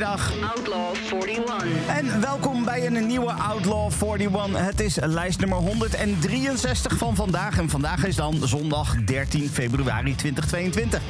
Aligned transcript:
Goedemiddag. 0.00 0.54
Outlaw 0.56 0.94
41. 1.28 1.86
En 1.86 2.20
welkom 2.20 2.64
bij 2.64 2.86
een 2.86 3.06
nieuwe 3.06 3.32
Outlaw 3.32 3.90
41. 4.02 4.64
Het 4.66 4.80
is 4.80 4.98
lijst 5.00 5.40
nummer 5.40 5.58
163 5.58 6.96
van 6.96 7.16
vandaag. 7.16 7.58
En 7.58 7.68
vandaag 7.68 8.04
is 8.04 8.16
dan 8.16 8.40
zondag 8.44 8.96
13 9.04 9.48
februari 9.48 10.14
2022. 10.14 11.00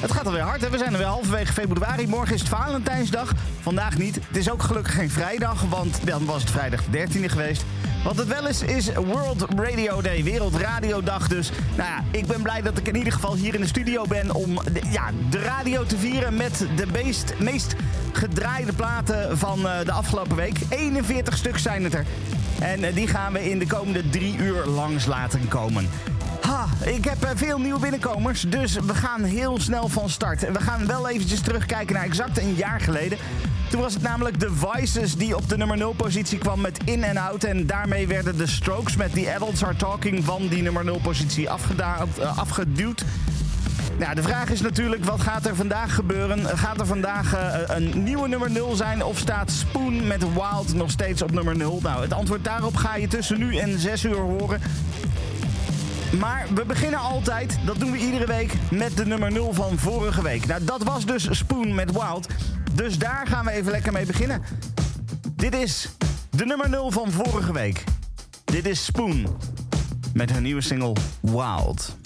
Het 0.00 0.12
gaat 0.12 0.26
alweer 0.26 0.42
hard, 0.42 0.60
hè? 0.60 0.70
we 0.70 0.78
zijn 0.78 0.92
er 0.92 0.98
weer 0.98 1.06
halverwege 1.06 1.52
februari. 1.52 2.06
Morgen 2.06 2.34
is 2.34 2.40
het 2.40 2.48
Valentijnsdag, 2.48 3.32
vandaag 3.60 3.98
niet. 3.98 4.14
Het 4.14 4.36
is 4.36 4.50
ook 4.50 4.62
gelukkig 4.62 4.94
geen 4.94 5.10
vrijdag, 5.10 5.62
want 5.62 6.00
dan 6.04 6.24
was 6.24 6.42
het 6.42 6.50
vrijdag 6.50 6.84
de 6.84 7.06
13e 7.08 7.24
geweest. 7.24 7.64
Wat 8.04 8.16
het 8.16 8.28
wel 8.28 8.48
is, 8.48 8.62
is 8.62 8.92
World 8.94 9.46
Radio 9.56 10.00
Day, 10.00 10.24
Wereldradiodag. 10.24 11.28
Dus 11.28 11.50
nou 11.76 11.88
ja, 11.88 12.04
ik 12.10 12.26
ben 12.26 12.42
blij 12.42 12.62
dat 12.62 12.78
ik 12.78 12.88
in 12.88 12.96
ieder 12.96 13.12
geval 13.12 13.34
hier 13.34 13.54
in 13.54 13.60
de 13.60 13.66
studio 13.66 14.04
ben... 14.08 14.34
om 14.34 14.54
de, 14.72 14.80
ja, 14.90 15.10
de 15.30 15.38
radio 15.38 15.84
te 15.84 15.98
vieren 15.98 16.36
met 16.36 16.66
de 16.76 16.86
meest, 16.92 17.34
meest 17.38 17.74
gedraaide 18.12 18.72
platen 18.72 19.38
van 19.38 19.60
uh, 19.60 19.72
de 19.84 19.92
afgelopen 19.92 20.36
week. 20.36 20.58
41 20.68 21.36
stuks 21.36 21.62
zijn 21.62 21.84
het 21.84 21.94
er. 21.94 22.06
En 22.60 22.84
uh, 22.84 22.94
die 22.94 23.06
gaan 23.06 23.32
we 23.32 23.50
in 23.50 23.58
de 23.58 23.66
komende 23.66 24.10
drie 24.10 24.36
uur 24.36 24.66
langs 24.66 25.06
laten 25.06 25.48
komen. 25.48 25.88
Ha, 26.40 26.66
ik 26.84 27.04
heb 27.04 27.24
uh, 27.24 27.30
veel 27.34 27.58
nieuwe 27.58 27.80
binnenkomers, 27.80 28.40
dus 28.40 28.74
we 28.74 28.94
gaan 28.94 29.22
heel 29.22 29.60
snel 29.60 29.88
van 29.88 30.08
start. 30.08 30.52
We 30.52 30.60
gaan 30.60 30.86
wel 30.86 31.08
eventjes 31.08 31.40
terugkijken 31.40 31.94
naar 31.94 32.04
exact 32.04 32.38
een 32.38 32.54
jaar 32.54 32.80
geleden. 32.80 33.18
Toen 33.70 33.80
was 33.80 33.94
het 33.94 34.02
namelijk 34.02 34.36
The 34.36 34.50
Vices 34.54 35.16
die 35.16 35.36
op 35.36 35.48
de 35.48 35.56
nummer 35.56 35.76
0 35.76 35.92
positie 35.92 36.38
kwam 36.38 36.60
met 36.60 36.80
In 36.84 37.04
and 37.04 37.16
Out. 37.16 37.44
En 37.44 37.66
daarmee 37.66 38.06
werden 38.06 38.36
de 38.36 38.46
Strokes 38.46 38.96
met 38.96 39.12
The 39.12 39.32
Adults 39.34 39.64
Are 39.64 39.76
Talking 39.76 40.24
van 40.24 40.48
die 40.48 40.62
nummer 40.62 40.84
0 40.84 41.00
positie 41.02 41.50
afgeduwd. 42.36 43.04
Nou, 44.00 44.14
de 44.14 44.22
vraag 44.22 44.50
is 44.50 44.60
natuurlijk, 44.60 45.04
wat 45.04 45.20
gaat 45.20 45.46
er 45.46 45.56
vandaag 45.56 45.94
gebeuren? 45.94 46.58
Gaat 46.58 46.80
er 46.80 46.86
vandaag 46.86 47.34
uh, 47.34 47.76
een 47.76 48.02
nieuwe 48.02 48.28
nummer 48.28 48.50
0 48.50 48.74
zijn 48.76 49.04
of 49.04 49.18
staat 49.18 49.50
Spoon 49.50 50.06
met 50.06 50.32
Wild 50.32 50.74
nog 50.74 50.90
steeds 50.90 51.22
op 51.22 51.30
nummer 51.30 51.56
0? 51.56 51.78
Nou, 51.82 52.02
het 52.02 52.12
antwoord 52.12 52.44
daarop 52.44 52.76
ga 52.76 52.96
je 52.96 53.08
tussen 53.08 53.38
nu 53.38 53.56
en 53.56 53.78
6 53.78 54.04
uur 54.04 54.16
horen. 54.16 54.60
Maar 56.18 56.46
we 56.54 56.64
beginnen 56.64 57.00
altijd, 57.00 57.58
dat 57.64 57.78
doen 57.78 57.90
we 57.90 57.98
iedere 57.98 58.26
week, 58.26 58.52
met 58.70 58.96
de 58.96 59.06
nummer 59.06 59.32
0 59.32 59.52
van 59.52 59.78
vorige 59.78 60.22
week. 60.22 60.46
Nou, 60.46 60.64
dat 60.64 60.82
was 60.82 61.06
dus 61.06 61.28
Spoon 61.30 61.74
met 61.74 61.92
Wild. 61.92 62.26
Dus 62.74 62.98
daar 62.98 63.26
gaan 63.26 63.44
we 63.44 63.50
even 63.50 63.70
lekker 63.70 63.92
mee 63.92 64.06
beginnen. 64.06 64.42
Dit 65.36 65.54
is 65.54 65.88
de 66.30 66.46
nummer 66.46 66.68
0 66.68 66.90
van 66.90 67.10
vorige 67.10 67.52
week. 67.52 67.84
Dit 68.44 68.66
is 68.66 68.84
Spoon 68.84 69.36
met 70.12 70.30
haar 70.30 70.40
nieuwe 70.40 70.60
single 70.60 70.92
Wild. 71.20 71.98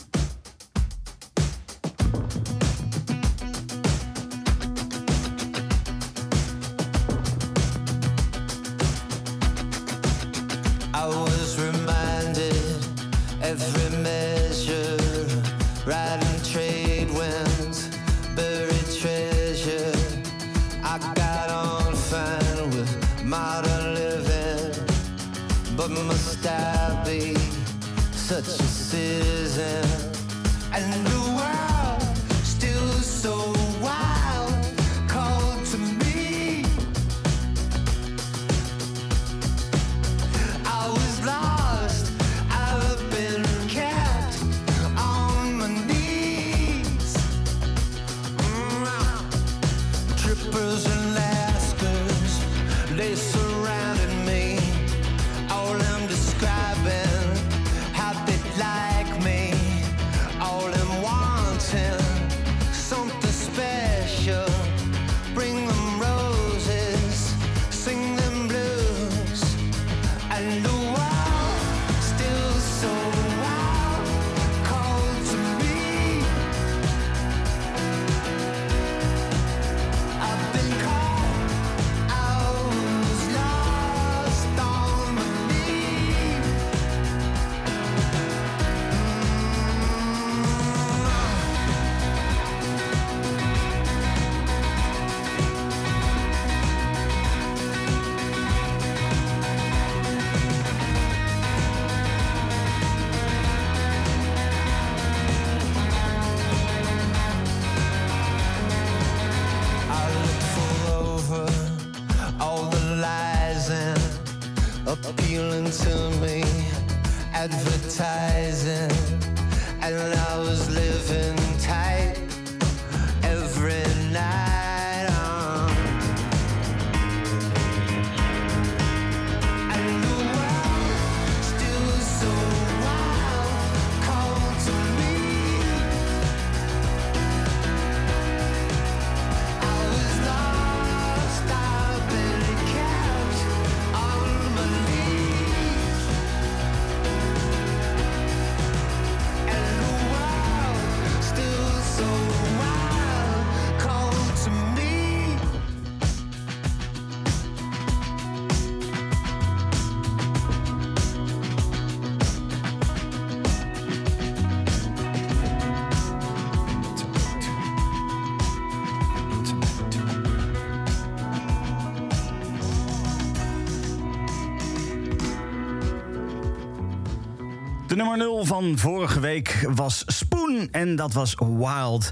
Nummer 178.16 178.34
0 178.36 178.44
van 178.44 178.78
vorige 178.78 179.20
week 179.20 179.66
was 179.74 180.02
Spoon 180.06 180.68
en 180.70 180.96
dat 180.96 181.12
was 181.12 181.34
Wild. 181.38 182.10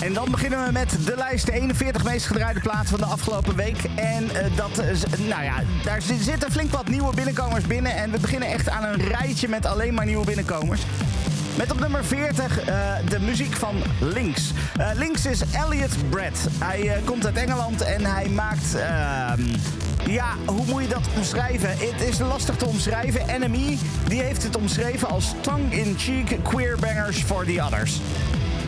En 0.00 0.12
dan 0.12 0.30
beginnen 0.30 0.64
we 0.66 0.72
met 0.72 0.96
de 1.04 1.14
lijst 1.16 1.46
de 1.46 1.52
41 1.52 2.04
meest 2.04 2.26
gedraaide 2.26 2.60
plaatsen 2.60 2.88
van 2.88 3.08
de 3.08 3.14
afgelopen 3.14 3.56
week. 3.56 3.76
En 3.94 4.30
eh, 4.34 4.56
dat, 4.56 4.78
is- 4.84 5.02
nou 5.28 5.42
ja, 5.42 5.54
daar 5.84 6.02
zi- 6.02 6.22
zitten 6.22 6.52
flink 6.52 6.72
wat 6.72 6.88
nieuwe 6.88 7.14
binnenkomers 7.14 7.66
binnen. 7.66 7.94
En 7.96 8.10
we 8.10 8.18
beginnen 8.18 8.48
echt 8.48 8.68
aan 8.68 8.84
een 8.84 9.00
rijtje 9.08 9.48
met 9.48 9.66
alleen 9.66 9.94
maar 9.94 10.06
nieuwe 10.06 10.24
binnenkomers. 10.26 10.80
Met 11.56 11.70
op 11.72 11.80
nummer 11.80 12.04
40 12.04 12.60
eh, 12.60 12.74
de 13.08 13.20
muziek 13.20 13.56
van 13.56 13.74
Links. 14.00 14.52
Eh, 14.76 14.88
Links 14.94 15.26
is 15.26 15.40
Elliot 15.52 16.08
Brett. 16.10 16.38
Hij 16.58 17.00
komt 17.04 17.26
uit 17.26 17.36
Engeland 17.36 17.80
en 17.80 18.04
hij 18.04 18.28
maakt... 18.28 18.74
ehm, 20.18 20.36
ja, 20.46 20.52
hoe 20.52 20.66
moet 20.66 20.82
je 20.82 20.88
dat 20.88 21.08
omschrijven? 21.16 21.68
Het 21.68 22.08
is 22.08 22.18
lastig 22.18 22.56
te 22.56 22.66
omschrijven. 22.66 23.40
NME 23.40 23.76
die 24.08 24.22
heeft 24.22 24.42
het 24.42 24.56
omschreven 24.56 25.08
als 25.08 25.34
tongue-in-cheek 25.40 26.38
queer 26.42 26.76
bangers 26.80 27.22
for 27.22 27.44
the 27.44 27.62
others. 27.62 28.00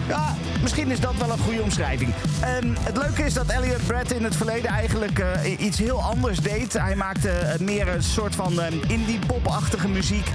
Ja, 0.08 0.34
misschien 0.62 0.90
is 0.90 1.00
dat 1.00 1.14
wel 1.16 1.30
een 1.30 1.38
goede 1.38 1.62
omschrijving. 1.62 2.12
Ehm, 2.40 2.74
het 2.80 2.96
leuke 2.96 3.24
is 3.24 3.34
dat 3.34 3.46
Elliot 3.46 3.86
Brett 3.86 4.12
in 4.12 4.24
het 4.24 4.36
verleden 4.36 4.70
eigenlijk 4.70 5.18
eh, 5.18 5.60
iets 5.60 5.78
heel 5.78 6.02
anders 6.02 6.40
deed. 6.40 6.72
Hij 6.72 6.94
maakte 6.94 7.30
eh, 7.30 7.60
meer 7.60 7.88
een 7.88 8.02
soort 8.02 8.34
van 8.34 8.60
eh, 8.60 8.72
indie-pop-achtige 8.88 9.88
muziek. 9.88 10.26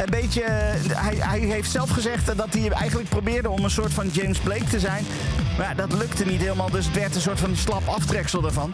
Een 0.00 0.10
beetje, 0.10 0.42
eh, 0.42 0.96
hij, 0.96 1.16
hij 1.16 1.38
heeft 1.38 1.70
zelf 1.70 1.90
gezegd 1.90 2.36
dat 2.36 2.48
hij 2.50 2.70
eigenlijk 2.70 3.08
probeerde 3.08 3.50
om 3.50 3.64
een 3.64 3.70
soort 3.70 3.92
van 3.92 4.08
James 4.08 4.38
Blake 4.38 4.64
te 4.64 4.80
zijn. 4.80 5.04
Maar 5.56 5.68
ja, 5.68 5.74
dat 5.74 5.92
lukte 5.92 6.24
niet 6.24 6.40
helemaal, 6.40 6.70
dus 6.70 6.86
het 6.86 6.94
werd 6.94 7.14
een 7.14 7.20
soort 7.20 7.40
van 7.40 7.56
slap 7.56 7.86
aftreksel 7.86 8.40
daarvan. 8.40 8.72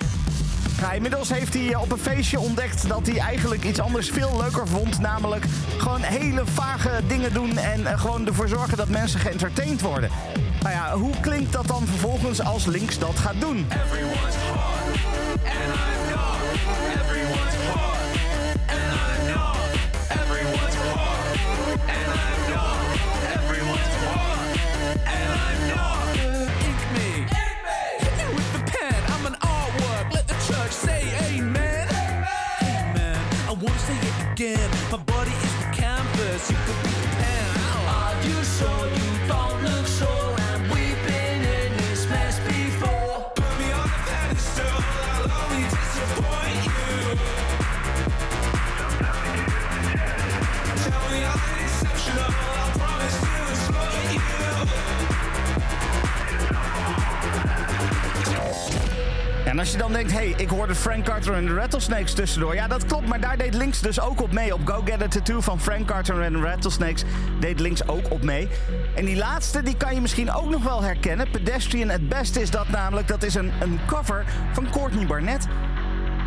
Ja, 0.80 0.92
inmiddels 0.92 1.28
heeft 1.28 1.54
hij 1.54 1.72
eh, 1.72 1.80
op 1.80 1.92
een 1.92 1.98
feestje 1.98 2.40
ontdekt 2.40 2.88
dat 2.88 3.06
hij 3.06 3.18
eigenlijk 3.18 3.64
iets 3.64 3.80
anders 3.80 4.10
veel 4.10 4.36
leuker 4.40 4.68
vond. 4.68 5.00
Namelijk 5.00 5.44
gewoon 5.78 6.00
hele 6.02 6.42
vage 6.44 7.00
dingen 7.06 7.32
doen 7.32 7.56
en 7.56 7.86
eh, 7.86 8.00
gewoon 8.00 8.26
ervoor 8.26 8.48
zorgen 8.48 8.76
dat 8.76 8.88
mensen 8.88 9.20
geëntertained 9.20 9.80
worden. 9.80 10.10
Nou 10.60 10.74
ja, 10.74 10.96
hoe 10.96 11.20
klinkt 11.20 11.52
dat 11.52 11.66
dan 11.66 11.86
vervolgens 11.86 12.42
als 12.42 12.66
Links 12.66 12.98
dat 12.98 13.18
gaat 13.18 13.40
doen? 13.40 13.66
En 59.56 59.62
als 59.62 59.72
je 59.72 59.78
dan 59.78 59.92
denkt, 59.92 60.12
hey, 60.12 60.34
ik 60.36 60.48
hoorde 60.48 60.74
Frank 60.74 61.04
Carter 61.04 61.34
en 61.34 61.46
de 61.46 61.54
Rattlesnakes 61.54 62.12
tussendoor. 62.12 62.54
Ja, 62.54 62.68
dat 62.68 62.86
klopt, 62.86 63.06
maar 63.06 63.20
daar 63.20 63.36
deed 63.36 63.54
Links 63.54 63.80
dus 63.80 64.00
ook 64.00 64.22
op 64.22 64.32
mee. 64.32 64.54
Op 64.54 64.60
Go 64.64 64.82
Get 64.84 65.02
a 65.02 65.08
Tattoo 65.08 65.40
van 65.40 65.60
Frank 65.60 65.86
Carter 65.86 66.22
en 66.22 66.32
de 66.32 66.38
Rattlesnakes 66.38 67.04
deed 67.40 67.60
Links 67.60 67.88
ook 67.88 68.10
op 68.10 68.22
mee. 68.22 68.48
En 68.94 69.04
die 69.04 69.16
laatste, 69.16 69.62
die 69.62 69.76
kan 69.76 69.94
je 69.94 70.00
misschien 70.00 70.32
ook 70.32 70.50
nog 70.50 70.62
wel 70.62 70.82
herkennen. 70.82 71.30
Pedestrian 71.30 71.90
at 71.90 72.08
Best 72.08 72.36
is 72.36 72.50
dat 72.50 72.68
namelijk. 72.68 73.08
Dat 73.08 73.22
is 73.22 73.34
een, 73.34 73.52
een 73.60 73.78
cover 73.86 74.24
van 74.52 74.70
Courtney 74.70 75.06
Barnett. 75.06 75.46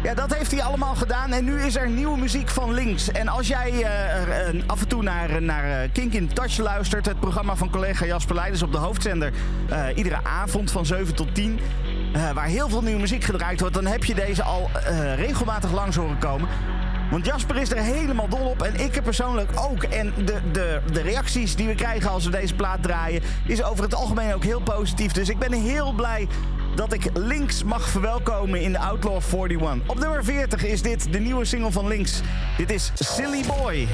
Ja, 0.04 0.14
dat 0.14 0.34
heeft 0.34 0.52
hij 0.52 0.64
allemaal 0.64 0.96
gedaan. 0.96 1.32
En 1.32 1.46
nu 1.46 1.62
is 1.62 1.76
er 1.76 1.90
nieuwe 1.90 2.18
muziek 2.18 2.50
van 2.50 2.74
links. 2.74 3.12
En 3.12 3.28
als 3.28 3.48
jij 3.48 3.72
eh, 3.72 4.48
eh, 4.48 4.56
af 4.68 4.82
en 4.82 4.88
toe 4.88 5.04
naar, 5.04 5.42
naar 5.42 5.64
eh, 5.64 5.90
Kink 5.94 6.14
in 6.14 6.34
Touch 6.34 6.58
luistert... 6.58 7.06
het 7.06 7.20
programma 7.20 7.56
van 7.56 7.70
collega 7.70 8.06
Jasper 8.06 8.36
Leiders 8.36 8.64
op 8.64 8.72
de 8.72 8.78
hoofdzender... 8.78 9.34
iedere 9.96 10.20
avond 10.24 10.72
van 10.72 10.86
7 10.86 11.16
tot 11.16 11.36
10... 11.36 11.60
eh, 12.14 12.32
waar 12.32 12.46
heel 12.46 12.70
veel 12.70 12.82
nieuwe 12.82 13.00
muziek 13.00 13.24
gedraaid 13.24 13.60
wordt... 13.60 13.76
dan 13.76 13.86
heb 13.86 14.04
je 14.04 14.16
deze 14.16 14.44
al 14.44 14.70
eh, 14.74 15.16
regelmatig 15.16 15.72
langs 15.72 15.96
horen 15.96 16.18
komen. 16.18 16.48
Want 17.10 17.26
Jasper 17.26 17.56
is 17.56 17.72
er 17.72 17.78
helemaal 17.78 18.28
dol 18.28 18.50
op 18.50 18.62
en 18.62 18.80
ik 18.80 18.96
er 18.96 19.02
persoonlijk 19.02 19.52
ook. 19.56 19.84
En 19.84 20.14
de, 20.26 20.40
de, 20.52 20.82
de 20.92 21.02
reacties 21.02 21.56
die 21.56 21.68
we 21.68 21.76
krijgen 21.76 22.10
als 22.10 22.26
we 22.26 22.32
deze 22.32 22.56
plaat 22.56 22.84
draaien... 22.84 23.22
is 23.46 23.64
over 23.64 23.84
het 23.84 23.96
algemeen 23.96 24.34
ook 24.34 24.44
heel 24.44 24.62
positief. 24.62 25.12
Dus 25.12 25.30
ik 25.30 25.40
ben 25.40 25.52
heel 25.52 25.92
blij 25.92 26.28
dat 26.76 26.94
ik 26.94 27.10
Links 27.14 27.64
mag 27.64 27.90
verwelkomen 27.90 28.62
in 28.62 28.72
de 28.72 28.80
Outlaw 28.80 29.22
41. 29.34 29.90
Op 29.90 30.00
nummer 30.00 30.24
40 30.24 30.66
is 30.66 30.82
dit 30.82 31.14
de 31.14 31.20
nieuwe 31.20 31.46
single 31.46 31.72
van 31.72 31.88
Links. 31.88 32.22
Dit 32.58 32.72
is 32.72 32.92
Silly 32.96 33.44
Boy. 33.48 33.88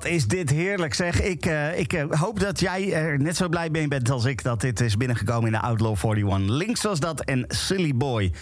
Wat 0.00 0.10
is 0.10 0.26
dit 0.26 0.50
heerlijk 0.50 0.94
zeg. 0.94 1.20
Ik, 1.20 1.46
eh, 1.46 1.78
ik 1.78 1.92
eh, 1.92 2.04
hoop 2.10 2.40
dat 2.40 2.60
jij 2.60 2.92
er 2.92 3.18
net 3.18 3.36
zo 3.36 3.48
blij 3.48 3.70
mee 3.70 3.88
bent 3.88 4.10
als 4.10 4.24
ik... 4.24 4.42
dat 4.42 4.60
dit 4.60 4.80
is 4.80 4.96
binnengekomen 4.96 5.46
in 5.46 5.52
de 5.52 5.60
Outlaw 5.60 5.96
41. 6.02 6.56
Links 6.56 6.82
was 6.82 7.00
dat 7.00 7.20
en 7.20 7.44
Silly 7.48 7.94
Boy. 7.94 8.32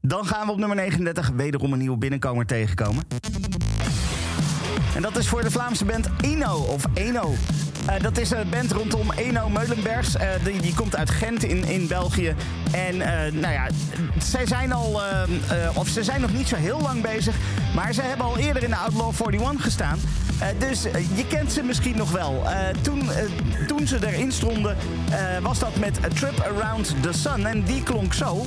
Dan 0.00 0.26
gaan 0.26 0.46
we 0.46 0.52
op 0.52 0.58
nummer 0.58 0.76
39 0.76 1.30
wederom 1.36 1.72
een 1.72 1.78
nieuwe 1.78 1.96
binnenkomer 1.96 2.46
tegenkomen. 2.46 3.04
En 4.94 5.02
dat 5.02 5.16
is 5.16 5.28
voor 5.28 5.42
de 5.42 5.50
Vlaamse 5.50 5.84
band 5.84 6.08
Eno, 6.20 6.54
of 6.54 6.84
Eno. 6.94 7.34
Eh, 7.86 8.00
dat 8.02 8.18
is 8.18 8.30
een 8.30 8.48
band 8.50 8.72
rondom 8.72 9.10
Eno 9.12 9.48
Meulenbergs. 9.48 10.16
Die, 10.44 10.60
die 10.60 10.74
komt 10.74 10.96
uit 10.96 11.10
Gent 11.10 11.44
in, 11.44 11.64
in 11.64 11.86
België. 11.86 12.34
En 12.72 12.96
nou 13.40 13.52
ja, 13.52 13.68
zij 14.18 14.46
zijn 14.46 14.72
al, 14.72 15.00
of 15.74 15.88
ze 15.88 16.04
zijn 16.04 16.20
nog 16.20 16.32
niet 16.32 16.48
zo 16.48 16.56
heel 16.56 16.80
lang 16.80 17.02
bezig. 17.02 17.36
Maar 17.74 17.92
ze 17.92 18.02
hebben 18.02 18.26
al 18.26 18.38
eerder 18.38 18.62
in 18.62 18.70
de 18.70 18.76
Outlaw 18.76 19.12
41 19.20 19.62
gestaan. 19.62 19.98
Eh, 20.40 20.48
dus 20.58 20.84
eh, 20.84 21.16
je 21.16 21.26
kent 21.26 21.52
ze 21.52 21.62
misschien 21.62 21.96
nog 21.96 22.10
wel. 22.10 22.42
Eh, 22.44 22.68
toen, 22.82 23.10
toen 23.66 23.86
ze 23.86 24.06
erin 24.06 24.32
stonden, 24.32 24.76
was 25.42 25.58
dat 25.58 25.76
met 25.76 26.04
A 26.04 26.08
Trip 26.08 26.40
Around 26.40 26.94
the 27.02 27.12
Sun. 27.12 27.46
En 27.46 27.62
die 27.62 27.82
klonk 27.82 28.14
zo. 28.14 28.46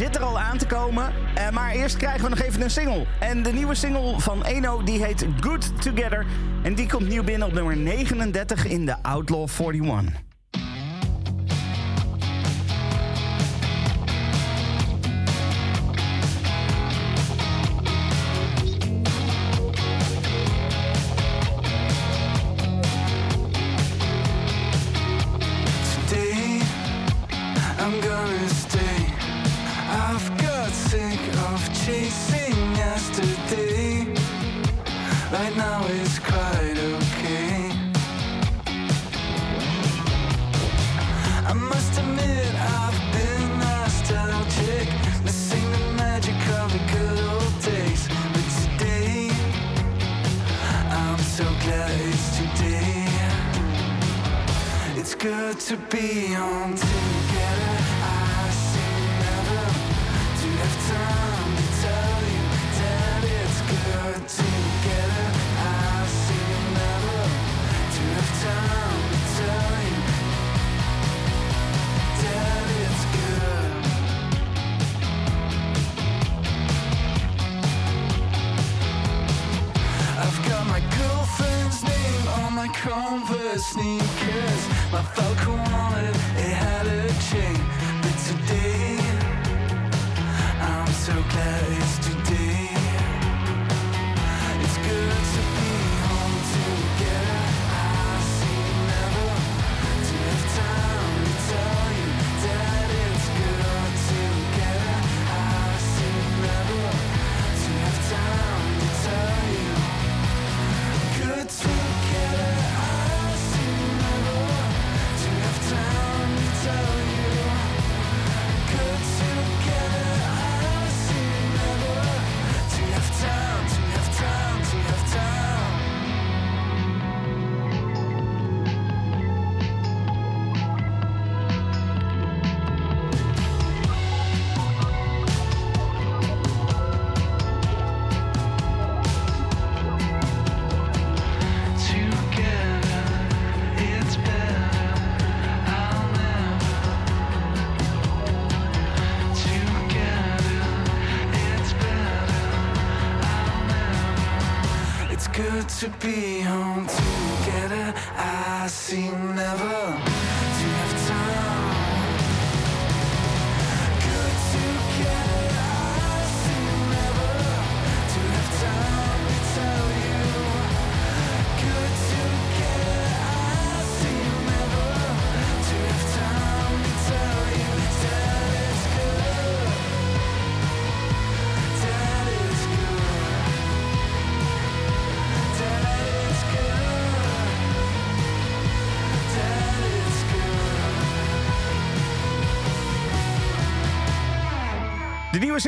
Zit 0.00 0.16
er 0.16 0.22
al 0.22 0.38
aan 0.38 0.58
te 0.58 0.66
komen. 0.66 1.12
Eh, 1.34 1.50
maar 1.50 1.72
eerst 1.72 1.96
krijgen 1.96 2.22
we 2.22 2.28
nog 2.28 2.40
even 2.40 2.62
een 2.62 2.70
single. 2.70 3.06
En 3.18 3.42
de 3.42 3.52
nieuwe 3.52 3.74
single 3.74 4.20
van 4.20 4.44
Eno 4.44 4.82
die 4.82 5.04
heet 5.04 5.26
Good 5.40 5.82
Together. 5.82 6.26
En 6.62 6.74
die 6.74 6.88
komt 6.88 7.08
nieuw 7.08 7.24
binnen 7.24 7.48
op 7.48 7.54
nummer 7.54 7.76
39 7.76 8.66
in 8.66 8.86
de 8.86 9.02
Outlaw 9.02 9.48
41. 9.48 10.29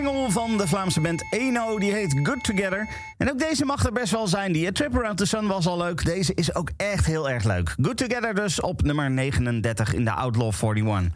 Nieuwe 0.01 0.13
single 0.13 0.31
van 0.31 0.57
de 0.57 0.67
Vlaamse 0.67 1.01
band 1.01 1.25
Eno, 1.31 1.79
die 1.79 1.93
heet 1.93 2.21
Good 2.23 2.45
Together. 2.45 2.89
En 3.19 3.31
ook 3.31 3.39
deze 3.39 3.65
mag 3.65 3.85
er 3.85 3.93
best 3.93 4.13
wel 4.13 4.27
zijn. 4.27 4.53
Die 4.53 4.67
A 4.67 4.73
Trip 4.73 4.97
Around 4.97 5.17
the 5.17 5.27
Sun 5.27 5.47
was 5.47 5.67
al 5.67 5.77
leuk. 5.77 6.05
Deze 6.05 6.35
is 6.35 6.55
ook 6.55 6.71
echt 6.77 7.07
heel 7.07 7.31
erg 7.31 7.45
leuk. 7.45 7.75
Good 7.83 7.97
Together 7.97 8.35
dus 8.35 8.61
op 8.61 8.83
nummer 8.83 9.11
39 9.11 9.95
in 9.95 10.05
de 10.05 10.11
Outlaw 10.11 10.53
41. 10.63 11.13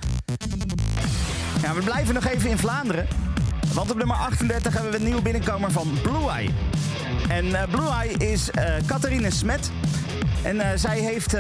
Ja, 1.62 1.74
we 1.74 1.82
blijven 1.84 2.14
nog 2.14 2.26
even 2.26 2.50
in 2.50 2.58
Vlaanderen. 2.58 3.06
Want 3.72 3.90
op 3.90 3.96
nummer 3.96 4.16
38 4.16 4.72
hebben 4.72 4.90
we 4.90 4.96
een 4.98 5.04
nieuwe 5.04 5.22
binnenkomer 5.22 5.70
van 5.70 5.88
Blue 6.02 6.30
Eye. 6.30 6.50
En 7.28 7.54
eh, 7.54 7.68
Blue 7.70 7.88
Eye 7.88 8.32
is 8.32 8.50
Catharine 8.86 9.30
Smet. 9.30 9.70
En 10.42 10.60
eh, 10.60 10.78
zij 10.78 10.98
heeft 10.98 11.36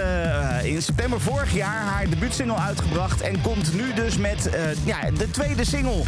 in 0.62 0.82
september 0.82 1.20
vorig 1.20 1.54
jaar 1.54 1.82
haar 1.82 2.08
debuutsingle 2.08 2.56
uitgebracht. 2.56 3.20
En 3.20 3.40
komt 3.40 3.74
nu 3.74 3.94
dus 3.94 4.16
met 4.16 4.50
ja, 4.84 5.10
de 5.10 5.30
tweede 5.30 5.64
single 5.64 6.02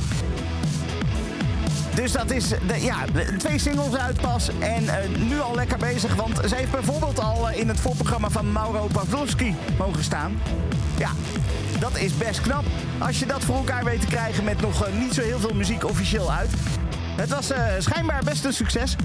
Dus 2.03 2.13
dat 2.13 2.31
is 2.31 2.49
de, 2.49 2.81
ja, 2.81 2.97
twee 3.39 3.59
singles 3.59 3.97
uit 3.97 4.21
pas. 4.21 4.51
En 4.59 4.89
eh, 4.89 5.09
nu 5.29 5.41
al 5.41 5.55
lekker 5.55 5.79
bezig. 5.79 6.15
Want 6.15 6.41
ze 6.49 6.55
heeft 6.55 6.71
bijvoorbeeld 6.71 7.21
al 7.21 7.49
eh, 7.49 7.61
in 7.61 7.69
het 7.69 7.81
voorprogramma 7.81 8.31
van 8.31 8.53
Mauro 8.53 8.87
Pavlovski 8.93 9.55
mogen 9.79 10.05
staan. 10.05 10.41
Ja, 10.99 11.11
dat 11.79 11.99
is 11.99 12.17
best 12.17 12.41
knap. 12.41 12.65
Als 12.99 13.19
je 13.19 13.27
dat 13.27 13.45
voor 13.45 13.57
elkaar 13.57 13.85
weet 13.85 14.01
te 14.01 14.07
krijgen 14.07 14.45
met 14.45 14.61
nog 14.61 14.87
eh, 14.87 14.93
niet 14.95 15.15
zo 15.15 15.23
heel 15.23 15.39
veel 15.39 15.55
muziek 15.55 15.85
officieel 15.85 16.33
uit. 16.33 16.51
Het 17.17 17.29
was 17.29 17.53
schijnbaar 17.79 18.25
best 18.25 18.45
een 18.45 18.53
succes. 18.53 18.97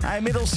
Hij 0.00 0.16
inmiddels 0.16 0.52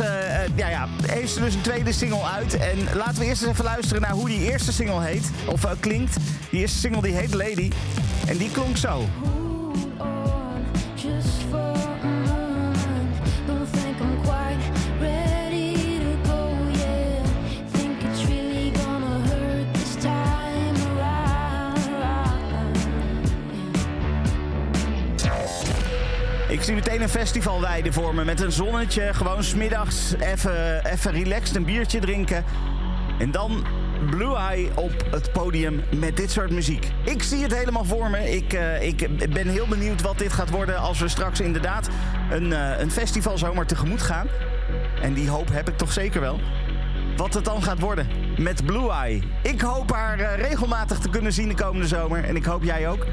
ja, 0.56 0.68
ja, 0.70 0.88
heeft 1.06 1.34
ze 1.34 1.40
dus 1.40 1.54
een 1.54 1.62
tweede 1.62 1.92
single 1.92 2.24
uit. 2.24 2.58
En 2.58 2.78
laten 2.94 3.20
we 3.20 3.26
eerst 3.26 3.42
eens 3.42 3.52
even 3.52 3.64
luisteren 3.64 4.02
naar 4.02 4.12
hoe 4.12 4.28
die 4.28 4.52
eerste 4.52 4.72
single 4.72 5.04
heet. 5.04 5.32
Of 5.46 5.66
klinkt. 5.80 6.16
Die 6.50 6.60
eerste 6.60 6.78
single 6.78 7.02
die 7.02 7.14
heet 7.14 7.34
Lady. 7.34 7.72
En 8.28 8.38
die 8.38 8.52
klonk 8.52 8.78
zo. 8.78 9.06
Zie 26.66 26.76
meteen 26.76 27.02
een 27.02 27.10
festivalweide 27.10 27.94
voor 27.94 28.16
me 28.16 28.26
met 28.26 28.42
een 28.42 28.52
zonnetje. 28.52 29.14
Gewoon 29.14 29.44
smiddags 29.44 30.14
even, 30.20 30.86
even 30.86 31.12
relaxed 31.12 31.56
een 31.56 31.66
biertje 31.66 32.00
drinken. 32.00 32.44
En 33.20 33.32
dan 33.32 33.66
Blue 34.10 34.36
Eye 34.36 34.70
op 34.76 34.92
het 35.12 35.32
podium 35.32 35.84
met 36.00 36.18
dit 36.18 36.32
soort 36.32 36.52
muziek. 36.52 36.92
Ik 37.04 37.24
zie 37.24 37.44
het 37.44 37.56
helemaal 37.56 37.86
voor 37.86 38.10
me. 38.10 38.32
Ik, 38.36 38.54
eh, 38.54 38.82
ik 38.82 39.34
ben 39.34 39.48
heel 39.48 39.68
benieuwd 39.68 40.02
wat 40.02 40.18
dit 40.18 40.34
gaat 40.34 40.50
worden 40.50 40.78
als 40.78 41.00
we 41.00 41.08
straks 41.08 41.40
inderdaad 41.40 41.90
een, 42.32 42.54
eh, 42.54 42.80
een 42.80 42.92
festival 42.92 43.38
zomaar 43.38 43.66
tegemoet 43.66 44.02
gaan. 44.02 44.28
En 45.02 45.14
die 45.14 45.30
hoop 45.30 45.50
heb 45.52 45.70
ik 45.70 45.78
toch 45.78 45.92
zeker 45.92 46.22
wel. 46.22 46.40
Wat 47.18 47.34
het 47.34 47.46
dan 47.46 47.64
gaat 47.64 47.80
worden 47.80 48.08
met 48.38 48.66
Blue 48.66 48.92
Eye. 48.92 49.22
Ik 49.42 49.62
hoop 49.62 49.92
haar 49.92 50.20
eh, 50.20 50.50
regelmatig 50.50 50.98
te 50.98 51.10
kunnen 51.10 51.34
zien 51.34 51.48
de 51.48 51.56
komende 51.56 51.88
zomer. 51.88 52.24
En 52.24 52.36
ik 52.36 52.46
hoop 52.46 52.64
jij 52.64 52.90
ook. 52.90 53.06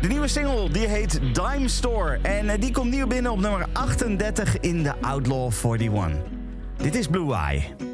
De 0.00 0.08
nieuwe 0.08 0.28
single 0.28 0.70
die 0.70 0.86
heet 0.86 1.20
Dime 1.32 1.68
Store. 1.68 2.18
En 2.22 2.48
eh, 2.48 2.60
die 2.60 2.72
komt 2.72 2.90
nieuw 2.90 3.06
binnen 3.06 3.32
op 3.32 3.40
nummer 3.40 3.66
38 3.72 4.60
in 4.60 4.82
de 4.82 4.92
Outlaw 5.00 5.52
41. 5.64 6.10
Dit 6.76 6.94
is 6.94 7.06
Blue 7.06 7.34
Eye. 7.34 7.91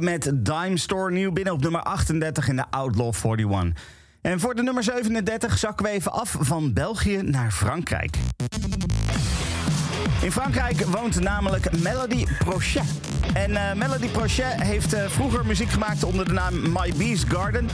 Met 0.00 0.30
Dime 0.34 0.76
Store 0.78 1.10
nieuw 1.10 1.32
binnen 1.32 1.52
op 1.52 1.62
nummer 1.62 1.82
38 1.82 2.48
in 2.48 2.56
de 2.56 2.64
Outlaw 2.70 3.14
41. 3.24 3.82
En 4.20 4.40
voor 4.40 4.54
de 4.54 4.62
nummer 4.62 4.82
37 4.82 5.58
zakken 5.58 5.86
we 5.86 5.92
even 5.92 6.12
af 6.12 6.36
van 6.40 6.72
België 6.72 7.22
naar 7.22 7.50
Frankrijk. 7.50 8.16
In 10.22 10.32
Frankrijk 10.32 10.80
woont 10.80 11.20
namelijk 11.20 11.78
Melody 11.82 12.26
Prochet. 12.38 12.84
En 13.32 13.56
eh, 13.56 13.74
Melody 13.74 14.08
Prochet 14.08 14.62
heeft 14.62 14.92
eh, 14.92 15.08
vroeger 15.08 15.46
muziek 15.46 15.70
gemaakt 15.70 16.04
onder 16.04 16.24
de 16.24 16.32
naam 16.32 16.72
My 16.72 16.92
Bee's 16.96 17.24
Garden. 17.28 17.68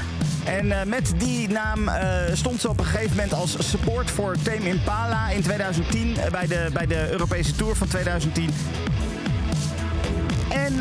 En 0.45 0.81
eh, 0.81 0.87
met 0.87 1.13
die 1.17 1.49
naam 1.49 1.91
stond 2.33 2.61
ze 2.61 2.69
op 2.69 2.79
een 2.79 2.85
gegeven 2.85 3.17
moment 3.17 3.33
als 3.33 3.71
support 3.71 4.11
voor 4.11 4.37
Tame 4.43 4.69
Impala 4.69 5.31
in 5.31 5.43
2010 5.43 6.17
eh, 6.17 6.31
bij, 6.31 6.47
de, 6.47 6.69
bij 6.73 6.87
de 6.87 7.11
Europese 7.11 7.55
Tour 7.55 7.77
van 7.77 7.89
2010. 7.89 8.51
En 10.49 10.73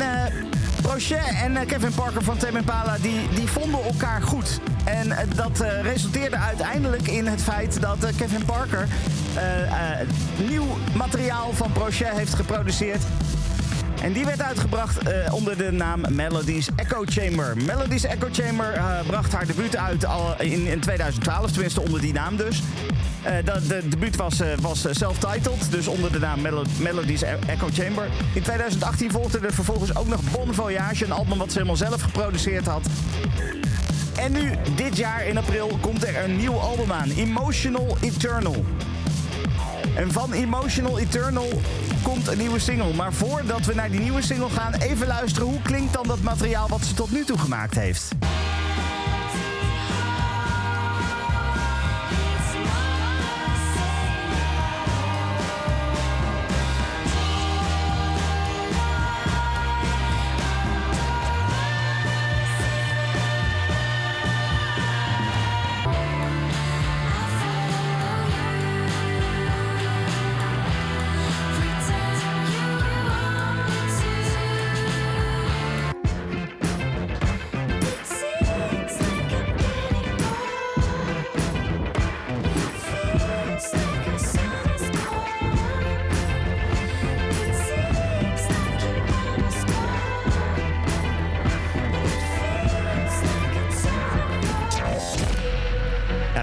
Prochet 0.92 1.34
en 1.42 1.56
eh, 1.56 1.66
Kevin 1.66 1.94
Parker 1.94 2.22
van 2.22 2.36
Tame 2.36 2.58
Impala 2.58 2.96
die, 3.00 3.28
die 3.34 3.48
vonden 3.48 3.82
elkaar 3.82 4.22
goed. 4.22 4.60
En 4.84 5.10
eh, 5.10 5.26
dat 5.34 5.60
eh, 5.60 5.80
resulteerde 5.80 6.36
uiteindelijk 6.36 7.08
in 7.08 7.26
het 7.26 7.42
feit 7.42 7.80
dat 7.80 7.98
Kevin 8.16 8.44
Parker 8.44 8.88
eh, 9.34 10.48
nieuw 10.48 10.66
materiaal 10.94 11.52
van 11.52 11.72
Prochet 11.72 12.16
heeft 12.16 12.34
geproduceerd. 12.34 13.02
En 14.02 14.12
die 14.12 14.24
werd 14.24 14.42
uitgebracht 14.42 14.98
eh, 14.98 15.32
onder 15.32 15.56
de 15.56 15.70
naam 15.70 16.00
Melody's 16.08 16.68
Echo 16.76 17.02
Chamber. 17.04 17.56
Melody's 17.56 18.04
Echo 18.04 18.28
Chamber 18.32 18.72
eh, 18.72 18.84
bracht 19.06 19.32
haar 19.32 19.46
debuut 19.46 19.76
uit 19.76 20.04
al 20.04 20.34
in, 20.40 20.66
in 20.66 20.80
2012, 20.80 21.50
tenminste 21.50 21.80
onder 21.80 22.00
die 22.00 22.12
naam 22.12 22.36
dus. 22.36 22.62
Eh, 23.22 23.34
de 23.44 23.88
debuut 23.88 24.16
was, 24.16 24.40
eh, 24.40 24.48
was 24.60 24.86
self-titled, 24.90 25.70
dus 25.70 25.86
onder 25.86 26.12
de 26.12 26.18
naam 26.18 26.40
Melo- 26.40 26.64
Melody's 26.78 27.22
E- 27.22 27.36
Echo 27.46 27.68
Chamber. 27.72 28.08
In 28.34 28.42
2018 28.42 29.10
volgde 29.10 29.38
er 29.38 29.52
vervolgens 29.52 29.96
ook 29.96 30.08
nog 30.08 30.20
Bon 30.30 30.54
Voyage, 30.54 31.04
een 31.04 31.12
album 31.12 31.38
wat 31.38 31.48
ze 31.48 31.54
helemaal 31.54 31.76
zelf 31.76 32.02
geproduceerd 32.02 32.66
had. 32.66 32.86
En 34.16 34.32
nu, 34.32 34.50
dit 34.76 34.96
jaar 34.96 35.26
in 35.26 35.38
april, 35.38 35.78
komt 35.80 36.04
er 36.06 36.24
een 36.24 36.36
nieuw 36.36 36.58
album 36.58 36.92
aan. 36.92 37.10
Emotional 37.10 37.96
Eternal. 38.00 38.64
En 39.94 40.12
van 40.12 40.32
Emotional 40.32 40.98
Eternal 40.98 41.60
komt 42.12 42.28
een 42.28 42.38
nieuwe 42.38 42.58
single. 42.58 42.92
Maar 42.94 43.12
voordat 43.12 43.64
we 43.64 43.74
naar 43.74 43.90
die 43.90 44.00
nieuwe 44.00 44.22
single 44.22 44.50
gaan, 44.50 44.74
even 44.74 45.06
luisteren 45.06 45.48
hoe 45.48 45.62
klinkt 45.62 45.92
dan 45.92 46.06
dat 46.06 46.20
materiaal 46.20 46.68
wat 46.68 46.84
ze 46.84 46.94
tot 46.94 47.10
nu 47.10 47.24
toe 47.24 47.38
gemaakt 47.38 47.74
heeft. 47.74 48.08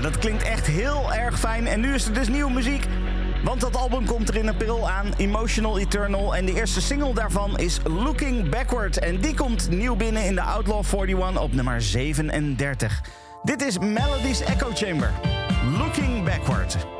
Dat 0.01 0.17
klinkt 0.17 0.43
echt 0.43 0.67
heel 0.67 1.13
erg 1.13 1.39
fijn. 1.39 1.67
En 1.67 1.79
nu 1.79 1.93
is 1.93 2.05
er 2.05 2.13
dus 2.13 2.27
nieuwe 2.27 2.51
muziek. 2.51 2.85
Want 3.43 3.61
dat 3.61 3.75
album 3.75 4.05
komt 4.05 4.29
er 4.29 4.35
in 4.35 4.49
april 4.49 4.89
aan, 4.89 5.13
Emotional 5.17 5.79
Eternal. 5.79 6.35
En 6.35 6.45
de 6.45 6.53
eerste 6.53 6.81
single 6.81 7.13
daarvan 7.13 7.57
is 7.57 7.79
Looking 7.83 8.49
Backward. 8.49 8.99
En 8.99 9.19
die 9.19 9.35
komt 9.35 9.69
nieuw 9.69 9.95
binnen 9.95 10.25
in 10.25 10.35
de 10.35 10.41
Outlaw 10.41 10.83
41 10.93 11.41
op 11.41 11.53
nummer 11.53 11.81
37. 11.81 13.01
Dit 13.43 13.61
is 13.61 13.77
Melody's 13.77 14.41
Echo 14.41 14.69
Chamber. 14.73 15.11
Looking 15.77 16.23
Backward. 16.23 16.98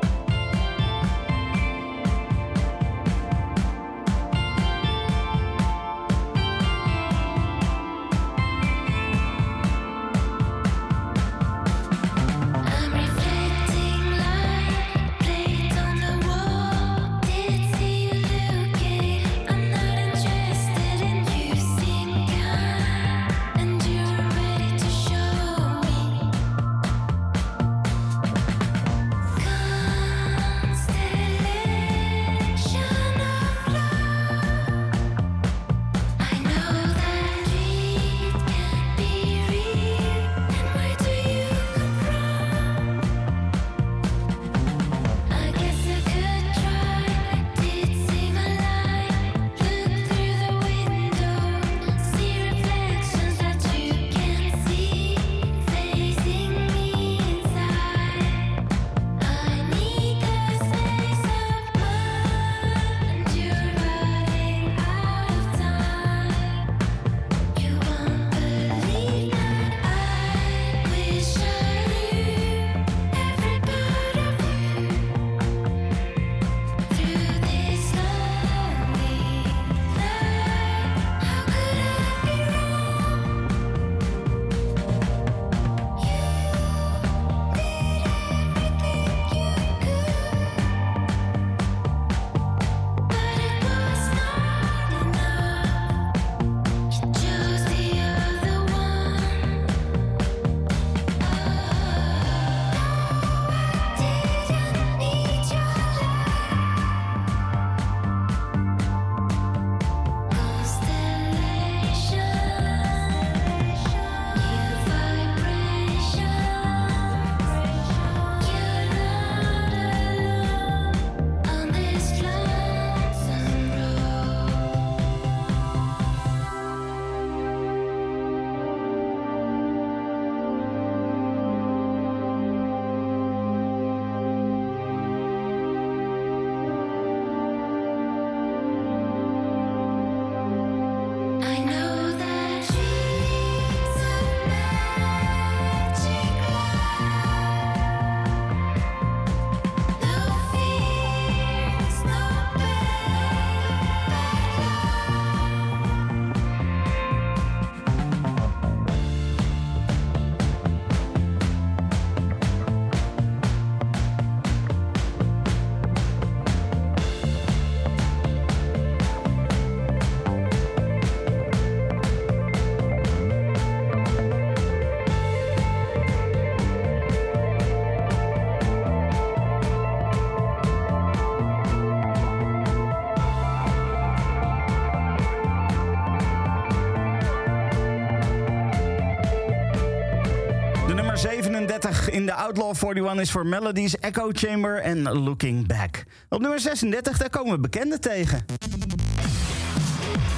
De 192.30 192.36
Outlaw 192.36 192.74
41 192.74 193.20
is 193.20 193.30
voor 193.30 193.46
Melody's 193.46 193.94
Echo 193.94 194.30
Chamber 194.32 194.78
en 194.78 195.02
Looking 195.02 195.66
Back. 195.66 196.04
Op 196.28 196.40
nummer 196.40 196.60
36 196.60 197.18
daar 197.18 197.30
komen 197.30 197.52
we 197.52 197.58
bekenden 197.58 198.00
tegen. 198.00 198.44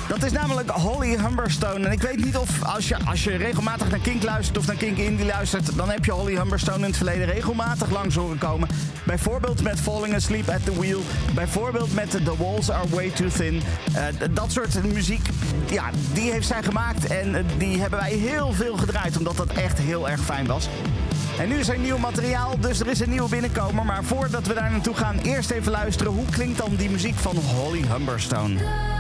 Dat 0.09 0.23
is 0.23 0.33
namelijk 0.33 0.71
Holly 0.71 1.17
Humberstone. 1.19 1.87
En 1.87 1.93
ik 1.93 2.03
weet 2.03 2.25
niet 2.25 2.37
of 2.37 2.65
als 2.65 2.89
je, 2.89 2.97
als 3.05 3.25
je 3.25 3.37
regelmatig 3.37 3.91
naar 3.91 3.99
Kink 3.99 4.23
luistert 4.23 4.59
of 4.59 4.67
naar 4.67 4.77
Kink 4.77 4.99
Indie 4.99 5.27
luistert... 5.27 5.77
dan 5.77 5.91
heb 5.91 6.05
je 6.05 6.13
Holly 6.13 6.37
Humberstone 6.37 6.79
in 6.79 6.85
het 6.85 6.97
verleden 6.97 7.27
regelmatig 7.27 7.91
langs 7.91 8.15
horen 8.15 8.39
komen. 8.39 8.69
Bijvoorbeeld 9.05 9.63
met 9.63 9.81
Falling 9.81 10.15
Asleep 10.15 10.49
at 10.49 10.65
the 10.65 10.79
Wheel. 10.79 11.01
Bijvoorbeeld 11.35 11.95
met 11.95 12.11
The 12.11 12.37
Walls 12.39 12.71
Are 12.71 12.89
Way 12.89 13.11
Too 13.11 13.29
Thin. 13.29 13.63
Eh, 13.95 14.05
dat 14.31 14.53
soort 14.53 14.93
muziek, 14.93 15.29
ja, 15.71 15.91
die 16.13 16.31
heeft 16.31 16.47
zij 16.47 16.63
gemaakt. 16.63 17.07
En 17.07 17.47
die 17.59 17.81
hebben 17.81 17.99
wij 17.99 18.13
heel 18.13 18.53
veel 18.53 18.77
gedraaid, 18.77 19.17
omdat 19.17 19.37
dat 19.37 19.53
echt 19.53 19.79
heel 19.79 20.09
erg 20.09 20.21
fijn 20.21 20.47
was. 20.47 20.69
En 21.43 21.49
nu 21.49 21.59
is 21.59 21.69
er 21.69 21.79
nieuw 21.79 21.99
materiaal, 21.99 22.59
dus 22.61 22.81
er 22.81 22.87
is 22.87 23.01
een 23.01 23.11
nieuwe 23.11 23.29
binnenkomer. 23.29 23.85
Maar 23.85 24.05
voordat 24.05 24.47
we 24.47 24.55
daar 24.55 24.71
naartoe 24.71 24.95
gaan, 24.95 25.19
eerst 25.19 25.51
even 25.51 25.73
luisteren... 25.73 26.13
hoe 26.13 26.27
klinkt 26.31 26.59
dan 26.59 26.75
die 26.77 26.91
muziek 26.91 27.15
van 27.15 27.37
Holly 27.37 27.85
Humberstone? 27.93 28.92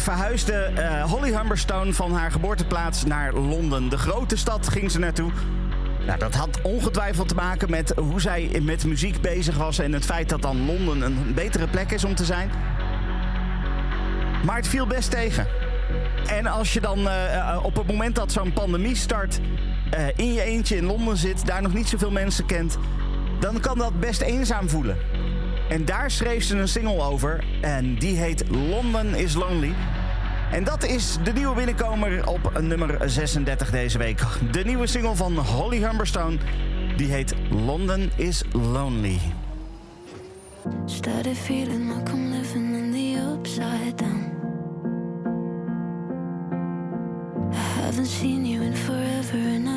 Verhuisde 0.00 0.52
eh, 0.52 1.04
Holly 1.04 1.36
Humberstone 1.36 1.92
van 1.92 2.12
haar 2.12 2.32
geboorteplaats 2.32 3.04
naar 3.04 3.34
Londen. 3.34 3.88
De 3.88 3.98
grote 3.98 4.36
stad 4.36 4.68
ging 4.68 4.90
ze 4.90 4.98
naartoe. 4.98 5.30
Nou, 6.06 6.18
dat 6.18 6.34
had 6.34 6.60
ongetwijfeld 6.62 7.28
te 7.28 7.34
maken 7.34 7.70
met 7.70 7.92
hoe 7.96 8.20
zij 8.20 8.60
met 8.62 8.84
muziek 8.84 9.20
bezig 9.20 9.56
was... 9.56 9.78
en 9.78 9.92
het 9.92 10.04
feit 10.04 10.28
dat 10.28 10.42
dan 10.42 10.66
Londen 10.66 11.02
een 11.02 11.34
betere 11.34 11.68
plek 11.68 11.90
is 11.90 12.04
om 12.04 12.14
te 12.14 12.24
zijn. 12.24 12.50
Maar 14.44 14.56
het 14.56 14.68
viel 14.68 14.86
best 14.86 15.10
tegen. 15.10 15.46
En 16.26 16.46
als 16.46 16.72
je 16.72 16.80
dan 16.80 17.08
eh, 17.08 17.34
eh, 17.34 17.64
op 17.64 17.76
het 17.76 17.86
moment 17.86 18.14
dat 18.14 18.32
zo'n 18.32 18.52
pandemie 18.52 18.96
start... 18.96 19.40
in 20.16 20.32
je 20.32 20.42
eentje 20.42 20.76
in 20.76 20.84
Londen 20.84 21.16
zit, 21.16 21.46
daar 21.46 21.62
nog 21.62 21.74
niet 21.74 21.88
zoveel 21.88 22.10
mensen 22.10 22.46
kent... 22.46 22.78
dan 23.40 23.60
kan 23.60 23.78
dat 23.78 24.00
best 24.00 24.20
eenzaam 24.20 24.68
voelen. 24.68 24.96
En 25.70 25.84
daar 25.84 26.10
schreef 26.10 26.44
ze 26.44 26.56
een 26.56 26.68
single 26.68 27.00
over. 27.00 27.44
En 27.60 27.94
die 27.94 28.16
heet 28.16 28.44
London 28.48 29.14
is 29.14 29.34
Lonely. 29.34 29.74
En 30.52 30.64
dat 30.64 30.84
is 30.84 31.16
de 31.24 31.32
nieuwe 31.32 31.54
binnenkomer 31.54 32.28
op 32.28 32.60
nummer 32.60 33.10
36 33.10 33.70
deze 33.70 33.98
week. 33.98 34.20
De 34.52 34.64
nieuwe 34.64 34.86
single 34.86 35.14
van 35.16 35.36
Holly 35.36 35.86
Humberstone. 35.86 36.36
Die 36.96 37.10
heet 37.10 37.34
London 37.50 38.10
is 38.16 38.42
Lonely. 38.52 39.18
Started 40.86 41.36
feeling 41.36 41.94
like 41.94 42.12
I'm 42.12 42.30
living 42.30 42.74
in 42.74 42.92
the 42.92 43.18
upside 43.32 43.96
down. 43.96 44.38
I 47.52 47.82
haven't 47.82 48.08
seen 48.08 48.46
you 48.46 48.64
in 48.64 48.76
forever 48.76 49.69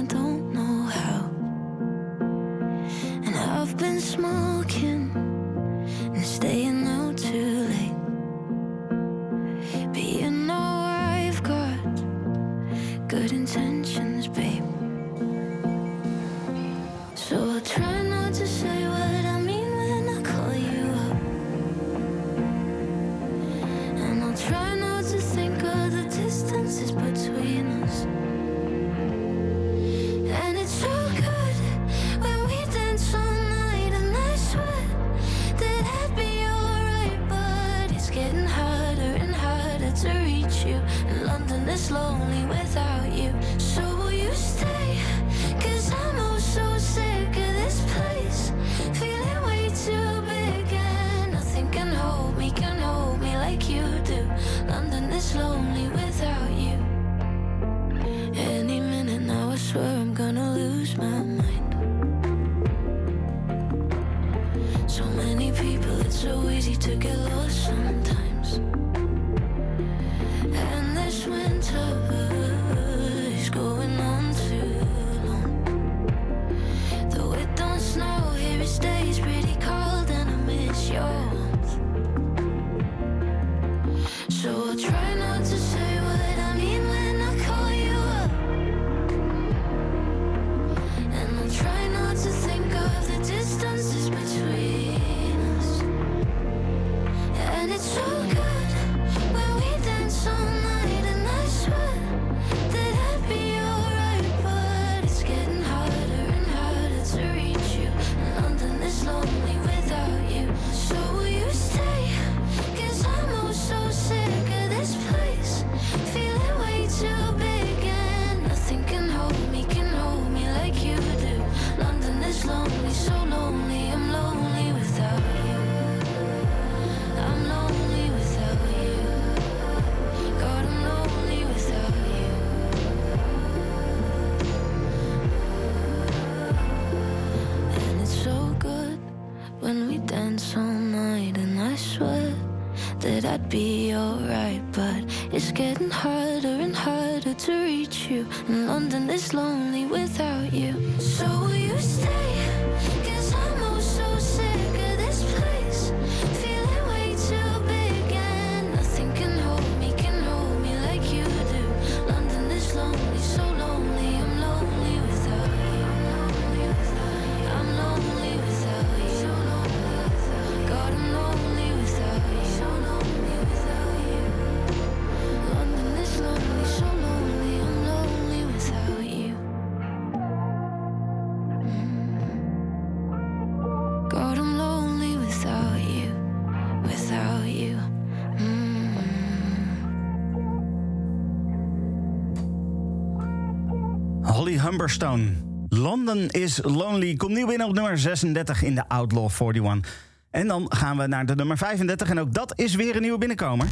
Humberstone. 194.84 195.32
London 195.69 196.28
is 196.30 196.60
Lonely 196.63 197.15
komt 197.15 197.32
nieuw 197.34 197.48
binnen 197.48 197.67
op 197.67 197.74
nummer 197.74 197.98
36 197.98 198.63
in 198.63 198.76
de 198.76 198.88
Outlaw 198.88 199.30
41. 199.41 199.91
En 200.32 200.48
dan 200.48 200.65
gaan 200.69 200.98
we 200.98 201.08
naar 201.08 201.26
de 201.26 201.36
nummer 201.36 201.58
35 201.58 202.10
en 202.10 202.19
ook 202.19 202.34
dat 202.34 202.54
is 202.56 202.76
weer 202.76 202.96
een 202.96 203.02
nieuwe 203.02 203.17
binnenkomer. 203.17 203.67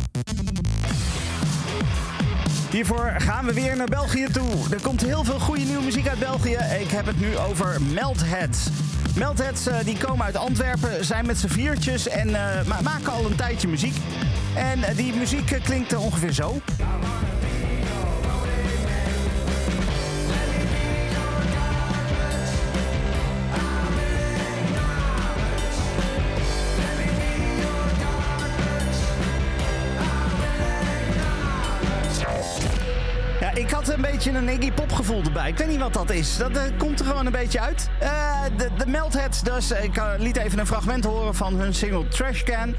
Hiervoor 2.71 3.13
gaan 3.17 3.45
we 3.45 3.53
weer 3.53 3.75
naar 3.77 3.87
België 3.87 4.27
toe. 4.31 4.49
Er 4.71 4.81
komt 4.81 5.01
heel 5.01 5.23
veel 5.23 5.39
goede 5.39 5.63
nieuwe 5.63 5.83
muziek 5.83 6.07
uit 6.07 6.19
België. 6.19 6.57
Ik 6.79 6.89
heb 6.89 7.05
het 7.05 7.19
nu 7.19 7.37
over 7.37 7.81
Meltheads. 7.81 8.67
Meltheads 9.15 9.67
eh, 9.67 9.75
die 9.83 9.97
komen 9.97 10.25
uit 10.25 10.35
Antwerpen, 10.35 11.05
zijn 11.05 11.25
met 11.25 11.37
z'n 11.37 11.47
viertjes 11.47 12.07
en 12.07 12.27
eh, 12.27 12.65
ma- 12.67 12.81
maken 12.81 13.11
al 13.11 13.25
een 13.25 13.35
tijdje 13.35 13.67
muziek. 13.67 13.95
En 14.55 14.83
eh, 14.83 14.97
die 14.97 15.13
muziek 15.13 15.59
klinkt 15.63 15.95
ongeveer 15.95 16.31
zo. 16.33 16.61
Ik 35.31 35.57
weet 35.57 35.67
niet 35.67 35.79
wat 35.79 35.93
dat 35.93 36.09
is. 36.09 36.37
Dat 36.37 36.51
eh, 36.51 36.63
komt 36.77 36.99
er 36.99 37.05
gewoon 37.05 37.25
een 37.25 37.31
beetje 37.31 37.59
uit. 37.59 37.89
Eh, 37.99 38.41
de, 38.57 38.69
de 38.77 38.87
Meltheads 38.87 39.41
dus. 39.41 39.71
Ik 39.71 39.97
eh, 39.97 40.09
liet 40.17 40.37
even 40.37 40.59
een 40.59 40.67
fragment 40.67 41.03
horen 41.03 41.35
van 41.35 41.53
hun 41.53 41.73
single 41.73 42.07
Trashcan. 42.07 42.75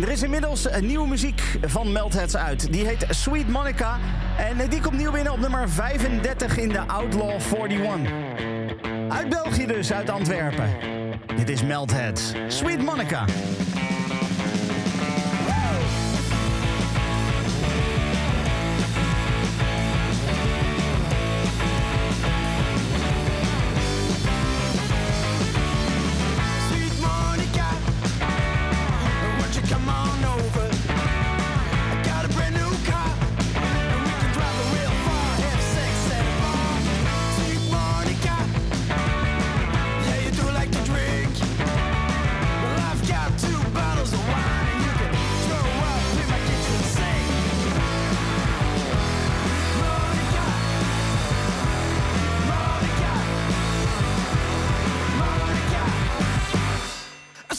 Er 0.00 0.08
is 0.08 0.22
inmiddels 0.22 0.70
een 0.70 0.86
nieuwe 0.86 1.08
muziek 1.08 1.42
van 1.62 1.92
Meltheads 1.92 2.36
uit. 2.36 2.72
Die 2.72 2.86
heet 2.86 3.06
Sweet 3.10 3.48
Monica. 3.48 3.98
En 4.36 4.68
die 4.68 4.80
komt 4.80 4.96
nieuw 4.96 5.12
binnen 5.12 5.32
op 5.32 5.38
nummer 5.38 5.68
35 5.68 6.56
in 6.56 6.68
de 6.68 6.86
Outlaw 6.86 7.40
41. 7.40 8.12
Uit 9.08 9.28
België 9.28 9.66
dus, 9.66 9.92
uit 9.92 10.10
Antwerpen. 10.10 10.68
Dit 11.36 11.48
is 11.48 11.62
Meltheads. 11.62 12.32
Sweet 12.48 12.82
Monica. 12.82 13.24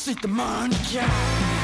I 0.05 0.09
see 0.09 0.13
the 0.21 0.27
Monica. 0.27 0.75
Sweet 0.85 1.54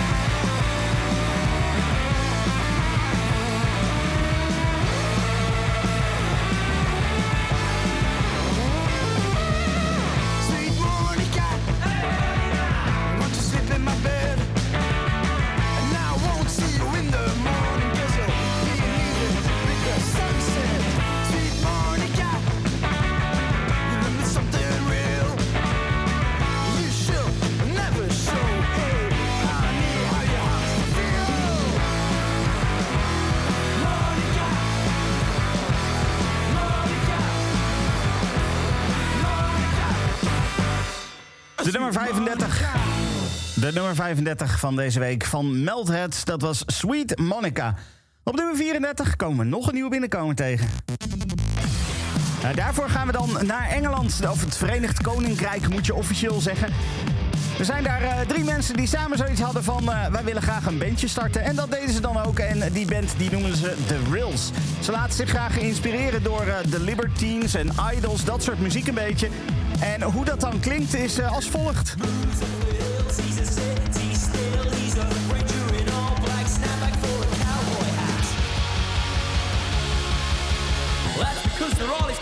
De 43.72 43.78
nummer 43.78 43.96
35 43.96 44.60
van 44.60 44.76
deze 44.76 45.00
week 45.00 45.26
van 45.26 45.64
Meltheads, 45.64 46.24
dat 46.24 46.42
was 46.42 46.64
Sweet 46.66 47.20
Monica. 47.20 47.76
Op 48.24 48.36
nummer 48.36 48.56
34 48.56 49.16
komen 49.16 49.38
we 49.38 49.44
nog 49.44 49.68
een 49.68 49.74
nieuwe 49.74 49.90
binnenkomer 49.90 50.36
tegen. 50.36 50.68
Nou, 52.42 52.56
daarvoor 52.56 52.90
gaan 52.90 53.08
we 53.08 53.14
dan 53.14 53.38
naar 53.46 53.70
Engeland, 53.70 54.20
of 54.30 54.42
het 54.42 54.58
Verenigd 54.58 55.02
Koninkrijk 55.02 55.70
moet 55.70 55.86
je 55.86 55.96
officieel 55.96 56.42
zeggen. 56.42 56.74
Er 57.60 57.66
zijn 57.66 57.84
daar 57.84 58.02
eh, 58.02 58.20
drie 58.28 58.44
mensen 58.44 58.76
die 58.76 58.88
samen 58.88 59.18
zoiets 59.18 59.42
hadden 59.42 59.64
van... 59.64 59.92
eh, 59.92 60.08
wij 60.08 60.24
willen 60.24 60.42
graag 60.42 60.66
een 60.66 60.78
bandje 60.78 61.08
starten. 61.08 61.44
En 61.44 61.56
dat 61.56 61.72
deden 61.72 61.94
ze 61.94 62.02
dan 62.02 62.18
ook. 62.18 62.40
En 62.40 62.72
die 62.72 62.86
band 62.86 63.14
die 63.18 63.32
noemen 63.32 63.56
ze 63.56 63.76
The 63.88 64.00
Rills. 64.12 64.52
Ze 64.82 64.92
laten 64.92 65.14
zich 65.14 65.30
graag 65.30 65.58
inspireren 65.58 66.24
door 66.24 66.42
eh, 66.42 66.58
The 66.58 66.80
Libertines 66.80 67.54
en 67.54 67.70
Idols. 67.96 68.24
Dat 68.24 68.44
soort 68.44 68.60
muziek 68.60 68.88
een 68.88 68.94
beetje. 68.94 69.30
En 69.82 70.02
hoe 70.02 70.26
dat 70.26 70.40
dan 70.40 70.60
klinkt 70.60 70.94
is 70.94 71.20
eh, 71.20 71.32
als 71.32 71.50
volgt. 71.50 71.96
They're 81.82 81.90
all 81.90 82.08
his 82.08 82.20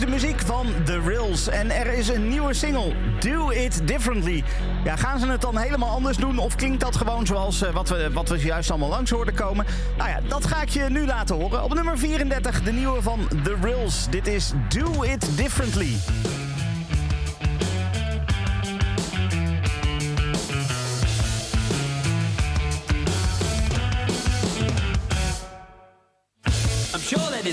de 0.00 0.06
muziek 0.06 0.40
van 0.40 0.66
The 0.84 1.00
Rills. 1.00 1.48
En 1.48 1.70
er 1.70 1.92
is 1.92 2.08
een 2.08 2.28
nieuwe 2.28 2.54
single, 2.54 2.94
Do 3.18 3.50
It 3.50 3.80
Differently. 3.84 4.44
Ja, 4.84 4.96
gaan 4.96 5.18
ze 5.18 5.26
het 5.26 5.40
dan 5.40 5.56
helemaal 5.56 5.88
anders 5.88 6.16
doen? 6.16 6.38
Of 6.38 6.56
klinkt 6.56 6.80
dat 6.80 6.96
gewoon 6.96 7.26
zoals 7.26 7.62
eh, 7.62 7.72
wat, 7.72 7.88
we, 7.88 8.10
wat 8.12 8.28
we 8.28 8.38
juist 8.38 8.70
allemaal 8.70 8.88
langs 8.88 9.10
hoorden 9.10 9.34
komen? 9.34 9.66
Nou 9.96 10.10
ja, 10.10 10.20
dat 10.28 10.46
ga 10.46 10.62
ik 10.62 10.68
je 10.68 10.86
nu 10.88 11.06
laten 11.06 11.36
horen. 11.36 11.64
Op 11.64 11.74
nummer 11.74 11.98
34, 11.98 12.62
de 12.62 12.72
nieuwe 12.72 13.02
van 13.02 13.28
The 13.44 13.56
Rills. 13.62 14.06
Dit 14.10 14.26
is 14.26 14.52
Do 14.68 15.02
It 15.02 15.36
Differently. 15.36 15.96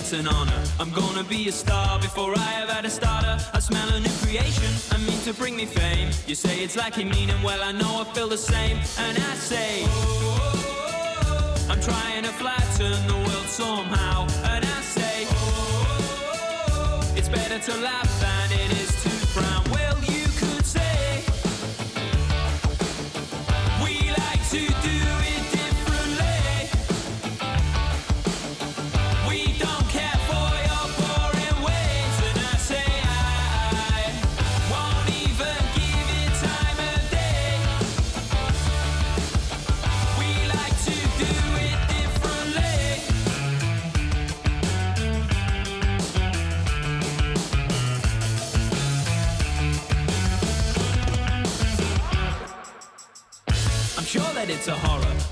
It's 0.07 0.17
an 0.17 0.27
honor. 0.29 0.63
I'm 0.79 0.91
gonna 0.91 1.23
be 1.25 1.49
a 1.49 1.51
star 1.51 1.99
before 1.99 2.31
I 2.33 2.51
have 2.59 2.69
had 2.69 2.85
a 2.85 2.89
starter. 2.89 3.37
I 3.53 3.59
smell 3.59 3.89
a 3.89 3.99
new 3.99 4.15
creation. 4.23 4.71
I 4.91 4.97
mean 4.99 5.19
to 5.23 5.33
bring 5.33 5.57
me 5.57 5.65
fame. 5.65 6.11
You 6.25 6.35
say 6.35 6.63
it's 6.63 6.77
lacking 6.77 7.09
meaning. 7.09 7.35
Well, 7.43 7.61
I 7.61 7.73
know 7.73 8.01
I 8.01 8.05
feel 8.13 8.29
the 8.29 8.37
same. 8.37 8.77
And 8.99 9.17
I 9.17 9.33
say, 9.35 9.83
I'm 11.69 11.81
trying 11.81 12.23
to 12.23 12.31
flatten 12.41 12.95
the 13.07 13.15
world 13.15 13.47
somehow. 13.47 14.27
And 14.53 14.63
I 14.63 14.81
say, 14.95 15.27
it's 17.17 17.27
better 17.27 17.59
to 17.59 17.77
laugh 17.81 18.11
than 18.21 18.51
it 18.61 18.71
is 18.79 18.86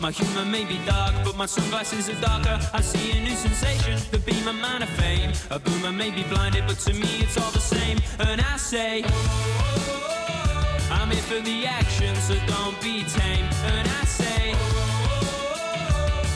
My 0.06 0.12
humour 0.12 0.46
may 0.46 0.64
be 0.66 0.78
dark, 0.86 1.16
but 1.24 1.36
my 1.36 1.48
sunglasses 1.48 2.10
are 2.10 2.22
darker. 2.22 2.60
I 2.76 2.82
see 2.82 3.18
a 3.18 3.22
new 3.22 3.36
sensation, 3.36 4.00
the 4.12 4.20
beam 4.20 4.48
of 4.48 4.54
man 4.54 4.84
of 4.84 4.90
fame. 4.90 5.32
A 5.50 5.58
boomer 5.58 5.92
may 5.92 6.12
be 6.12 6.22
blinded, 6.26 6.68
but 6.68 6.78
to 6.82 6.94
me 6.94 7.24
it's 7.24 7.40
all 7.42 7.50
the 7.50 7.60
same. 7.60 7.98
And 8.20 8.40
I 8.40 8.56
say, 8.58 9.04
I'm 10.92 11.10
here 11.10 11.24
for 11.24 11.42
the 11.42 11.66
action, 11.66 12.16
so 12.18 12.36
don't 12.46 12.80
be 12.84 13.04
tame. 13.18 13.50
And 13.74 13.88
I 13.88 14.06
say, 14.06 14.52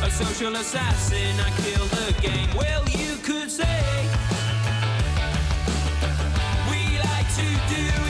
a 0.01 0.09
social 0.09 0.55
assassin, 0.55 1.39
I 1.39 1.51
kill 1.61 1.85
the 1.85 2.19
game. 2.23 2.49
Well, 2.57 2.83
you 2.89 3.17
could 3.17 3.51
say, 3.51 4.09
we 6.71 6.97
like 7.05 7.29
to 7.35 7.47
do 7.75 8.08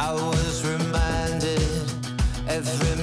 I 0.00 0.12
was 0.12 0.64
reminded 0.64 1.60
every 2.46 2.97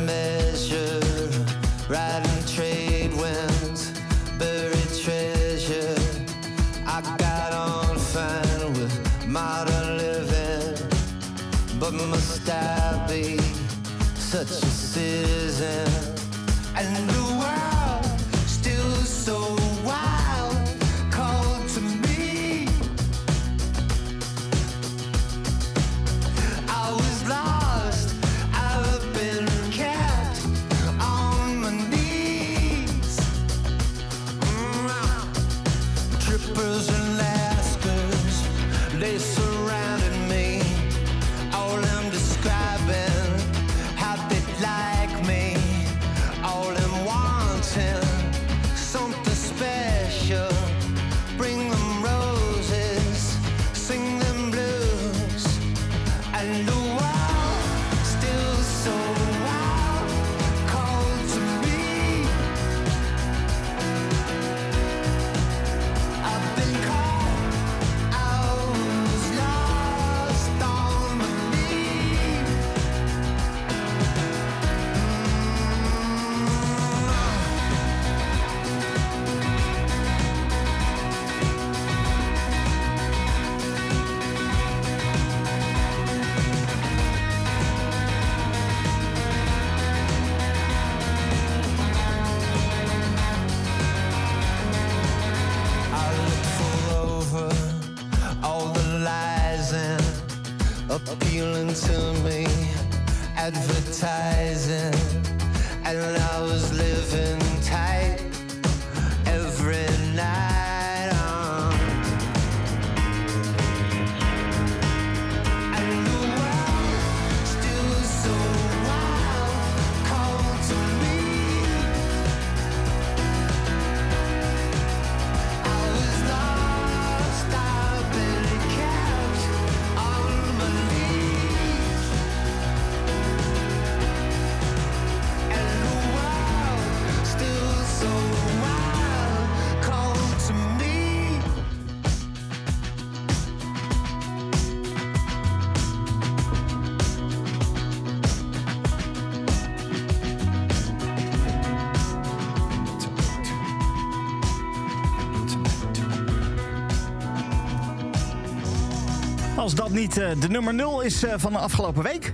niet. 159.95 160.17
Eh, 160.17 160.29
de 160.39 160.47
nummer 160.47 160.73
0 160.73 161.01
is 161.01 161.23
eh, 161.23 161.33
van 161.37 161.51
de 161.51 161.57
afgelopen 161.57 162.03
week. 162.03 162.33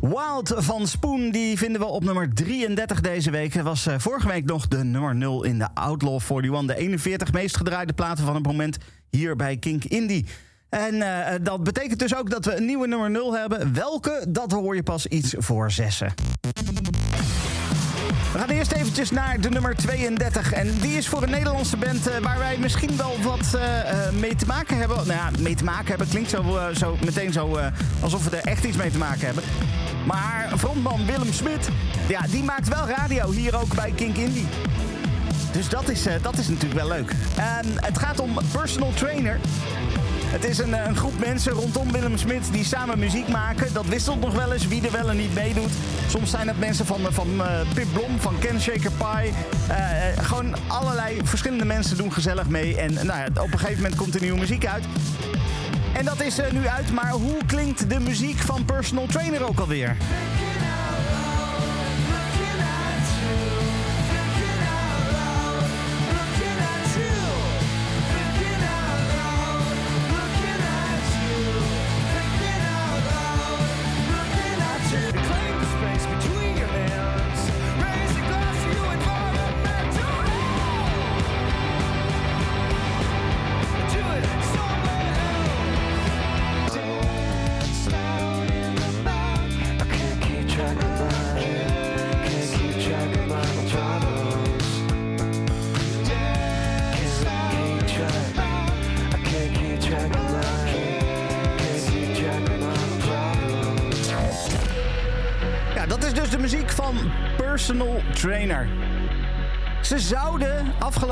Wild 0.00 0.52
van 0.56 0.86
Spoon, 0.86 1.30
die 1.30 1.58
vinden 1.58 1.80
we 1.80 1.86
op 1.86 2.04
nummer 2.04 2.34
33 2.34 3.00
deze 3.00 3.30
week. 3.30 3.54
Het 3.54 3.64
was 3.64 3.86
eh, 3.86 3.94
vorige 3.98 4.28
week 4.28 4.44
nog 4.44 4.68
de 4.68 4.84
nummer 4.84 5.14
0 5.14 5.44
in 5.44 5.58
de 5.58 5.68
Outlaw 5.74 6.20
41. 6.20 6.66
De 6.66 6.82
41 6.82 7.32
meest 7.32 7.56
gedraaide 7.56 7.92
platen 7.92 8.24
van 8.24 8.34
het 8.34 8.46
moment 8.46 8.76
hier 9.10 9.36
bij 9.36 9.56
Kink 9.56 9.84
Indie. 9.84 10.26
En 10.68 11.02
dat 11.42 11.64
betekent 11.64 11.98
dus 11.98 12.16
ook 12.16 12.30
dat 12.30 12.44
we 12.44 12.56
een 12.56 12.64
nieuwe 12.64 12.86
nummer 12.86 13.10
0 13.10 13.34
hebben. 13.34 13.74
Welke, 13.74 14.26
dat 14.28 14.52
hoor 14.52 14.74
je 14.74 14.82
pas 14.82 15.06
iets 15.06 15.34
voor 15.38 15.70
zessen. 15.70 16.14
We 18.38 18.44
gaan 18.44 18.56
eerst 18.56 18.72
eventjes 18.72 19.10
naar 19.10 19.40
de 19.40 19.48
nummer 19.48 19.76
32. 19.76 20.52
En 20.52 20.78
die 20.80 20.96
is 20.96 21.08
voor 21.08 21.22
een 21.22 21.30
Nederlandse 21.30 21.76
band 21.76 22.06
eh, 22.06 22.18
waar 22.18 22.38
wij 22.38 22.58
misschien 22.58 22.96
wel 22.96 23.16
wat 23.22 23.54
eh, 23.54 23.80
eh, 23.80 24.12
mee 24.12 24.34
te 24.34 24.46
maken 24.46 24.78
hebben. 24.78 24.96
Nou 24.96 25.08
ja, 25.08 25.30
mee 25.38 25.54
te 25.54 25.64
maken 25.64 25.86
hebben 25.88 26.08
klinkt 26.08 26.30
zo, 26.30 26.58
zo 26.74 26.96
meteen 27.04 27.32
zo 27.32 27.58
alsof 28.00 28.24
we 28.24 28.36
er 28.36 28.44
echt 28.44 28.64
iets 28.64 28.76
mee 28.76 28.90
te 28.90 28.98
maken 28.98 29.26
hebben. 29.26 29.44
Maar 30.06 30.52
frontman 30.58 31.06
Willem 31.06 31.32
Smit, 31.32 31.68
ja, 32.08 32.20
die 32.30 32.42
maakt 32.42 32.68
wel 32.68 32.88
radio 32.88 33.30
hier 33.30 33.60
ook 33.60 33.74
bij 33.74 33.92
Kink 33.96 34.16
Indie. 34.16 34.46
Dus 35.52 35.68
dat 35.68 35.88
is, 35.88 36.02
dat 36.22 36.38
is 36.38 36.48
natuurlijk 36.48 36.80
wel 36.80 36.88
leuk. 36.88 37.14
En 37.36 37.66
het 37.74 37.98
gaat 37.98 38.20
om 38.20 38.38
Personal 38.52 38.92
Trainer. 38.94 39.38
Het 40.30 40.44
is 40.44 40.58
een, 40.58 40.74
eh, 40.74 40.86
een 40.86 40.96
groep 40.96 41.18
mensen 41.18 41.52
rondom 41.52 41.92
Willem 41.92 42.18
Smit 42.18 42.52
die 42.52 42.64
samen 42.64 42.98
muziek 42.98 43.28
maken. 43.28 43.72
Dat 43.72 43.86
wisselt 43.86 44.20
nog 44.20 44.34
wel 44.34 44.52
eens 44.52 44.66
wie 44.68 44.86
er 44.86 44.92
wel 44.92 45.10
en 45.10 45.16
niet 45.16 45.34
meedoet. 45.34 45.70
Soms 46.08 46.30
zijn 46.30 46.48
het 46.48 46.58
mensen 46.58 46.86
van, 46.86 47.00
van 47.10 47.42
eh, 47.42 47.60
Pip 47.74 47.86
Blom, 47.92 48.20
van 48.20 48.38
Ken 48.38 48.60
Shaker 48.60 48.90
Pie. 48.90 49.32
Eh, 49.68 50.08
eh, 50.08 50.18
gewoon 50.24 50.54
allerlei 50.66 51.20
verschillende 51.24 51.64
mensen 51.64 51.96
doen 51.96 52.12
gezellig 52.12 52.48
mee. 52.48 52.76
En 52.76 52.94
nou 52.94 53.06
ja, 53.06 53.26
op 53.26 53.52
een 53.52 53.58
gegeven 53.58 53.82
moment 53.82 53.96
komt 53.96 54.14
er 54.14 54.20
nieuwe 54.20 54.38
muziek 54.38 54.66
uit. 54.66 54.84
En 55.92 56.04
dat 56.04 56.22
is 56.22 56.38
eh, 56.38 56.52
nu 56.52 56.66
uit, 56.66 56.92
maar 56.92 57.10
hoe 57.10 57.36
klinkt 57.46 57.90
de 57.90 58.00
muziek 58.00 58.38
van 58.38 58.64
Personal 58.64 59.06
Trainer 59.06 59.48
ook 59.48 59.58
alweer? 59.58 59.96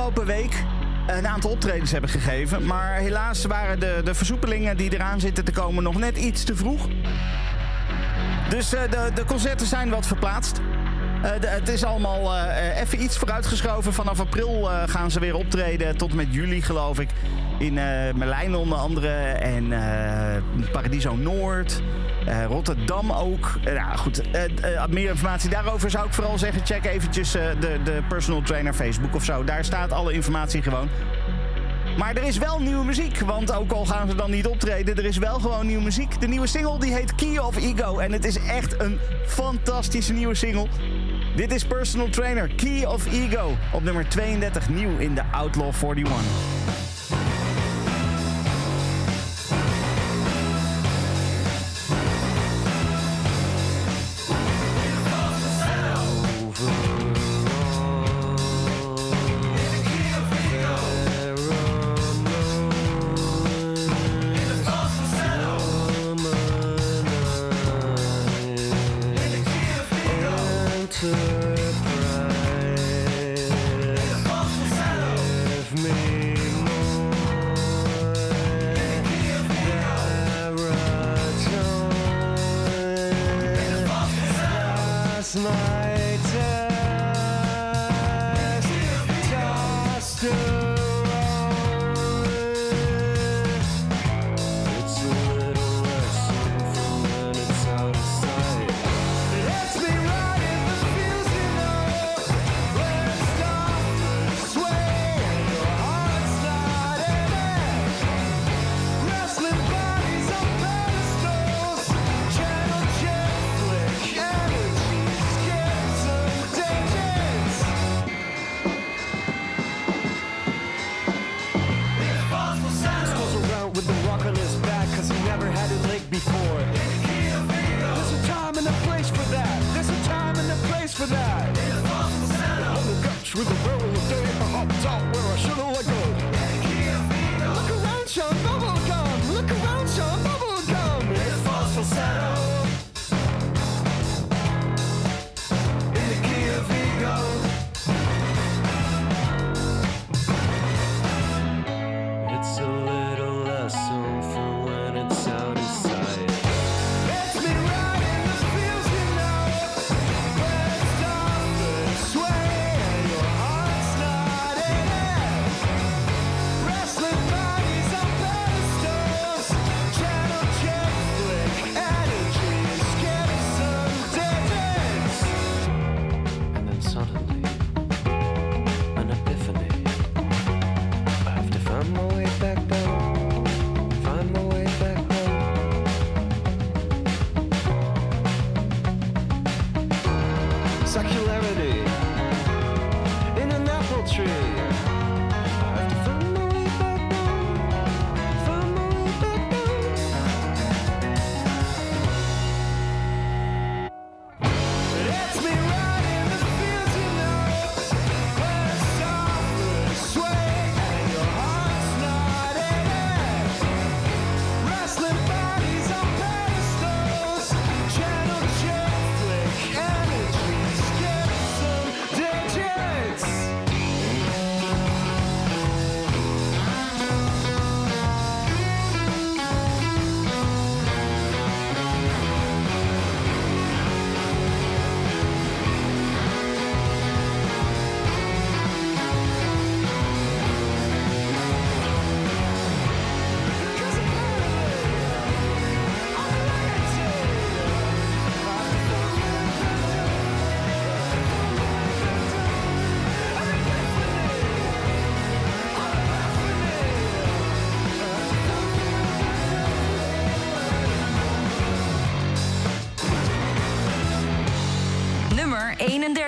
Afgelopen 0.07 0.35
week 0.37 0.65
een 1.07 1.27
aantal 1.27 1.51
optredens 1.51 1.91
hebben 1.93 2.11
gegeven. 2.11 2.67
Maar 2.67 2.95
helaas 2.95 3.45
waren 3.45 3.81
de, 3.81 4.01
de 4.05 4.15
versoepelingen 4.15 4.77
die 4.77 4.93
eraan 4.95 5.21
zitten 5.21 5.45
te 5.45 5.53
komen 5.53 5.83
nog 5.83 5.99
net 5.99 6.17
iets 6.17 6.45
te 6.45 6.57
vroeg. 6.57 6.89
Dus 8.49 8.75
eh, 8.75 8.91
de, 8.91 9.11
de 9.15 9.25
concerten 9.25 9.67
zijn 9.67 9.91
wat 9.91 10.07
verplaatst. 10.07 10.61
Eh, 11.23 11.31
het 11.41 11.69
is 11.69 11.85
allemaal 11.85 12.35
eh, 12.35 12.81
even 12.81 13.03
iets 13.03 13.17
vooruitgeschoven. 13.17 13.93
Vanaf 13.93 14.21
april 14.21 14.69
gaan 14.87 15.11
ze 15.11 15.21
weer 15.21 15.35
optreden. 15.35 15.97
Tot 15.97 16.15
met 16.15 16.27
juli, 16.31 16.63
geloof 16.63 17.01
ik. 17.01 17.11
In 17.59 17.75
Merlijn 18.15 18.55
onder 18.55 18.79
andere. 18.79 19.13
En 19.29 19.69
Paradiso 20.73 21.17
Noord. 21.17 21.83
Eh, 22.27 22.45
Rotterdam 22.45 23.13
ook. 23.13 23.59
Eh, 23.65 23.73
nou 23.73 23.97
goed, 23.97 24.31
eh, 24.31 24.87
meer 24.91 25.11
informatie 25.11 25.51
daarover 25.51 25.91
zou 25.91 26.07
ik 26.07 26.13
vooral 26.13 26.39
zeggen. 26.39 26.67
Check 26.67 26.85
eventjes 26.85 27.31
de, 27.33 27.79
de 27.85 28.03
personal 28.09 28.43
trainer 28.43 28.75
Facebook 28.75 29.15
of 29.15 29.25
zo. 29.25 29.45
Daar 29.45 29.65
staat 29.65 29.93
alle 29.93 30.13
informatie 30.13 30.63
gewoon. 30.63 30.89
Maar 31.99 32.17
er 32.17 32.23
is 32.23 32.39
wel 32.39 32.61
nieuwe 32.61 32.85
muziek, 32.85 33.21
want 33.21 33.53
ook 33.53 33.73
al 33.73 33.87
gaan 33.87 34.09
ze 34.09 34.15
dan 34.15 34.31
niet 34.31 34.47
optreden, 34.47 34.97
er 34.97 35.05
is 35.05 35.19
wel 35.19 35.39
gewoon 35.39 35.67
nieuwe 35.67 35.83
muziek. 35.83 36.21
De 36.21 36.29
nieuwe 36.29 36.47
single 36.47 36.79
die 36.79 36.93
heet 36.93 37.15
Key 37.15 37.39
of 37.39 37.57
Ego 37.57 37.99
en 37.99 38.13
het 38.13 38.25
is 38.25 38.39
echt 38.39 38.81
een 38.81 38.99
fantastische 39.27 40.13
nieuwe 40.13 40.35
single. 40.35 40.67
Dit 41.37 41.53
is 41.53 41.65
Personal 41.65 42.09
Trainer, 42.09 42.55
Key 42.55 42.85
of 42.85 43.13
Ego, 43.13 43.57
op 43.73 43.83
nummer 43.83 44.09
32, 44.09 44.69
nieuw 44.69 44.99
in 44.99 45.15
de 45.15 45.23
Outlaw 45.33 45.73
41. 45.83 46.56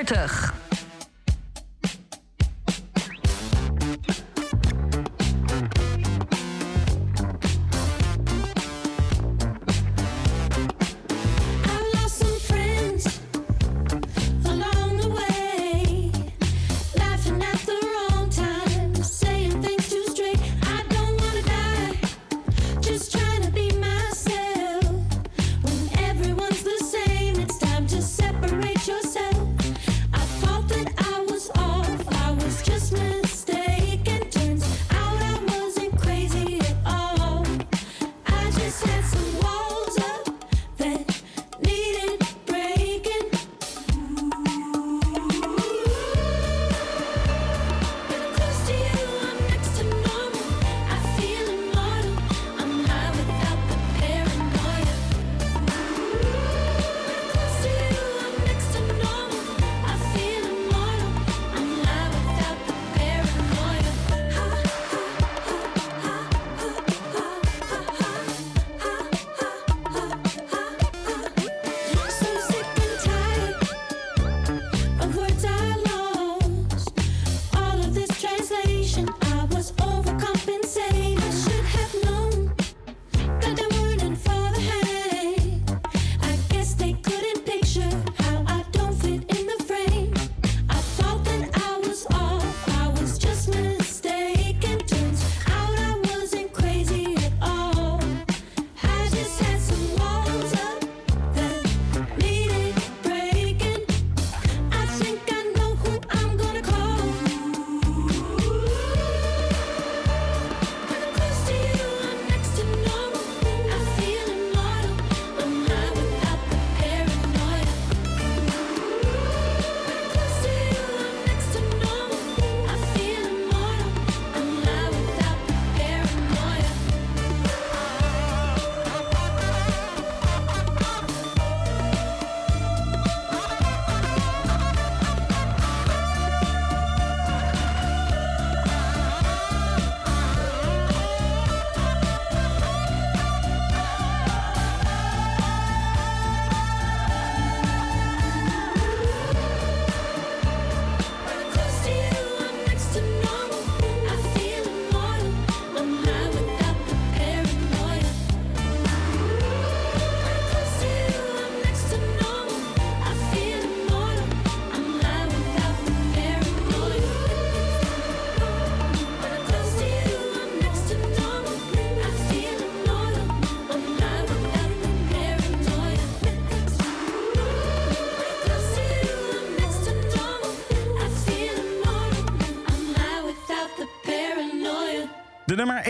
31. 0.05 0.48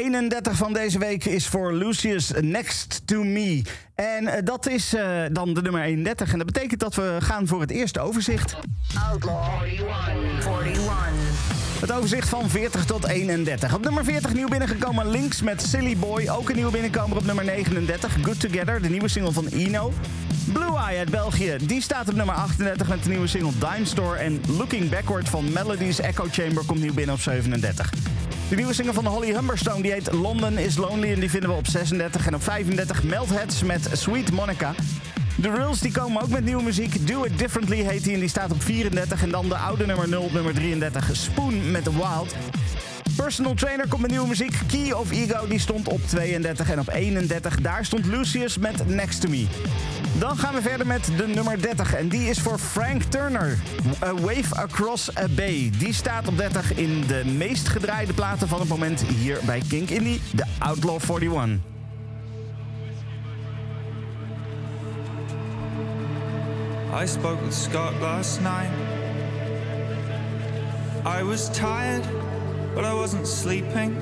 31 0.08 0.56
van 0.56 0.72
deze 0.72 0.98
week 0.98 1.24
is 1.24 1.46
voor 1.46 1.72
Lucius 1.72 2.30
Next 2.40 3.02
to 3.04 3.22
Me. 3.22 3.62
En 3.94 4.26
eh, 4.26 4.44
dat 4.44 4.66
is 4.68 4.94
eh, 4.94 5.22
dan 5.32 5.54
de 5.54 5.62
nummer 5.62 5.82
31. 5.82 6.32
En 6.32 6.38
dat 6.38 6.46
betekent 6.46 6.80
dat 6.80 6.94
we 6.94 7.16
gaan 7.18 7.46
voor 7.46 7.60
het 7.60 7.70
eerste 7.70 8.00
overzicht. 8.00 8.56
Outlaw 9.10 9.62
41. 9.62 10.78
Het 11.80 11.92
overzicht 11.92 12.28
van 12.28 12.48
40 12.50 12.84
tot 12.84 13.06
31. 13.06 13.74
Op 13.74 13.84
nummer 13.84 14.04
40 14.04 14.34
nieuw 14.34 14.48
binnengekomen 14.48 15.10
Links 15.10 15.42
met 15.42 15.62
Silly 15.62 15.96
Boy. 15.96 16.28
Ook 16.28 16.48
een 16.48 16.56
nieuwe 16.56 16.72
binnenkomer 16.72 17.16
op 17.16 17.24
nummer 17.24 17.44
39. 17.44 18.16
Good 18.22 18.40
Together, 18.40 18.82
de 18.82 18.88
nieuwe 18.88 19.08
single 19.08 19.32
van 19.32 19.46
Eno. 19.46 19.92
Blue 20.52 20.76
Eye 20.76 20.98
uit 20.98 21.10
België, 21.10 21.56
die 21.62 21.82
staat 21.82 22.08
op 22.08 22.14
nummer 22.14 22.34
38 22.34 22.88
met 22.88 23.02
de 23.02 23.08
nieuwe 23.08 23.26
single 23.26 23.52
Dime 23.58 23.86
Store. 23.86 24.16
En 24.16 24.40
Looking 24.56 24.90
Backward 24.90 25.28
van 25.28 25.52
Melodies 25.52 26.00
Echo 26.00 26.26
Chamber 26.30 26.64
komt 26.64 26.80
nieuw 26.80 26.94
binnen 26.94 27.14
op 27.14 27.20
37. 27.20 28.07
De 28.48 28.56
nieuwe 28.56 28.74
single 28.74 28.92
van 28.92 29.06
Holly 29.06 29.32
Humberstone 29.34 29.82
die 29.82 29.92
heet 29.92 30.12
London 30.12 30.58
is 30.58 30.76
Lonely 30.76 31.12
en 31.12 31.20
die 31.20 31.30
vinden 31.30 31.50
we 31.50 31.56
op 31.56 31.66
36. 31.66 32.26
En 32.26 32.34
op 32.34 32.42
35 32.42 33.02
Meltheads 33.02 33.62
met 33.62 33.88
Sweet 33.92 34.32
Monica. 34.32 34.74
De 35.36 35.50
Rules 35.50 35.80
die 35.80 35.92
komen 35.92 36.22
ook 36.22 36.28
met 36.28 36.44
nieuwe 36.44 36.62
muziek. 36.62 37.06
Do 37.06 37.24
It 37.24 37.38
Differently 37.38 37.82
heet 37.82 38.04
die 38.04 38.14
en 38.14 38.20
die 38.20 38.28
staat 38.28 38.52
op 38.52 38.62
34. 38.62 39.22
En 39.22 39.30
dan 39.30 39.48
de 39.48 39.56
oude 39.56 39.86
nummer 39.86 40.08
0 40.08 40.22
op 40.22 40.32
nummer 40.32 40.54
33. 40.54 41.16
Spoon 41.16 41.70
met 41.70 41.84
Wild. 41.84 42.34
Personal 43.22 43.54
Trainer 43.54 43.88
komt 43.88 44.00
met 44.00 44.10
nieuwe 44.10 44.26
muziek. 44.26 44.58
Key 44.66 44.92
of 44.92 45.10
Ego 45.10 45.46
die 45.46 45.58
stond 45.58 45.88
op 45.88 46.00
32 46.06 46.70
en 46.70 46.78
op 46.78 46.88
31. 46.88 47.60
Daar 47.60 47.84
stond 47.84 48.06
Lucius 48.06 48.58
met 48.58 48.88
Next 48.88 49.20
to 49.20 49.28
Me. 49.28 49.46
Dan 50.18 50.36
gaan 50.38 50.54
we 50.54 50.62
verder 50.62 50.86
met 50.86 51.10
de 51.16 51.26
nummer 51.26 51.62
30 51.62 51.94
en 51.94 52.08
die 52.08 52.28
is 52.28 52.40
voor 52.40 52.58
Frank 52.58 53.02
Turner. 53.02 53.58
A 54.02 54.14
Wave 54.14 54.54
Across 54.54 55.16
a 55.16 55.28
Bay. 55.28 55.70
Die 55.78 55.94
staat 55.94 56.28
op 56.28 56.36
30 56.36 56.74
in 56.74 57.06
de 57.06 57.22
meest 57.36 57.68
gedraaide 57.68 58.12
platen 58.12 58.48
van 58.48 58.60
het 58.60 58.68
moment 58.68 59.00
hier 59.00 59.38
bij 59.44 59.62
Kink 59.68 59.90
Indie, 59.90 60.20
de 60.34 60.44
Outlaw 60.58 61.00
41. 61.20 61.58
I 67.02 67.06
spoke 67.06 67.44
with 67.44 67.54
Scott 67.54 67.92
last 68.00 68.40
night. 68.40 68.70
I 71.04 71.22
was 71.22 71.48
tired, 71.50 72.04
but 72.78 72.84
I 72.84 72.94
wasn't 72.94 73.26
sleeping. 73.26 73.96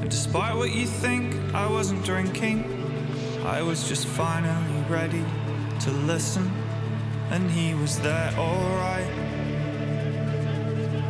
And 0.00 0.08
despite 0.08 0.54
what 0.54 0.72
you 0.72 0.86
think, 0.86 1.34
I 1.52 1.68
wasn't 1.68 2.04
drinking. 2.04 2.62
I 3.44 3.60
was 3.60 3.88
just 3.88 4.06
finally 4.06 4.84
ready 4.88 5.24
to 5.80 5.90
listen, 5.90 6.48
and 7.30 7.50
he 7.50 7.74
was 7.74 7.98
there 7.98 8.32
alright. 8.38 9.10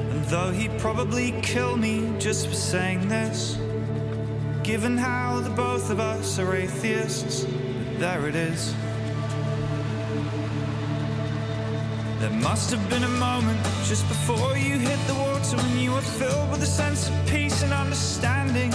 And 0.08 0.24
though 0.28 0.50
he'd 0.50 0.78
probably 0.78 1.38
kill 1.42 1.76
me 1.76 2.10
just 2.18 2.46
for 2.46 2.54
saying 2.54 3.06
this, 3.06 3.58
given 4.62 4.96
how 4.96 5.40
the 5.40 5.50
both 5.50 5.90
of 5.90 6.00
us 6.00 6.38
are 6.38 6.56
atheists, 6.56 7.46
there 7.98 8.26
it 8.30 8.34
is. 8.34 8.74
There 12.26 12.40
must 12.40 12.72
have 12.72 12.90
been 12.90 13.04
a 13.04 13.18
moment 13.20 13.62
just 13.84 14.08
before 14.08 14.56
you 14.56 14.78
hit 14.80 14.98
the 15.06 15.14
water 15.14 15.56
when 15.58 15.78
you 15.78 15.92
were 15.92 16.08
filled 16.18 16.50
with 16.50 16.60
a 16.60 16.66
sense 16.66 17.08
of 17.08 17.14
peace 17.28 17.62
and 17.62 17.72
understanding. 17.72 18.70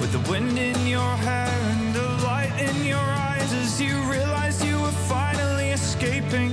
With 0.00 0.10
the 0.10 0.28
wind 0.28 0.58
in 0.58 0.84
your 0.84 1.14
hair 1.28 1.54
and 1.70 1.94
the 1.94 2.08
light 2.26 2.52
in 2.58 2.84
your 2.84 3.06
eyes 3.28 3.52
as 3.52 3.80
you 3.80 3.94
realized 4.10 4.64
you 4.64 4.80
were 4.80 4.96
finally 5.06 5.68
escaping. 5.70 6.52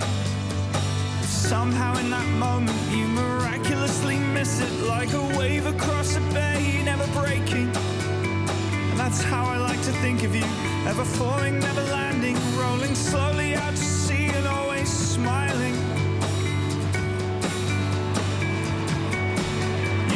Somehow 1.23 1.97
in 1.97 2.11
that 2.11 2.29
moment 2.37 2.77
you 2.91 3.07
miraculously 3.07 4.19
miss 4.19 4.61
it 4.61 4.85
like 4.85 5.11
a 5.13 5.23
wave 5.35 5.65
across 5.65 6.15
a 6.15 6.21
bay 6.31 6.83
never 6.85 7.07
breaking. 7.19 7.75
And 8.89 8.99
that's 8.99 9.23
how 9.23 9.45
I 9.45 9.57
like 9.57 9.81
to 9.81 9.93
think 10.03 10.21
of 10.21 10.35
you, 10.35 10.45
ever 10.85 11.03
falling, 11.03 11.59
never 11.59 11.81
landing, 11.85 12.37
rolling 12.55 12.93
slowly 12.93 13.55
out 13.55 13.75
to 13.75 13.83
sea 13.83 14.27
and 14.27 14.45
always 14.45 14.70
smiling. 15.21 15.75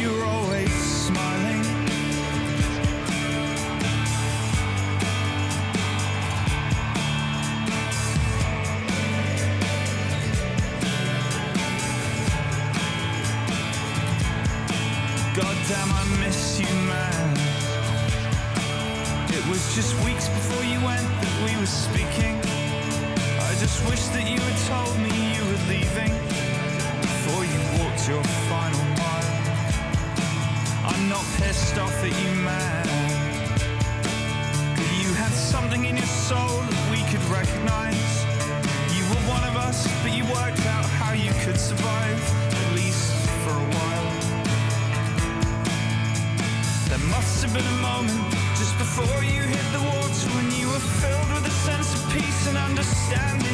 You're 0.00 0.24
always 0.24 0.72
smiling. 1.06 1.62
Goddamn, 15.34 15.90
I 15.92 16.04
miss 16.24 16.58
you, 16.58 16.66
man. 16.90 17.36
It 19.28 19.46
was 19.48 19.74
just 19.76 19.94
weeks 20.04 20.28
before 20.28 20.64
you 20.64 20.84
went 20.84 21.06
that 21.22 21.34
we 21.44 21.60
were 21.60 21.66
speaking 21.66 22.45
wish 23.88 24.06
that 24.08 24.26
you 24.28 24.40
had 24.40 24.58
told 24.66 24.96
me 24.98 25.10
you 25.34 25.42
were 25.50 25.62
leaving 25.70 26.12
before 27.00 27.42
you 27.44 27.58
walked 27.78 28.02
your 28.08 28.22
final 28.50 28.84
mile. 28.98 29.34
I'm 30.90 31.08
not 31.08 31.24
pissed 31.38 31.78
off 31.78 31.94
at 32.02 32.14
you, 32.22 32.32
man. 32.42 32.86
But 34.76 34.90
you 35.02 35.10
had 35.14 35.32
something 35.32 35.84
in 35.84 35.96
your 35.96 36.12
soul 36.28 36.56
that 36.70 36.84
we 36.90 37.00
could 37.10 37.24
recognize. 37.30 38.10
You 38.96 39.04
were 39.10 39.22
one 39.36 39.44
of 39.50 39.56
us, 39.68 39.86
but 40.02 40.12
you 40.16 40.24
worked 40.24 40.66
out 40.66 40.86
how 41.00 41.12
you 41.12 41.32
could 41.44 41.58
survive, 41.58 42.20
at 42.58 42.68
least 42.74 43.12
for 43.44 43.54
a 43.64 43.66
while. 43.76 44.10
There 46.90 47.04
must 47.14 47.42
have 47.44 47.52
been 47.54 47.70
a 47.76 47.80
moment 47.90 48.24
just 48.58 48.76
before 48.78 49.20
you 49.22 49.42
hit 49.42 49.66
the 49.76 49.82
water 49.94 50.26
when 50.36 50.48
you 50.58 50.66
were 50.74 50.86
filled 51.02 51.30
with 51.34 51.46
a 51.46 51.56
sense 51.68 51.94
of 51.94 52.00
peace 52.12 52.46
and 52.48 52.56
understanding. 52.56 53.45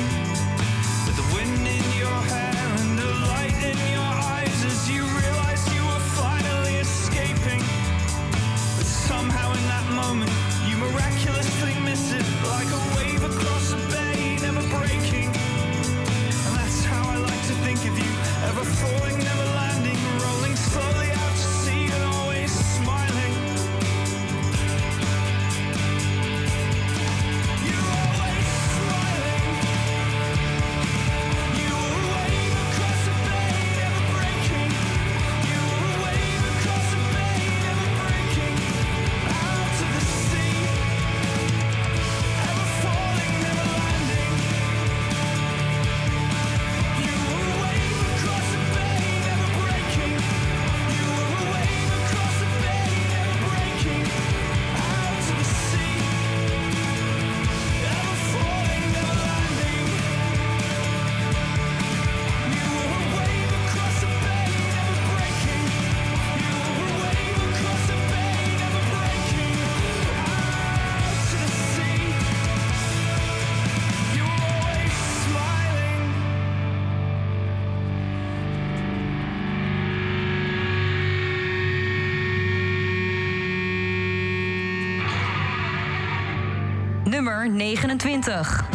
nummer 87.33 87.49
29. 87.97 88.72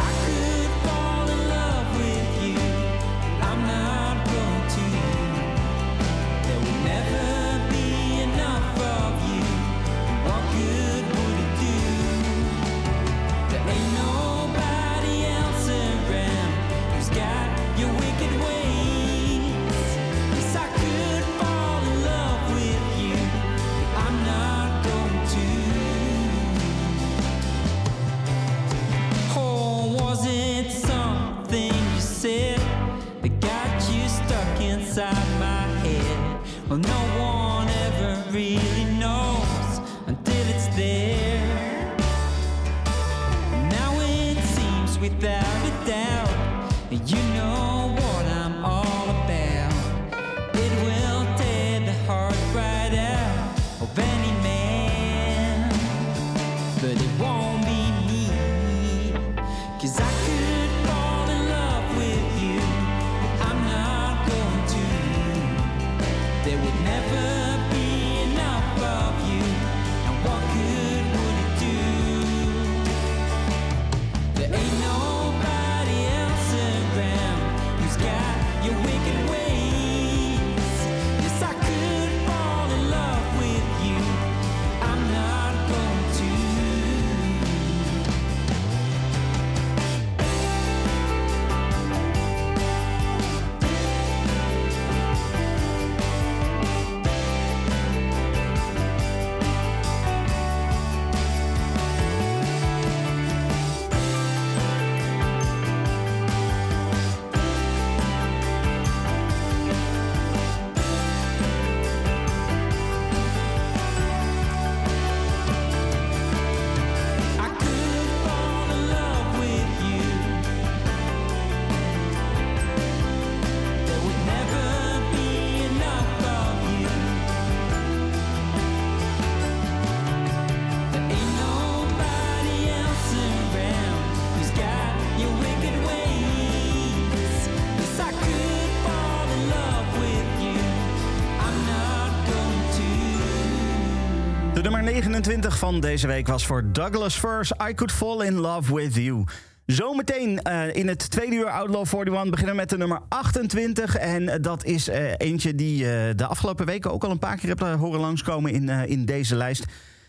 29 144.98 145.58
van 145.58 145.80
deze 145.80 146.08
week 146.08 146.28
was 146.28 146.46
voor 146.46 146.72
Douglas 146.72 147.16
Furs. 147.16 147.52
I 147.70 147.74
Could 147.74 147.92
Fall 147.92 148.26
in 148.26 148.34
Love 148.34 148.76
with 148.76 148.96
You. 148.96 149.24
Zometeen 149.66 150.42
eh, 150.42 150.76
in 150.76 150.88
het 150.88 151.10
tweede 151.10 151.36
uur 151.36 151.50
Outlaw 151.50 151.86
41 151.86 152.30
beginnen 152.30 152.56
we 152.56 152.62
met 152.62 152.70
de 152.70 152.78
nummer 152.78 153.00
28. 153.10 153.96
En 153.96 154.30
eh, 154.30 154.42
dat 154.42 154.64
is 154.64 154.88
eh, 154.88 155.14
eentje 155.18 155.56
die 155.56 155.92
eh, 155.92 156.16
de 156.16 156.26
afgelopen 156.26 156.66
weken 156.66 156.92
ook 156.92 157.04
al 157.04 157.12
een 157.12 157.20
paar 157.20 157.38
keer 157.38 157.50
heb 157.50 157.60
horen 157.60 158.00
langskomen 158.00 158.52
in, 158.52 158.70
in 158.70 159.06
deze 159.06 159.36
lijst. 159.36 159.66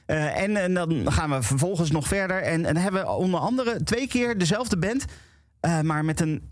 En, 0.07 0.57
en 0.57 0.74
dan 0.74 1.12
gaan 1.12 1.30
we 1.30 1.43
vervolgens 1.43 1.91
nog 1.91 2.07
verder. 2.07 2.43
En, 2.43 2.64
en 2.64 2.76
hebben 2.76 3.03
we 3.03 3.09
onder 3.11 3.41
andere 3.41 3.82
twee 3.82 4.09
keer 4.09 4.39
dezelfde 4.39 4.78
band. 4.78 5.05
maar 5.82 6.05
met 6.05 6.20
een, 6.20 6.43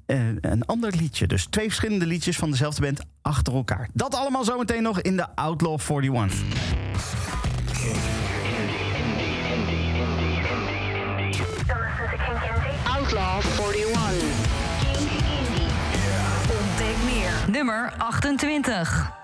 een 0.41 0.65
ander 0.65 0.95
liedje. 0.97 1.27
Dus 1.27 1.47
twee 1.47 1.67
verschillende 1.67 2.07
liedjes 2.07 2.37
van 2.37 2.51
dezelfde 2.51 2.81
band 2.81 3.01
achter 3.23 3.55
elkaar. 3.55 3.89
Dat 3.93 4.15
allemaal 4.15 4.45
zometeen 4.45 4.83
nog 4.83 5.01
in 5.01 5.17
de 5.17 5.27
Outlaw 5.35 5.81
41. 5.91 7.16
Nummer 17.49 17.93
28. 17.99 19.16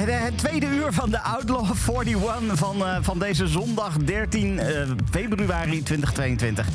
Het, 0.00 0.08
het 0.10 0.38
tweede 0.38 0.66
uur 0.66 0.92
van 0.92 1.10
de 1.10 1.20
Outlaw 1.20 1.70
41 1.88 2.58
van, 2.58 2.86
eh, 2.86 2.96
van 3.00 3.18
deze 3.18 3.46
zondag 3.46 3.96
13 3.96 4.58
eh, 4.58 4.82
februari 5.10 5.82
2022. 5.82 6.66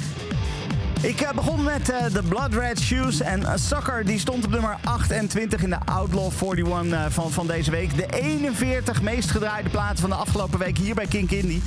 Ik 1.01 1.22
eh, 1.22 1.32
begon 1.32 1.63
met 1.63 1.89
eh, 1.89 2.13
de 2.13 2.24
Blood 2.24 2.53
Red 2.53 2.80
Shoes 2.80 3.22
en 3.22 3.39
uh, 3.39 3.51
Sucker. 3.55 4.05
Die 4.05 4.19
stond 4.19 4.45
op 4.45 4.51
nummer 4.51 4.78
28 4.84 5.63
in 5.63 5.69
de 5.69 5.78
Outlaw 5.86 6.32
41 6.41 6.91
eh, 6.91 7.05
van, 7.09 7.32
van 7.32 7.47
deze 7.47 7.72
week. 7.72 7.95
De 7.95 8.05
41 8.05 9.01
meest 9.01 9.32
gedraaide 9.32 9.69
platen 9.69 9.97
van 9.97 10.09
de 10.09 10.15
afgelopen 10.15 10.59
week 10.59 10.78
hier 10.78 10.95
bij 10.95 11.05
Kink 11.05 11.32
Indie. 11.32 11.61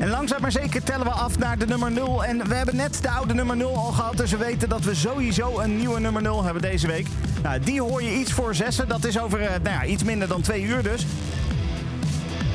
En 0.00 0.08
langzaam 0.08 0.40
maar 0.40 0.52
zeker 0.52 0.82
tellen 0.82 1.06
we 1.06 1.12
af 1.12 1.38
naar 1.38 1.58
de 1.58 1.66
nummer 1.66 1.92
0. 1.92 2.24
En 2.24 2.48
we 2.48 2.54
hebben 2.54 2.76
net 2.76 2.98
de 3.02 3.10
oude 3.10 3.34
nummer 3.34 3.56
0 3.56 3.76
al 3.76 3.92
gehad. 3.92 4.16
Dus 4.16 4.30
we 4.30 4.36
weten 4.36 4.68
dat 4.68 4.84
we 4.84 4.94
sowieso 4.94 5.58
een 5.58 5.76
nieuwe 5.76 6.00
nummer 6.00 6.22
0 6.22 6.44
hebben 6.44 6.62
deze 6.62 6.86
week. 6.86 7.06
Nou, 7.42 7.60
die 7.60 7.80
hoor 7.80 8.02
je 8.02 8.14
iets 8.14 8.32
voor 8.32 8.54
zessen. 8.54 8.88
Dat 8.88 9.04
is 9.04 9.18
over 9.18 9.40
eh, 9.40 9.48
nou 9.48 9.76
ja, 9.76 9.84
iets 9.84 10.02
minder 10.02 10.28
dan 10.28 10.40
twee 10.40 10.62
uur 10.62 10.82
dus. 10.82 11.06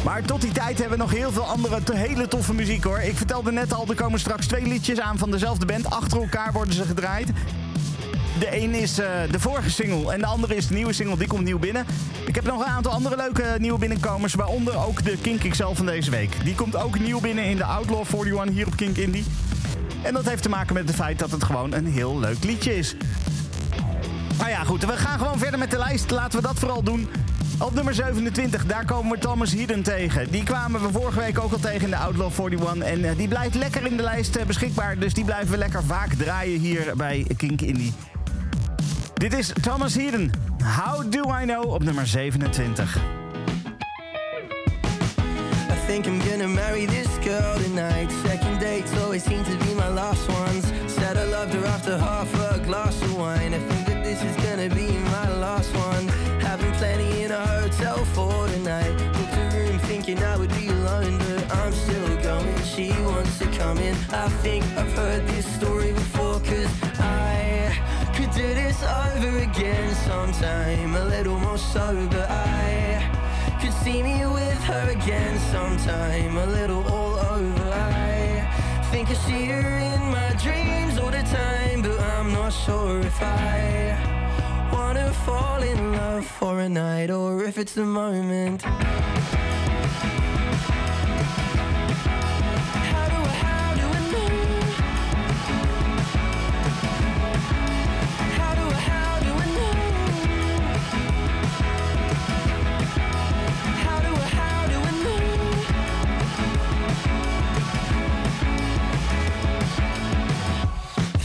Maar 0.03 0.21
tot 0.21 0.41
die 0.41 0.51
tijd 0.51 0.79
hebben 0.79 0.97
we 0.97 1.03
nog 1.03 1.13
heel 1.13 1.31
veel 1.31 1.45
andere 1.45 1.81
hele 1.93 2.27
toffe 2.27 2.53
muziek 2.53 2.83
hoor. 2.83 2.99
Ik 2.99 3.17
vertelde 3.17 3.51
net 3.51 3.73
al, 3.73 3.85
er 3.89 3.95
komen 3.95 4.19
straks 4.19 4.47
twee 4.47 4.67
liedjes 4.67 4.99
aan 4.99 5.17
van 5.17 5.31
dezelfde 5.31 5.65
band. 5.65 5.89
Achter 5.89 6.21
elkaar 6.21 6.51
worden 6.51 6.73
ze 6.73 6.83
gedraaid. 6.83 7.27
De 8.39 8.61
een 8.61 8.73
is 8.73 8.99
eh, 8.99 9.07
de 9.31 9.39
vorige 9.39 9.69
single 9.69 10.13
en 10.13 10.19
de 10.19 10.25
andere 10.25 10.55
is 10.55 10.67
de 10.67 10.73
nieuwe 10.73 10.93
single. 10.93 11.17
Die 11.17 11.27
komt 11.27 11.43
nieuw 11.43 11.59
binnen. 11.59 11.85
Ik 12.25 12.35
heb 12.35 12.43
nog 12.43 12.59
een 12.59 12.71
aantal 12.71 12.91
andere 12.91 13.15
leuke 13.15 13.55
nieuwe 13.57 13.79
binnenkomers. 13.79 14.33
Waaronder 14.33 14.85
ook 14.85 15.03
de 15.03 15.17
Kink 15.21 15.49
XL 15.49 15.73
van 15.73 15.85
deze 15.85 16.11
week. 16.11 16.35
Die 16.43 16.55
komt 16.55 16.75
ook 16.75 16.99
nieuw 16.99 17.19
binnen 17.19 17.43
in 17.43 17.57
de 17.57 17.63
Outlaw 17.63 18.05
41 18.13 18.53
hier 18.55 18.67
op 18.67 18.75
Kink 18.75 18.97
Indie. 18.97 19.25
En 20.01 20.13
dat 20.13 20.29
heeft 20.29 20.43
te 20.43 20.49
maken 20.49 20.73
met 20.73 20.87
het 20.87 20.95
feit 20.95 21.19
dat 21.19 21.31
het 21.31 21.43
gewoon 21.43 21.73
een 21.73 21.87
heel 21.87 22.19
leuk 22.19 22.43
liedje 22.43 22.77
is. 22.77 22.95
Nou 24.43 24.55
ja, 24.55 24.63
goed. 24.63 24.85
We 24.85 24.97
gaan 24.97 25.17
gewoon 25.17 25.37
verder 25.37 25.59
met 25.59 25.71
de 25.71 25.77
lijst. 25.77 26.11
Laten 26.11 26.41
we 26.41 26.47
dat 26.47 26.59
vooral 26.59 26.83
doen. 26.83 27.07
Op 27.59 27.73
nummer 27.73 27.93
27, 27.93 28.65
daar 28.65 28.85
komen 28.85 29.11
we 29.11 29.17
Thomas 29.17 29.51
Heeden 29.51 29.83
tegen. 29.83 30.31
Die 30.31 30.43
kwamen 30.43 30.81
we 30.81 30.91
vorige 30.91 31.19
week 31.19 31.39
ook 31.39 31.51
al 31.51 31.59
tegen 31.59 31.81
in 31.81 31.89
de 31.89 31.95
Outlaw 31.95 32.31
41. 32.39 32.87
En 32.87 33.05
eh, 33.05 33.17
die 33.17 33.27
blijft 33.27 33.55
lekker 33.55 33.85
in 33.85 33.97
de 33.97 34.03
lijst 34.03 34.35
eh, 34.35 34.45
beschikbaar. 34.45 34.97
Dus 34.99 35.13
die 35.13 35.23
blijven 35.23 35.51
we 35.51 35.57
lekker 35.57 35.83
vaak 35.83 36.13
draaien 36.13 36.59
hier 36.59 36.93
bij 36.95 37.27
Kink 37.37 37.61
Indie. 37.61 37.93
Dit 39.13 39.33
is 39.33 39.51
Thomas 39.61 39.95
Heeden. 39.95 40.31
How 40.81 41.11
do 41.11 41.19
I 41.41 41.45
know 41.45 41.73
op 41.73 41.83
nummer 41.83 42.07
27. 42.07 42.95
I 42.95 43.01
think 45.87 46.05
I'm 46.05 46.21
gonna 46.29 46.47
marry 46.47 46.85
this 46.85 47.07
girl 47.21 47.53
tonight. 47.63 48.11
Second 48.25 48.59
dates 48.59 48.91
always 49.03 49.23
seem 49.23 49.43
to 49.43 49.57
be 49.57 49.73
my 49.75 49.93
last 49.93 50.27
ones. 50.27 50.65
Said 50.85 51.17
I 51.17 51.29
loved 51.29 51.53
her 51.53 51.65
after 51.65 51.97
half 51.97 52.51
a 52.51 52.59
glass 52.65 53.01
of 53.01 53.17
wine. 53.17 53.82
This 54.13 54.23
is 54.23 54.45
gonna 54.45 54.69
be 54.69 54.91
my 55.15 55.27
last 55.37 55.75
one. 55.75 56.07
Having 56.39 56.71
plenty 56.73 57.23
in 57.23 57.31
a 57.31 57.45
hotel 57.47 57.97
for 58.13 58.47
tonight. 58.47 58.95
Booked 59.13 59.37
a 59.43 59.57
room 59.57 59.79
thinking 59.79 60.21
I 60.21 60.37
would 60.37 60.53
be 60.53 60.67
alone, 60.67 61.17
but 61.17 61.55
I'm 61.55 61.73
still 61.73 62.15
going. 62.21 62.61
She 62.63 62.91
wants 63.09 63.39
to 63.39 63.47
come 63.57 63.79
in. 63.79 63.95
I 64.11 64.29
think 64.43 64.63
I've 64.77 64.93
heard 64.93 65.25
this 65.27 65.47
story 65.57 65.93
before, 65.93 66.39
cause 66.41 66.73
I 66.99 67.75
could 68.15 68.31
do 68.31 68.47
this 68.53 68.83
over 68.83 69.39
again 69.39 69.95
sometime. 69.95 70.95
A 70.95 71.05
little 71.05 71.39
more 71.39 71.57
sober. 71.57 72.27
I 72.29 73.01
could 73.59 73.73
see 73.83 74.03
me 74.03 74.27
with 74.27 74.61
her 74.65 74.89
again 74.91 75.39
sometime, 75.51 76.37
a 76.37 76.45
little. 76.45 76.83
I 76.83 77.12
think 78.93 79.09
I 79.09 79.13
see 79.13 79.45
her 79.45 79.77
in 79.91 80.01
my 80.11 80.29
dreams 80.43 80.99
all 80.99 81.09
the 81.09 81.23
time, 81.23 81.81
but 81.81 81.99
I'm 81.99 82.31
not 82.31 82.53
sure 82.53 82.99
if 82.99 83.19
I 83.23 83.97
wanna 84.71 85.11
fall 85.25 85.63
in 85.63 85.93
love 85.93 86.27
for 86.27 86.59
a 86.59 86.69
night 86.69 87.09
or 87.09 87.43
if 87.43 87.57
it's 87.57 87.73
the 87.73 87.85
moment. 87.85 88.61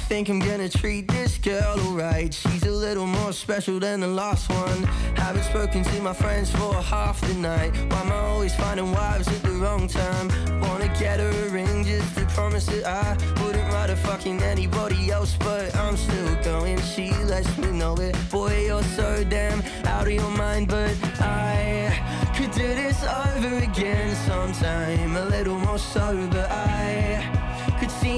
Think 0.09 0.31
I'm 0.31 0.39
gonna 0.39 0.71
treat 0.71 1.07
this 1.07 1.37
girl 1.37 1.79
alright. 1.81 2.33
She's 2.33 2.65
a 2.65 2.71
little 2.71 3.07
more 3.07 3.31
special 3.31 3.79
than 3.79 4.01
the 4.01 4.09
last 4.09 4.49
one. 4.49 4.83
Haven't 5.17 5.45
spoken 5.45 5.85
to 5.85 6.01
my 6.01 6.15
friends 6.15 6.51
for 6.51 6.73
half 6.73 7.21
the 7.21 7.35
night. 7.35 7.77
Why 7.91 8.01
am 8.01 8.13
I 8.13 8.17
always 8.17 8.55
finding 8.55 8.91
wives 8.91 9.29
at 9.29 9.43
the 9.43 9.51
wrong 9.51 9.87
time? 9.87 10.29
Wanna 10.63 10.89
get 10.99 11.21
her 11.21 11.29
a 11.29 11.51
ring 11.51 11.85
just 11.85 12.17
to 12.17 12.25
promise 12.25 12.65
that 12.67 12.87
I 12.87 13.19
wouldn't 13.43 13.71
rather 13.71 13.97
fucking 13.97 14.43
anybody 14.43 15.11
else, 15.11 15.37
but 15.41 15.77
I'm 15.77 15.99
still 15.99 16.35
going. 16.43 16.81
She 16.81 17.13
lets 17.25 17.59
me 17.59 17.71
know 17.71 17.95
it. 17.97 18.17
Boy, 18.31 18.65
you're 18.65 18.83
so 18.97 19.23
damn 19.25 19.63
out 19.85 20.07
of 20.07 20.13
your 20.13 20.31
mind, 20.31 20.69
but 20.69 20.97
I 21.21 22.33
could 22.35 22.53
do 22.53 22.67
this 22.67 23.05
over 23.05 23.59
again 23.59 24.17
sometime. 24.27 25.17
A 25.17 25.27
little 25.27 25.59
more 25.59 25.79
sober. 25.79 26.49
I 26.51 27.38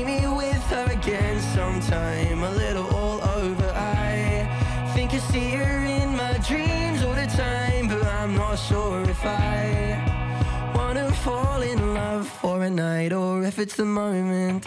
see 0.01 0.07
me 0.07 0.27
with 0.27 0.63
her 0.71 0.87
again 0.93 1.41
sometime. 1.55 2.43
A 2.43 2.51
little 2.51 2.87
all 2.95 3.21
over. 3.39 3.71
I 3.75 4.93
think 4.95 5.13
I 5.13 5.19
see 5.19 5.51
her 5.51 5.85
in 5.85 6.17
my 6.17 6.39
dreams 6.49 7.03
all 7.03 7.15
the 7.15 7.27
time, 7.27 7.89
but 7.89 8.05
I'm 8.07 8.35
not 8.35 8.57
sure 8.57 9.03
if 9.03 9.23
I 9.25 10.73
wanna 10.75 11.11
fall 11.25 11.63
in 11.63 11.95
love 11.95 12.29
for 12.29 12.65
a 12.65 12.71
night 12.71 13.13
or 13.13 13.45
if 13.45 13.59
it's 13.59 13.77
the 13.77 13.85
moment. 13.85 14.67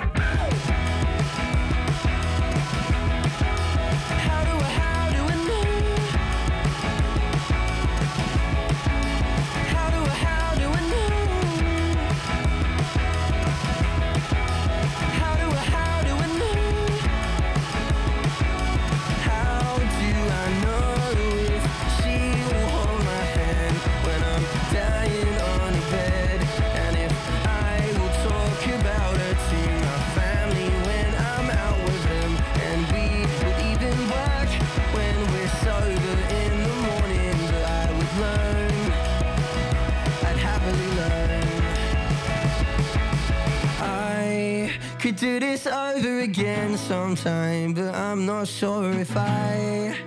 Could 45.03 45.17
do 45.17 45.37
this 45.37 45.67
over 45.67 46.19
again 46.21 46.77
sometime, 46.77 47.73
but 47.73 47.93
I'm 47.93 48.25
not 48.25 48.47
sure 48.47 48.89
if 48.93 49.17
I 49.17 49.97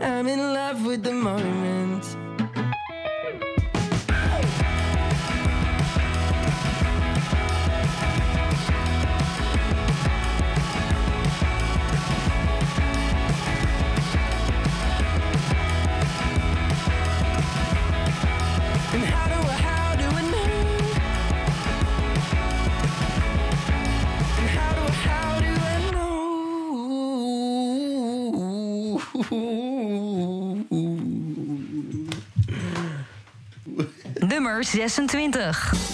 am 0.00 0.26
in 0.28 0.38
love 0.54 0.82
with 0.86 1.02
the 1.02 1.12
moment. 1.12 2.29
Nummer 34.60 35.06
26. 35.06 35.89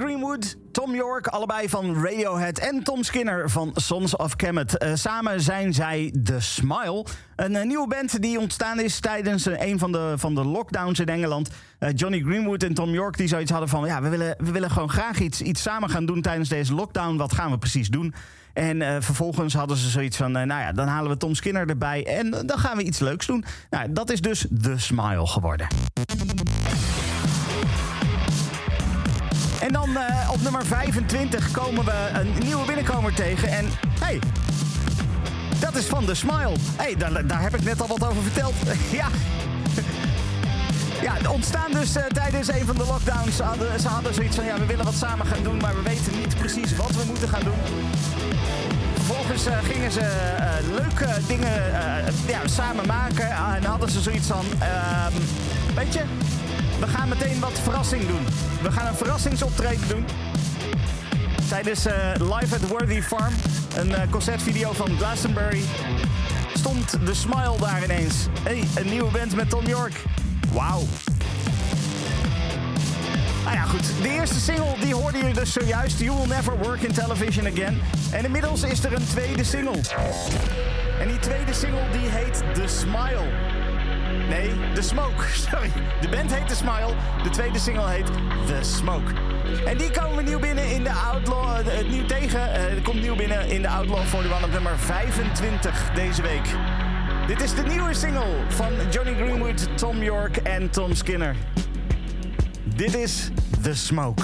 Greenwood, 0.00 0.56
Tom 0.72 0.94
York, 0.94 1.26
allebei 1.26 1.68
van 1.68 2.02
Radiohead 2.02 2.58
en 2.58 2.82
Tom 2.82 3.02
Skinner 3.02 3.50
van 3.50 3.70
Sons 3.74 4.16
of 4.16 4.36
Kemet. 4.36 4.78
Eh, 4.78 4.94
samen 4.94 5.40
zijn 5.40 5.74
zij 5.74 6.14
The 6.24 6.40
Smile, 6.40 7.06
een 7.36 7.56
eh, 7.56 7.64
nieuwe 7.66 7.88
band 7.88 8.22
die 8.22 8.38
ontstaan 8.38 8.80
is 8.80 9.00
tijdens 9.00 9.44
een 9.44 9.78
van 9.78 9.92
de, 9.92 10.14
van 10.16 10.34
de 10.34 10.44
lockdowns 10.44 11.00
in 11.00 11.08
Engeland. 11.08 11.50
Eh, 11.78 11.88
Johnny 11.94 12.20
Greenwood 12.20 12.62
en 12.62 12.74
Tom 12.74 12.90
York 12.90 13.16
die 13.16 13.28
zoiets 13.28 13.50
hadden 13.50 13.68
van... 13.68 13.86
ja, 13.86 14.02
we 14.02 14.08
willen, 14.08 14.34
we 14.38 14.50
willen 14.50 14.70
gewoon 14.70 14.90
graag 14.90 15.18
iets, 15.18 15.42
iets 15.42 15.62
samen 15.62 15.90
gaan 15.90 16.06
doen 16.06 16.22
tijdens 16.22 16.48
deze 16.48 16.74
lockdown. 16.74 17.16
Wat 17.16 17.32
gaan 17.32 17.50
we 17.50 17.58
precies 17.58 17.88
doen? 17.88 18.14
En 18.52 19.02
vervolgens 19.02 19.54
hadden 19.54 19.76
ze 19.76 19.88
zoiets 19.88 20.16
van, 20.16 20.32
nou 20.32 20.46
ja, 20.46 20.72
dan 20.72 20.86
halen 20.86 21.10
we 21.10 21.16
Tom 21.16 21.34
Skinner 21.34 21.68
erbij... 21.68 22.06
en 22.06 22.30
dan 22.30 22.58
gaan 22.58 22.76
we 22.76 22.82
iets 22.82 22.98
leuks 22.98 23.26
doen. 23.26 23.44
Nou, 23.70 23.92
dat 23.92 24.10
is 24.10 24.20
dus 24.20 24.46
The 24.62 24.78
Smile 24.78 25.26
geworden. 25.26 25.66
Op 30.30 30.42
nummer 30.42 30.66
25 30.66 31.50
komen 31.50 31.84
we 31.84 32.08
een 32.12 32.32
nieuwe 32.44 32.66
binnenkomer 32.66 33.14
tegen. 33.14 33.48
En 33.48 33.66
hey, 34.00 34.18
dat 35.60 35.76
is 35.76 35.84
van 35.84 36.04
The 36.04 36.14
Smile. 36.14 36.56
hey, 36.76 36.96
daar, 36.96 37.26
daar 37.26 37.40
heb 37.42 37.54
ik 37.54 37.64
net 37.64 37.80
al 37.80 37.86
wat 37.86 38.06
over 38.08 38.22
verteld. 38.22 38.54
ja. 39.00 39.08
Ja, 41.02 41.30
ontstaan 41.30 41.72
dus 41.72 41.96
eh, 41.96 42.04
tijdens 42.04 42.48
een 42.48 42.66
van 42.66 42.76
de 42.76 42.86
lockdowns. 42.86 43.36
Ze 43.36 43.88
hadden, 43.88 44.14
zoiets 44.14 44.36
van, 44.36 44.44
ja, 44.44 44.58
we 44.58 44.66
willen 44.66 44.84
wat 44.84 44.94
samen 44.94 45.26
gaan 45.26 45.42
doen... 45.42 45.56
maar 45.56 45.74
we 45.74 45.82
weten 45.82 46.12
niet 46.18 46.38
precies 46.38 46.76
wat 46.76 46.90
we 46.90 47.02
moeten 47.06 47.28
gaan 47.28 47.44
doen. 47.44 47.58
Vervolgens 48.94 49.46
eh, 49.46 49.58
gingen 49.62 49.92
ze 49.92 50.00
eh, 50.00 50.68
leuke 50.68 51.20
dingen 51.26 51.62
ja, 52.26 52.40
samen 52.44 52.86
maken. 52.86 53.30
en 53.30 53.64
hadden 53.64 53.90
ze 53.90 54.00
zoiets 54.00 54.26
van, 54.26 54.44
ehm, 54.58 55.12
weet 55.74 55.94
je, 55.94 56.02
we 56.80 56.86
gaan 56.86 57.08
meteen 57.08 57.40
wat 57.40 57.60
verrassing 57.62 58.06
doen. 58.06 58.24
We 58.62 58.72
gaan 58.72 58.86
een 58.86 58.94
verrassingsoptreden 58.94 59.88
doen. 59.88 60.04
Tijdens 61.48 61.86
eh, 61.86 61.94
Live 62.14 62.54
at 62.54 62.68
Worthy 62.68 63.02
Farm, 63.02 63.34
een 63.76 63.94
eh, 63.94 64.10
concertvideo 64.10 64.72
van 64.72 64.96
Glastonbury, 64.96 65.62
stond 66.54 67.06
de 67.06 67.14
Smile 67.14 67.54
daar 67.60 67.84
ineens. 67.84 68.26
hey, 68.42 68.64
een 68.74 68.90
nieuwe 68.90 69.10
band 69.10 69.34
met 69.34 69.50
Tom 69.50 69.66
York. 69.66 70.02
Wauw. 70.52 70.82
Nou 73.44 73.54
ja, 73.56 73.62
goed. 73.62 74.02
De 74.02 74.08
eerste 74.08 74.40
single 74.40 74.74
die 74.80 74.94
hoorde 74.94 75.18
je 75.18 75.32
dus 75.32 75.52
zojuist. 75.52 75.98
You 75.98 76.16
Will 76.16 76.26
Never 76.26 76.58
Work 76.58 76.80
in 76.80 76.92
Television 76.92 77.46
Again. 77.46 77.80
En 78.12 78.24
inmiddels 78.24 78.62
is 78.62 78.84
er 78.84 78.92
een 78.92 79.06
tweede 79.06 79.44
single. 79.44 79.80
En 81.00 81.08
die 81.08 81.18
tweede 81.18 81.52
single 81.52 81.90
die 81.92 82.08
heet 82.10 82.42
The 82.54 82.66
Smile. 82.66 83.49
Nee, 84.30 84.50
The 84.74 84.82
Smoke. 84.82 85.22
Sorry. 85.50 85.70
De 86.00 86.08
band 86.08 86.34
heet 86.34 86.48
The 86.48 86.54
Smile. 86.54 86.94
De 87.22 87.30
tweede 87.30 87.58
single 87.58 87.88
heet 87.88 88.06
The 88.46 88.58
Smoke. 88.60 89.12
En 89.66 89.76
die 89.78 89.90
komen 89.90 90.16
we 90.16 90.22
nieuw 90.22 90.38
binnen 90.38 90.70
in 90.70 90.82
de 90.82 90.90
Outlaw... 90.92 91.44
eh, 91.58 91.76
Het 91.76 91.88
nieuw 91.88 92.06
tegen. 92.06 92.52
eh, 92.54 92.62
Het 92.74 92.82
komt 92.82 93.00
nieuw 93.00 93.16
binnen 93.16 93.48
in 93.48 93.62
de 93.62 93.68
Outlaw 93.68 93.98
41 93.98 94.44
op 94.44 94.50
nummer 94.50 94.78
25 94.78 95.90
deze 95.94 96.22
week. 96.22 96.48
Dit 97.26 97.40
is 97.42 97.54
de 97.54 97.62
nieuwe 97.62 97.94
single 97.94 98.36
van 98.48 98.72
Johnny 98.90 99.14
Greenwood, 99.14 99.78
Tom 99.78 100.02
York 100.02 100.36
en 100.36 100.70
Tom 100.70 100.94
Skinner. 100.94 101.36
Dit 102.74 102.94
is 102.96 103.28
The 103.62 103.74
Smoke. 103.74 104.22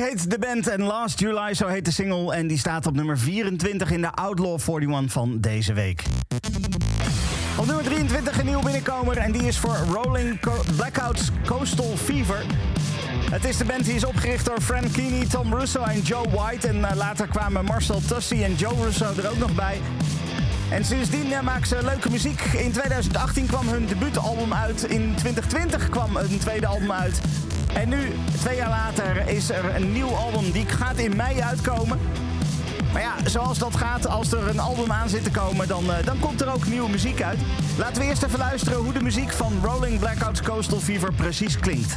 Heet 0.00 0.30
de 0.30 0.38
band 0.38 0.68
en 0.68 0.82
Last 0.82 1.20
July, 1.20 1.54
zo 1.54 1.66
heet 1.66 1.84
de 1.84 1.90
single. 1.90 2.34
En 2.34 2.46
die 2.46 2.58
staat 2.58 2.86
op 2.86 2.94
nummer 2.94 3.18
24 3.18 3.90
in 3.90 4.00
de 4.00 4.10
Outlaw 4.12 4.58
41 4.68 5.12
van 5.12 5.40
deze 5.40 5.72
week. 5.72 6.02
Op 7.56 7.66
nummer 7.66 7.84
23 7.84 8.38
een 8.38 8.46
nieuw 8.46 8.62
binnenkomer 8.62 9.16
en 9.16 9.32
die 9.32 9.42
is 9.42 9.58
voor 9.58 9.76
Rolling 9.92 10.40
Blackouts 10.76 11.30
Coastal 11.46 11.96
Fever. 11.96 12.44
Het 13.30 13.44
is 13.44 13.56
de 13.56 13.64
band 13.64 13.84
die 13.84 13.94
is 13.94 14.04
opgericht 14.04 14.44
door 14.44 14.60
Frank 14.60 14.92
Keeney, 14.92 15.26
Tom 15.26 15.54
Russo 15.54 15.82
en 15.82 16.00
Joe 16.00 16.28
White. 16.28 16.68
En 16.68 16.84
eh, 16.84 16.96
later 16.96 17.26
kwamen 17.26 17.64
Marcel 17.64 18.00
Tussi 18.08 18.44
en 18.44 18.54
Joe 18.54 18.84
Russo 18.84 19.06
er 19.16 19.30
ook 19.30 19.38
nog 19.38 19.54
bij. 19.54 19.80
En 20.70 20.84
sindsdien 20.84 21.32
eh, 21.32 21.40
maken 21.40 21.66
ze 21.66 21.78
leuke 21.84 22.10
muziek. 22.10 22.40
In 22.40 22.72
2018 22.72 23.46
kwam 23.46 23.68
hun 23.68 23.86
debuutalbum 23.86 24.54
uit. 24.54 24.82
In 24.82 25.14
2020 25.16 25.88
kwam 25.88 26.16
een 26.16 26.38
tweede 26.38 26.66
album 26.66 26.92
uit. 26.92 27.20
En 27.74 27.88
nu, 27.88 28.12
twee 28.40 28.56
jaar 28.56 28.68
later, 28.68 29.28
is 29.28 29.50
er 29.50 29.74
een 29.76 29.92
nieuw 29.92 30.14
album. 30.14 30.50
Die 30.50 30.66
gaat 30.66 30.98
in 30.98 31.16
mei 31.16 31.40
uitkomen. 31.40 31.98
Maar 32.92 33.02
ja, 33.02 33.14
zoals 33.24 33.58
dat 33.58 33.76
gaat, 33.76 34.06
als 34.06 34.32
er 34.32 34.48
een 34.48 34.60
album 34.60 34.92
aan 34.92 35.08
zit 35.08 35.24
te 35.24 35.30
komen, 35.30 35.68
dan, 35.68 35.92
eh, 35.92 36.04
dan 36.04 36.18
komt 36.18 36.40
er 36.40 36.52
ook 36.52 36.66
nieuwe 36.66 36.90
muziek 36.90 37.22
uit. 37.22 37.38
Laten 37.78 38.02
we 38.02 38.08
eerst 38.08 38.22
even 38.22 38.38
luisteren 38.38 38.78
hoe 38.78 38.92
de 38.92 39.02
muziek 39.02 39.30
van 39.32 39.52
Rolling 39.62 39.98
Blackouts 39.98 40.42
Coastal 40.42 40.80
Fever 40.80 41.12
precies 41.12 41.58
klinkt. 41.58 41.96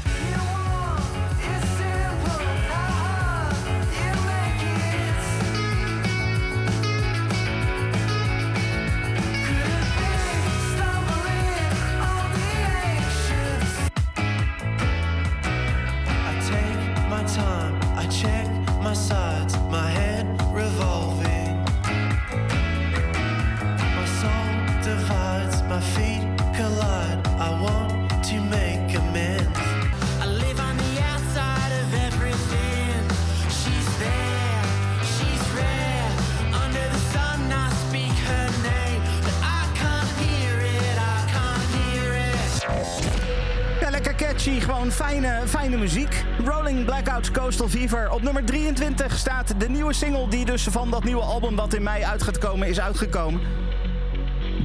Coastal 47.34 47.70
Fever. 47.70 48.12
Op 48.12 48.22
nummer 48.22 48.46
23 48.46 49.18
staat 49.18 49.60
de 49.60 49.70
nieuwe 49.70 49.94
single 49.94 50.28
die 50.28 50.46
dus 50.46 50.64
van 50.64 50.90
dat 50.90 51.04
nieuwe 51.04 51.22
album 51.22 51.56
dat 51.56 51.74
in 51.74 51.84
mei 51.84 52.04
uit 52.04 52.24
gaat 52.24 52.38
komen 52.38 52.68
is 52.68 52.80
uitgekomen. 52.80 53.42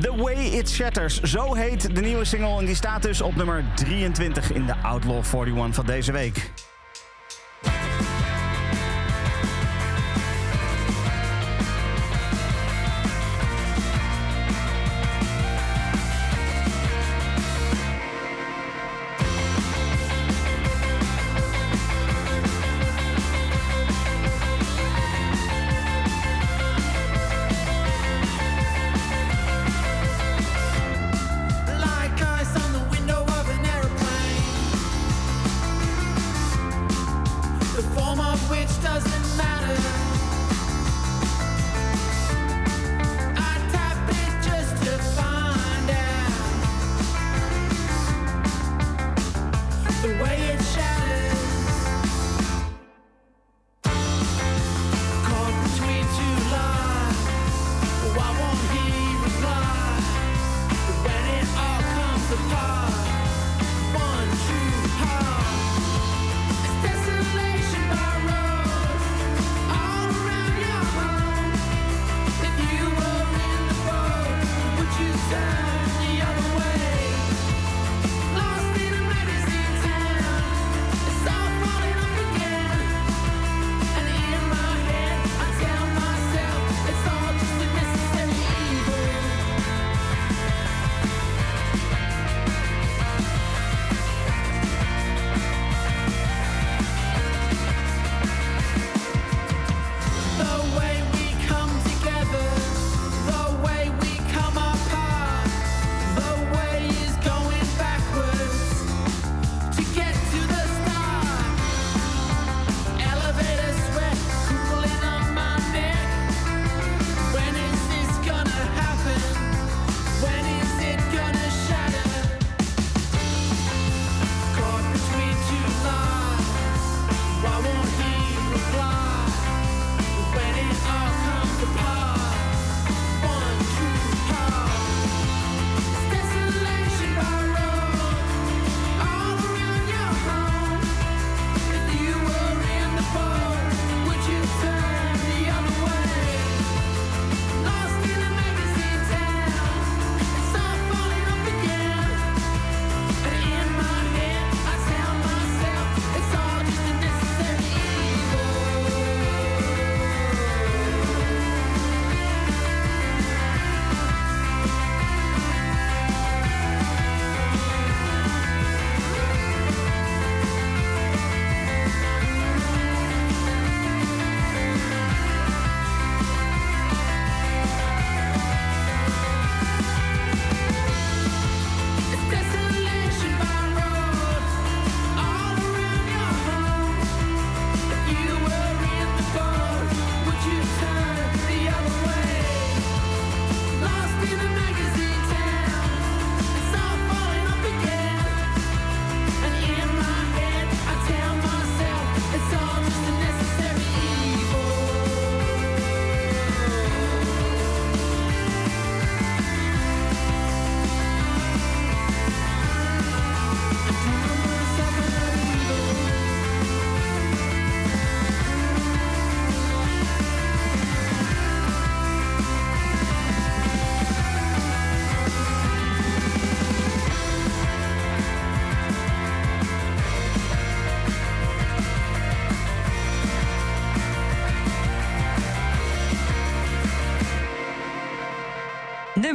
The 0.01 0.16
Way 0.16 0.35
It 0.35 0.70
Shatters, 0.70 1.20
zo 1.20 1.55
heet 1.55 1.95
de 1.95 2.01
nieuwe 2.01 2.24
single 2.24 2.59
en 2.59 2.65
die 2.65 2.74
staat 2.74 3.03
dus 3.03 3.20
op 3.20 3.36
nummer 3.36 3.65
23 3.74 4.53
in 4.53 4.66
de 4.66 4.74
Outlaw 4.82 5.24
41 5.24 5.74
van 5.74 5.86
deze 5.86 6.12
week. 6.12 6.51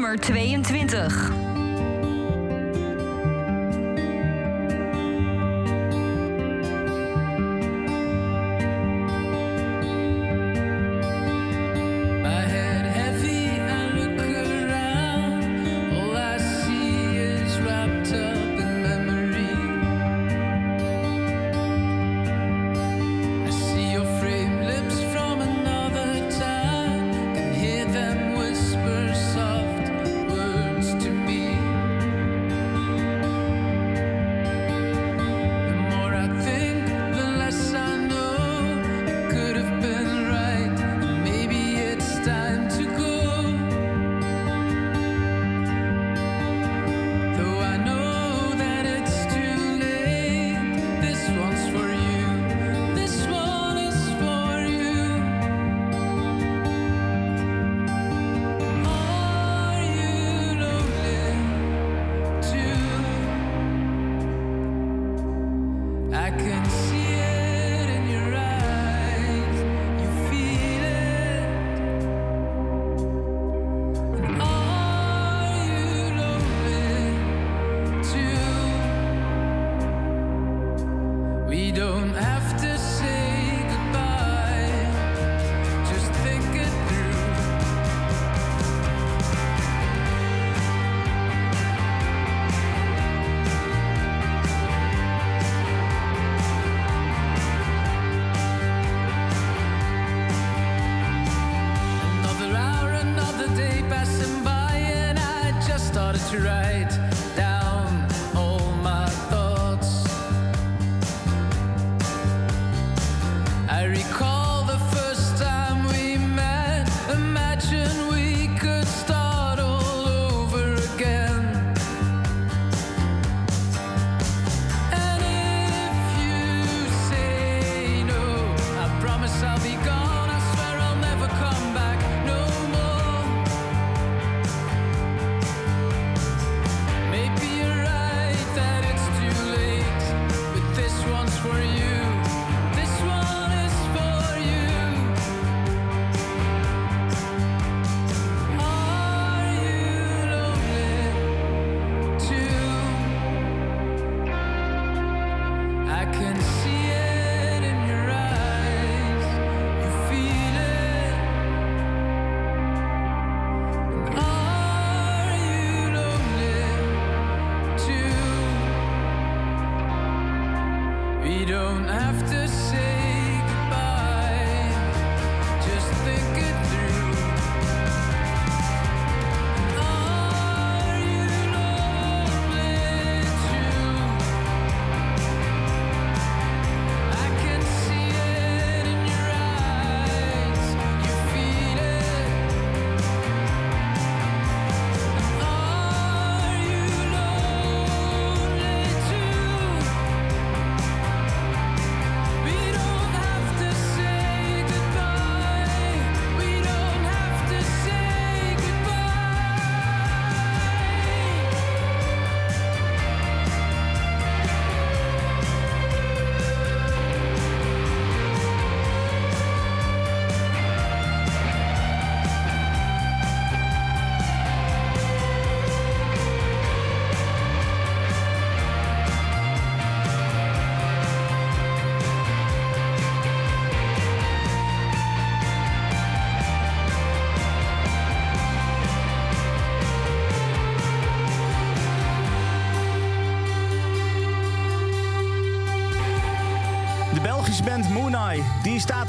Nummer 0.03 0.17
22. 0.17 1.42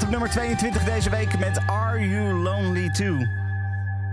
Op 0.05 0.11
nummer 0.11 0.29
22 0.29 0.83
deze 0.83 1.09
week 1.09 1.39
met 1.39 1.59
Are 1.67 2.09
You 2.09 2.33
Lonely 2.33 2.89
Too? 2.89 3.17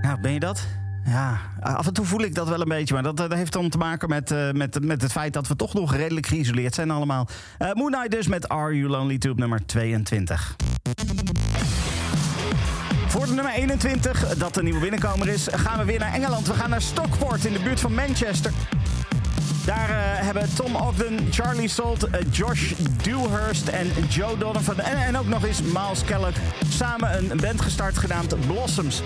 Nou, 0.03 0.21
ben 0.21 0.33
je 0.33 0.41
dat? 0.41 0.67
Ja, 1.05 1.39
af 1.61 1.87
en 1.87 1.93
toe 1.93 2.05
voel 2.05 2.21
ik 2.21 2.35
dat 2.35 2.49
wel 2.49 2.61
een 2.61 2.69
beetje. 2.69 2.95
Maar 2.95 3.03
dat, 3.03 3.21
eh, 3.21 3.29
dat 3.29 3.39
heeft 3.39 3.53
dan 3.53 3.69
te 3.69 3.79
maken 3.79 4.09
met, 4.09 4.31
eh, 4.31 4.51
met, 4.51 4.85
met 4.85 5.03
het 5.03 5.13
feit 5.13 5.33
dat 5.33 5.49
we 5.49 5.57
toch 5.57 5.75
nog 5.75 5.95
redelijk 5.95 6.27
geïsoleerd 6.27 6.75
zijn 6.75 6.91
allemaal. 6.91 7.29
Eh 7.59 7.73
Moonai 7.73 8.09
dus 8.09 8.27
met 8.27 8.49
Are 8.49 8.77
You 8.77 8.89
Lonely 8.91 9.19
Too 9.19 9.33
op 9.33 9.39
nummer 9.39 9.67
22. 9.67 10.57
Voor 13.07 13.27
nummer 13.27 13.53
21, 13.53 14.37
dat 14.37 14.55
de 14.55 14.63
nieuwe 14.63 14.81
binnenkomer 14.81 15.29
is, 15.29 15.49
gaan 15.51 15.79
we 15.79 15.85
weer 15.85 15.99
naar 15.99 16.13
Engeland. 16.13 16.47
We 16.47 16.55
gaan 16.55 16.71
naar 16.71 16.83
Stockport 16.83 17.45
in 17.45 17.53
de 17.53 17.61
buurt 17.61 17.81
van 17.81 17.95
Manchester. 17.95 18.53
Daar 19.65 19.91
eh, 19.91 19.97
hebben 20.25 20.55
Tom 20.55 20.77
Ogden, 20.77 21.19
Charlie 21.31 21.69
Salt, 21.69 22.05
eh, 22.05 22.21
Josh 22.31 22.73
Dewhurst 23.03 23.69
en 23.69 23.87
Joe 24.09 24.39
Donovan... 24.39 24.81
En, 24.81 24.97
en 24.97 25.19
ook 25.19 25.27
nog 25.27 25.45
eens 25.45 25.63
Miles 25.63 26.05
Kellogg 26.05 26.37
samen 26.69 27.31
een 27.31 27.41
band 27.41 27.61
gestart 27.61 27.99
genaamd 27.99 28.47
Blossoms. 28.47 29.03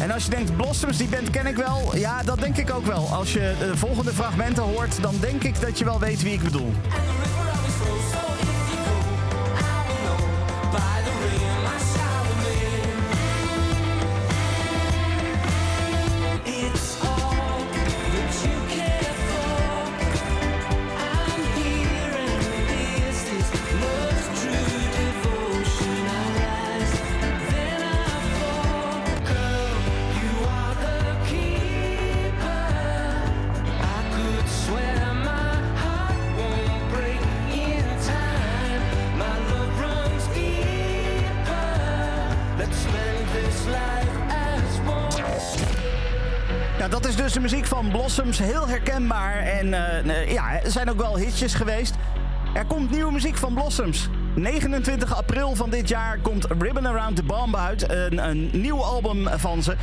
En 0.00 0.10
als 0.10 0.24
je 0.24 0.30
denkt, 0.30 0.56
Blossoms, 0.56 0.96
die 0.96 1.08
band 1.08 1.30
ken 1.30 1.46
ik 1.46 1.56
wel. 1.56 1.96
Ja, 1.96 2.22
dat 2.22 2.40
denk 2.40 2.56
ik 2.56 2.70
ook 2.70 2.86
wel. 2.86 3.08
Als 3.12 3.32
je 3.32 3.54
de 3.58 3.76
volgende 3.76 4.12
fragmenten 4.12 4.62
hoort, 4.62 5.02
dan 5.02 5.14
denk 5.20 5.42
ik 5.42 5.60
dat 5.60 5.78
je 5.78 5.84
wel 5.84 6.00
weet 6.00 6.22
wie 6.22 6.32
ik 6.32 6.42
bedoel. 6.42 6.72
Blossoms. 48.16 48.52
Heel 48.52 48.68
herkenbaar. 48.68 49.36
En 49.36 49.74
eh, 49.74 50.32
ja, 50.32 50.62
er 50.62 50.70
zijn 50.70 50.90
ook 50.90 50.96
wel 50.96 51.16
hitjes 51.16 51.54
geweest. 51.54 51.94
Er 52.54 52.64
komt 52.64 52.90
nieuwe 52.90 53.12
muziek 53.12 53.36
van 53.36 53.54
Blossoms. 53.54 54.08
29 54.34 55.16
april 55.16 55.54
van 55.54 55.70
dit 55.70 55.88
jaar 55.88 56.18
komt 56.18 56.46
Ribbon 56.58 56.86
Around 56.86 57.16
the 57.16 57.22
Bomb 57.22 57.56
uit. 57.56 57.90
Een, 57.90 58.28
een 58.28 58.50
nieuw 58.52 58.82
album 58.82 59.28
van 59.28 59.62
ze. 59.62 59.76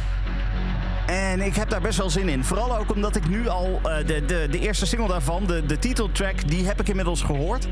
En 1.08 1.42
ik 1.42 1.56
heb 1.56 1.70
daar 1.70 1.82
best 1.82 1.98
wel 1.98 2.10
zin 2.10 2.30
in. 2.30 2.44
Vooral 2.44 2.78
ook 2.78 2.92
omdat 2.92 3.16
ik 3.16 3.30
nu 3.30 3.48
al 3.48 3.80
eh, 3.84 3.98
de, 4.06 4.26
de, 4.26 4.48
de 4.52 4.60
eerste 4.60 4.86
single 4.86 5.08
daarvan, 5.08 5.46
de, 5.46 5.66
de 5.66 5.80
titeltrack, 5.80 6.48
die 6.48 6.66
heb 6.66 6.80
ik 6.80 6.90
inmiddels 6.90 7.22
gehoord. 7.22 7.68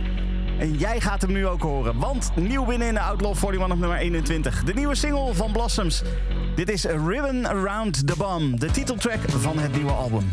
En 0.59 0.73
jij 0.73 1.01
gaat 1.01 1.21
hem 1.21 1.31
nu 1.31 1.47
ook 1.47 1.61
horen. 1.61 1.99
Want 1.99 2.31
nieuw 2.35 2.65
binnen 2.65 2.87
in 2.87 2.93
de 2.93 2.99
Outlaw 2.99 3.35
41 3.35 3.71
op 3.71 3.79
nummer 3.79 3.97
21. 3.97 4.63
De 4.63 4.73
nieuwe 4.73 4.95
single 4.95 5.33
van 5.33 5.51
Blossoms. 5.51 6.03
Dit 6.55 6.69
is 6.69 6.85
Ribbon 6.85 7.47
Around 7.47 8.07
the 8.07 8.13
Bomb. 8.17 8.59
De 8.59 8.71
titeltrack 8.71 9.19
van 9.29 9.59
het 9.59 9.73
nieuwe 9.73 9.91
album. 9.91 10.29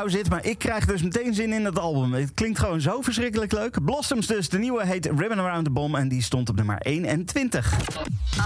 Jou 0.00 0.12
zit, 0.12 0.30
maar 0.30 0.44
ik 0.44 0.58
krijg 0.58 0.86
dus 0.86 1.02
meteen 1.02 1.34
zin 1.34 1.52
in 1.52 1.64
het 1.64 1.78
album. 1.78 2.12
Het 2.12 2.34
klinkt 2.34 2.58
gewoon 2.58 2.80
zo 2.80 3.00
verschrikkelijk 3.00 3.52
leuk. 3.52 3.84
Blossoms 3.84 4.26
dus, 4.26 4.48
de 4.48 4.58
nieuwe 4.58 4.86
heet 4.86 5.06
Ribbon 5.06 5.38
Around 5.38 5.64
the 5.64 5.70
Bomb 5.70 5.96
en 5.96 6.08
die 6.08 6.22
stond 6.22 6.48
op 6.48 6.56
nummer 6.56 6.78
21. 6.78 7.74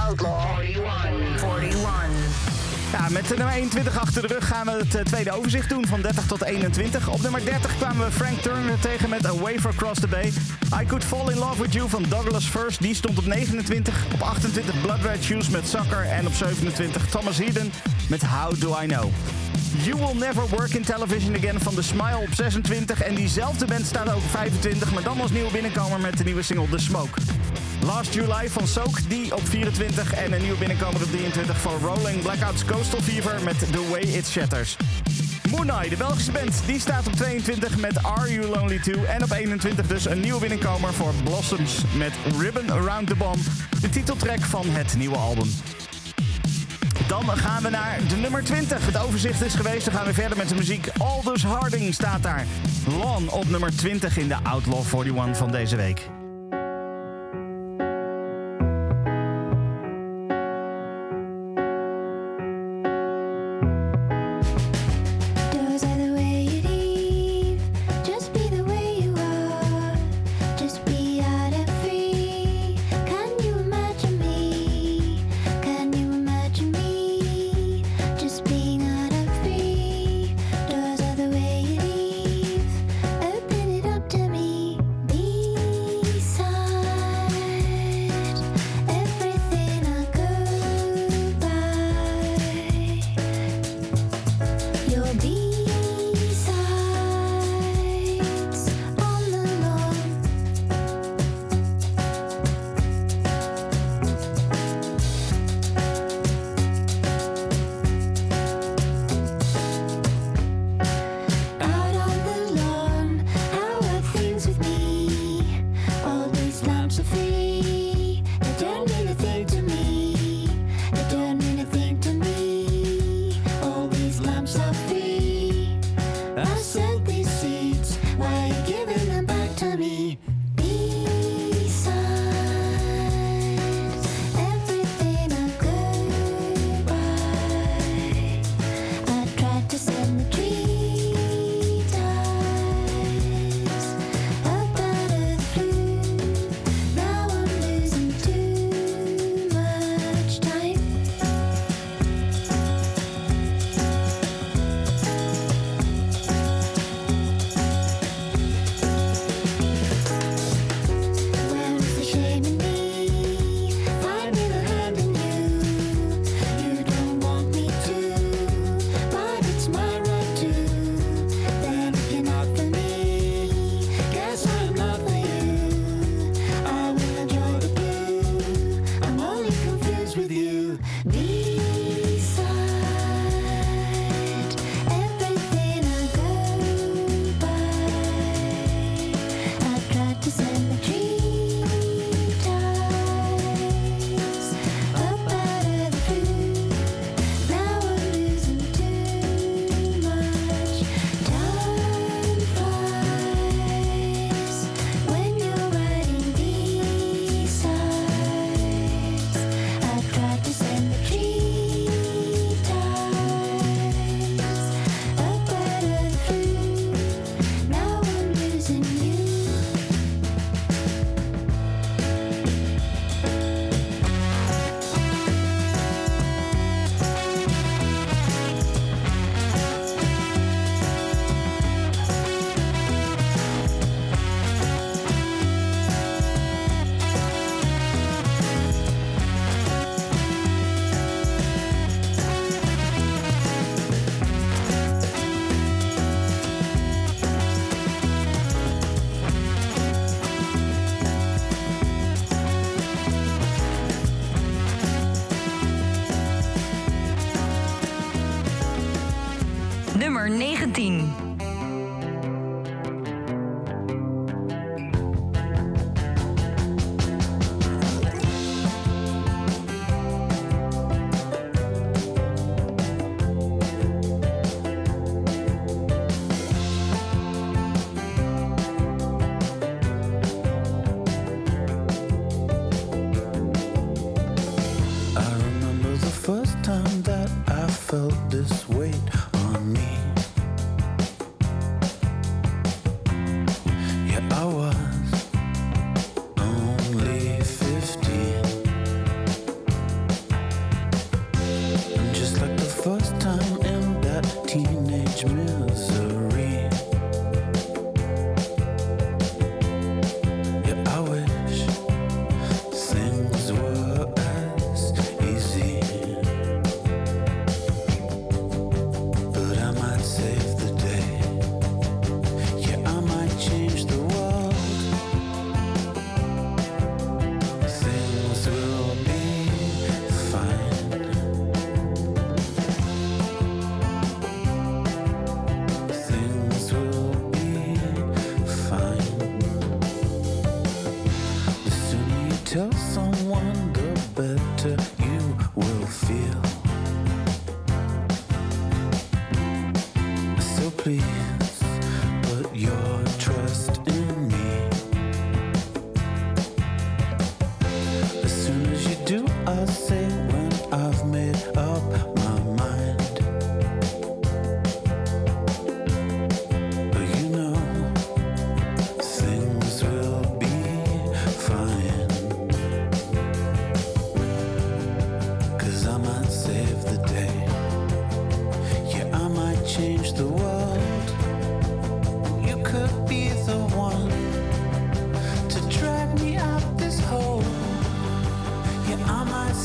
Outlaw 0.06 0.58
41. 0.60 1.44
41. 1.60 2.54
Ja, 2.92 3.08
met 3.08 3.28
de 3.28 3.36
nummer 3.36 3.54
21 3.54 3.98
achter 3.98 4.22
de 4.22 4.34
rug 4.34 4.46
gaan 4.46 4.66
we 4.66 4.72
het 4.72 4.94
eh, 4.94 5.04
tweede 5.04 5.32
overzicht 5.32 5.68
doen 5.68 5.86
van 5.86 6.00
30 6.00 6.26
tot 6.26 6.42
21. 6.42 7.08
Op 7.08 7.22
nummer 7.22 7.44
30 7.44 7.76
kwamen 7.76 8.06
we 8.06 8.12
Frank 8.12 8.38
Turner 8.38 8.80
tegen 8.80 9.08
met 9.08 9.26
A 9.26 9.34
Wafer 9.34 9.70
Across 9.70 10.00
the 10.00 10.08
Bay. 10.08 10.32
I 10.80 10.86
Could 10.86 11.04
Fall 11.04 11.30
in 11.30 11.38
Love 11.38 11.62
with 11.62 11.72
You 11.72 11.88
van 11.88 12.04
Douglas 12.08 12.44
First, 12.44 12.82
die 12.82 12.94
stond 12.94 13.18
op 13.18 13.26
29. 13.26 14.06
Op 14.14 14.20
28 14.20 14.80
Blood 14.80 15.02
Red 15.02 15.22
Shoes 15.22 15.48
met 15.48 15.68
Sucker 15.68 16.02
en 16.02 16.26
op 16.26 16.32
27 16.32 17.06
Thomas 17.06 17.38
Eden 17.38 17.72
met 18.08 18.22
How 18.22 18.60
Do 18.60 18.76
I 18.82 18.86
Know. 18.86 19.12
You 19.84 19.96
Will 19.96 20.14
Never 20.14 20.48
Work 20.48 20.74
in 20.74 20.82
Television 20.82 21.36
Again 21.36 21.60
van 21.60 21.74
The 21.74 21.82
Smile 21.82 22.18
op 22.18 22.34
26. 22.34 23.02
En 23.02 23.14
diezelfde 23.14 23.66
band 23.66 23.86
staat 23.86 24.08
ook 24.08 24.16
op 24.16 24.30
25, 24.30 24.92
maar 24.92 25.02
dan 25.02 25.20
als 25.20 25.30
nieuwe 25.30 25.50
binnenkomer 25.50 26.00
met 26.00 26.18
de 26.18 26.24
nieuwe 26.24 26.42
single 26.42 26.68
The 26.68 26.78
Smoke. 26.78 27.20
Last 27.82 28.14
July 28.14 28.48
van 28.48 28.66
Soak, 28.66 29.08
die 29.08 29.34
op 29.34 29.48
24. 29.48 30.14
En 30.14 30.32
een 30.32 30.42
nieuwe 30.42 30.58
binnenkomer 30.58 31.02
op 31.02 31.10
23 31.10 31.60
van 31.60 31.72
Rolling 31.82 32.22
Blackouts 32.22 32.64
Coastal 32.64 33.00
Fever 33.00 33.42
met 33.42 33.58
The 33.58 33.88
Way 33.90 34.00
It 34.00 34.26
Shatters. 34.26 34.76
Mooneye, 35.50 35.88
de 35.88 35.96
Belgische 35.96 36.32
band, 36.32 36.62
die 36.66 36.80
staat 36.80 37.06
op 37.06 37.12
22 37.12 37.78
met 37.78 38.02
Are 38.02 38.32
You 38.32 38.46
Lonely 38.46 38.78
Too. 38.78 39.04
En 39.04 39.22
op 39.22 39.30
21 39.30 39.86
dus 39.86 40.06
een 40.06 40.20
nieuwe 40.20 40.40
binnenkomer 40.40 40.92
voor 40.92 41.12
Blossoms 41.24 41.82
met 41.96 42.12
Ribbon 42.38 42.72
Around 42.72 43.06
the 43.06 43.14
Bomb. 43.14 43.42
De 43.80 43.88
titeltrack 43.88 44.40
van 44.40 44.66
het 44.68 44.96
nieuwe 44.96 45.16
album. 45.16 45.48
Dan 47.08 47.36
gaan 47.36 47.62
we 47.62 47.70
naar 47.70 47.98
de 48.08 48.16
nummer 48.16 48.44
20. 48.44 48.86
Het 48.86 48.98
overzicht 48.98 49.42
is 49.42 49.54
geweest. 49.54 49.84
Dan 49.84 49.94
gaan 49.94 50.06
we 50.06 50.14
verder 50.14 50.36
met 50.36 50.48
de 50.48 50.54
muziek. 50.54 50.88
Aldous 50.98 51.44
Harding 51.44 51.94
staat 51.94 52.22
daar. 52.22 52.46
Lon 53.00 53.30
op 53.30 53.48
nummer 53.48 53.76
20 53.76 54.16
in 54.16 54.28
de 54.28 54.36
Outlaw 54.42 54.84
41 54.92 55.36
van 55.36 55.50
deze 55.50 55.76
week. 55.76 56.08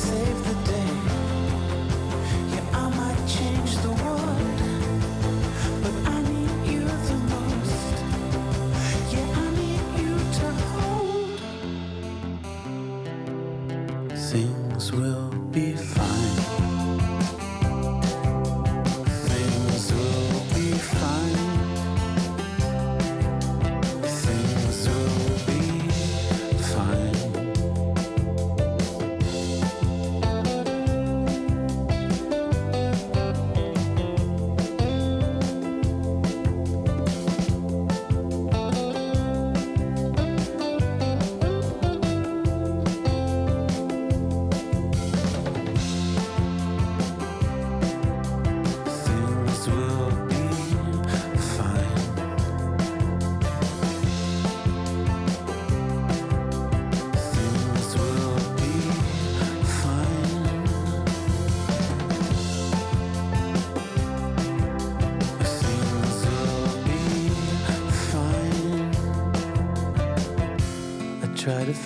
saved 0.10 0.49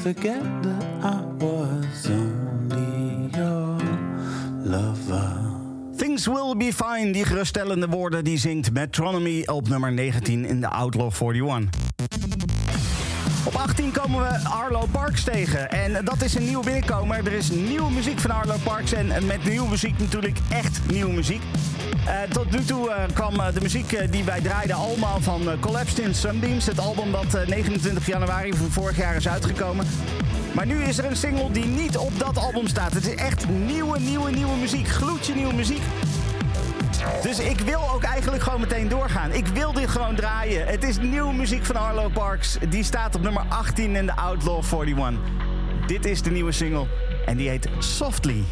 forget 0.04 0.44
that 0.64 0.84
I 1.02 1.22
was 1.40 2.10
only 2.10 3.30
your 3.38 3.78
lover. 4.66 5.32
Things 5.96 6.28
will 6.28 6.56
be 6.56 6.74
fine. 6.74 7.12
Die 7.12 7.26
geruststellende 7.26 7.88
woorden 7.88 8.24
die 8.24 8.38
zingt 8.38 8.74
Metronomy 8.74 9.44
op 9.46 9.70
nummer 9.70 9.92
19 9.92 10.46
in 10.46 10.62
de 10.62 10.68
Outlaw 10.68 11.12
41. 11.22 11.70
Op 13.46 13.56
18 13.56 13.92
komen 13.92 14.20
we 14.22 14.50
Arlo 14.50 14.86
Parks 14.92 15.24
tegen. 15.24 15.72
En 15.72 16.06
dat 16.06 16.22
is 16.22 16.36
een 16.36 16.46
nieuwe 16.46 16.64
binnenkomer. 16.64 17.18
Er 17.18 17.34
is 17.34 17.50
nieuwe 17.50 17.92
muziek 17.92 18.20
van 18.20 18.32
Arlo 18.32 18.56
Parks. 18.64 18.92
En 18.94 19.26
met 19.26 19.44
nieuwe 19.46 19.70
muziek 19.70 20.00
natuurlijk 20.00 20.38
echt 20.50 20.80
nieuwe 20.92 21.14
muziek. 21.14 21.42
Eh, 22.06 22.22
tot 22.30 22.52
nu 22.52 22.64
toe 22.64 22.90
eh, 22.90 23.04
kwam 23.14 23.40
eh, 23.40 23.54
de 23.54 23.62
muziek 23.62 24.12
die 24.12 24.24
wij 24.24 24.42
draaiden 24.42 24.76
allemaal 24.76 25.22
van 25.22 25.42
Collapsed 25.60 26.00
in 26.00 26.16
Sunbeams. 26.16 26.66
Het 26.66 26.80
album 26.80 27.12
dat 27.12 27.34
eh, 27.34 27.48
29 27.48 28.06
januari 28.06 28.54
van 28.54 28.72
vorig 28.72 28.98
jaar 28.98 29.16
is 29.16 29.28
uitgekomen. 29.28 29.86
Maar 30.54 30.66
nu 30.66 30.84
is 30.84 30.98
er 30.98 31.06
een 31.06 31.16
single 31.16 31.52
die 31.52 31.66
niet 31.66 31.98
op 31.98 32.20
dat 32.20 32.38
album 32.38 32.68
staat. 32.68 32.94
Het 32.94 33.08
is 33.08 33.16
echt 33.16 33.50
nieuwe, 33.50 34.00
nieuwe, 34.00 34.32
nieuwe 34.32 34.56
muziek. 34.56 34.88
Gloedje 34.88 35.36
nieuwe 35.36 35.54
muziek. 35.54 35.82
Dus 37.22 37.40
ik 37.40 37.60
wil 37.60 37.90
ook 37.94 38.04
eigenlijk 38.04 38.44
gewoon 38.44 38.60
meteen 38.60 38.88
doorgaan. 38.88 39.32
Ik 39.32 39.48
wil 39.48 39.74
dit 39.74 39.90
gewoon 39.90 40.16
draaien. 40.16 40.68
Het 40.68 40.84
is 40.84 40.98
nieuwe 40.98 41.34
muziek 41.34 41.66
van 41.66 41.76
Arlo 41.76 42.10
Parks. 42.10 42.58
Die 42.70 42.84
staat 42.84 43.16
op 43.16 43.22
nummer 43.22 43.44
18 43.50 43.96
in 43.96 44.06
de 44.06 44.16
Outlaw 44.16 44.64
41. 44.64 45.20
Dit 45.88 46.06
is 46.06 46.22
de 46.22 46.32
nieuwe 46.32 46.52
single 46.52 46.86
en 47.26 47.38
die 47.38 47.50
heet 47.50 47.68
Softly. 47.80 48.44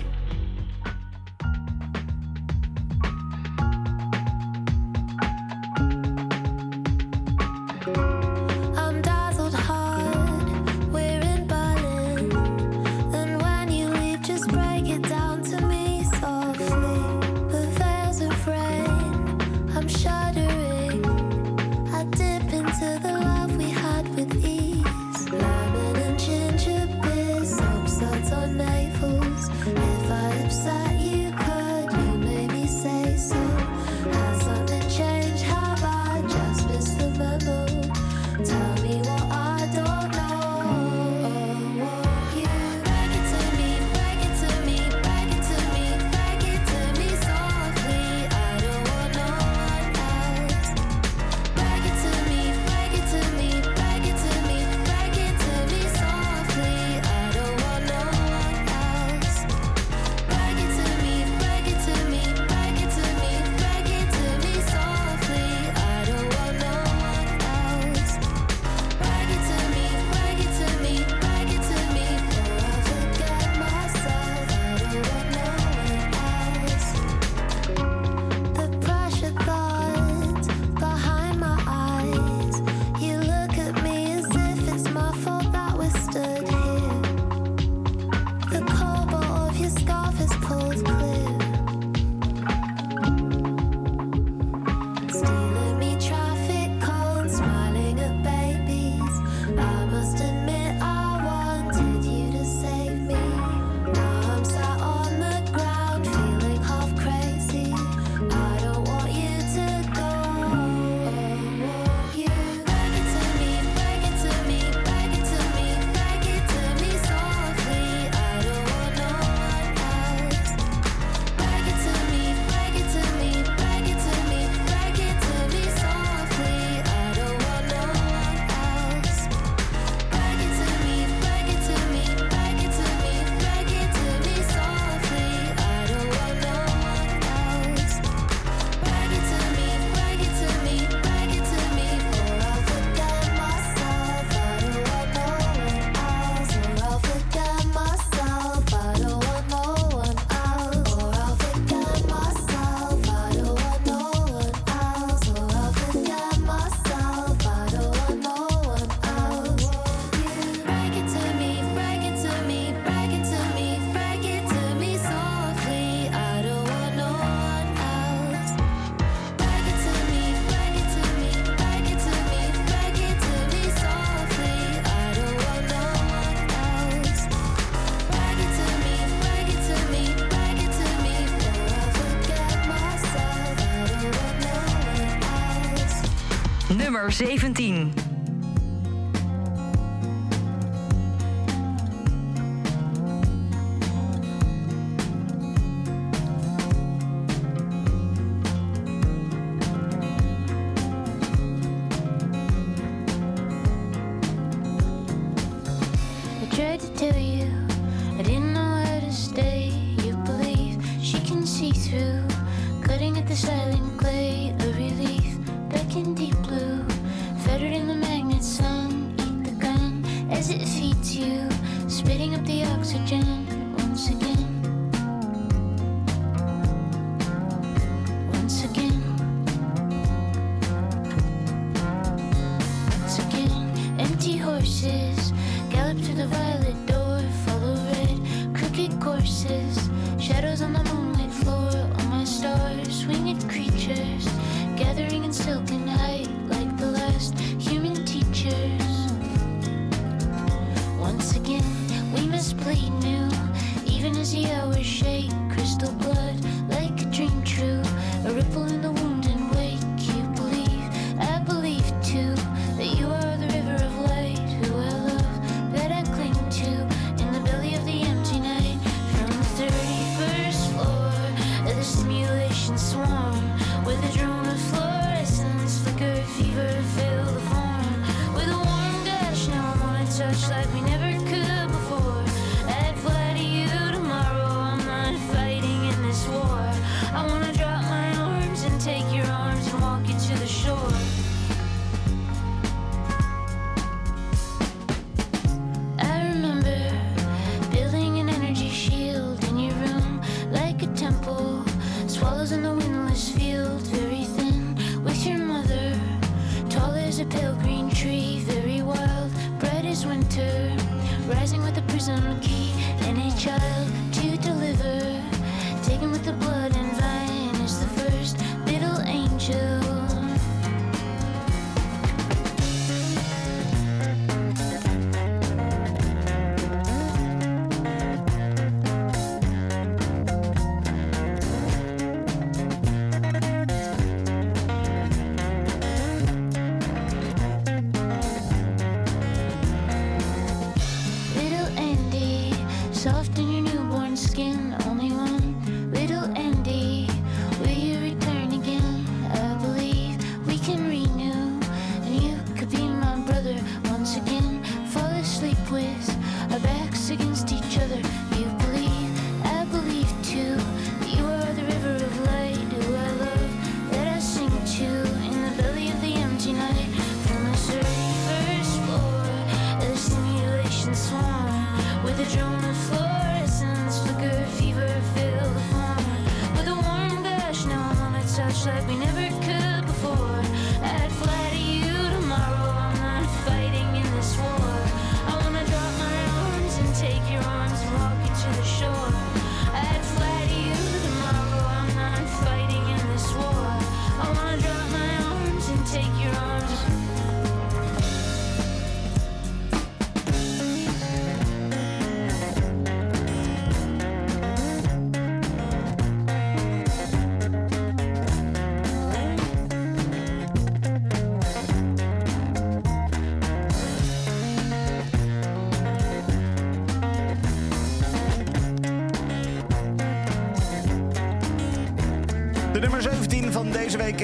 17. 187.12 188.11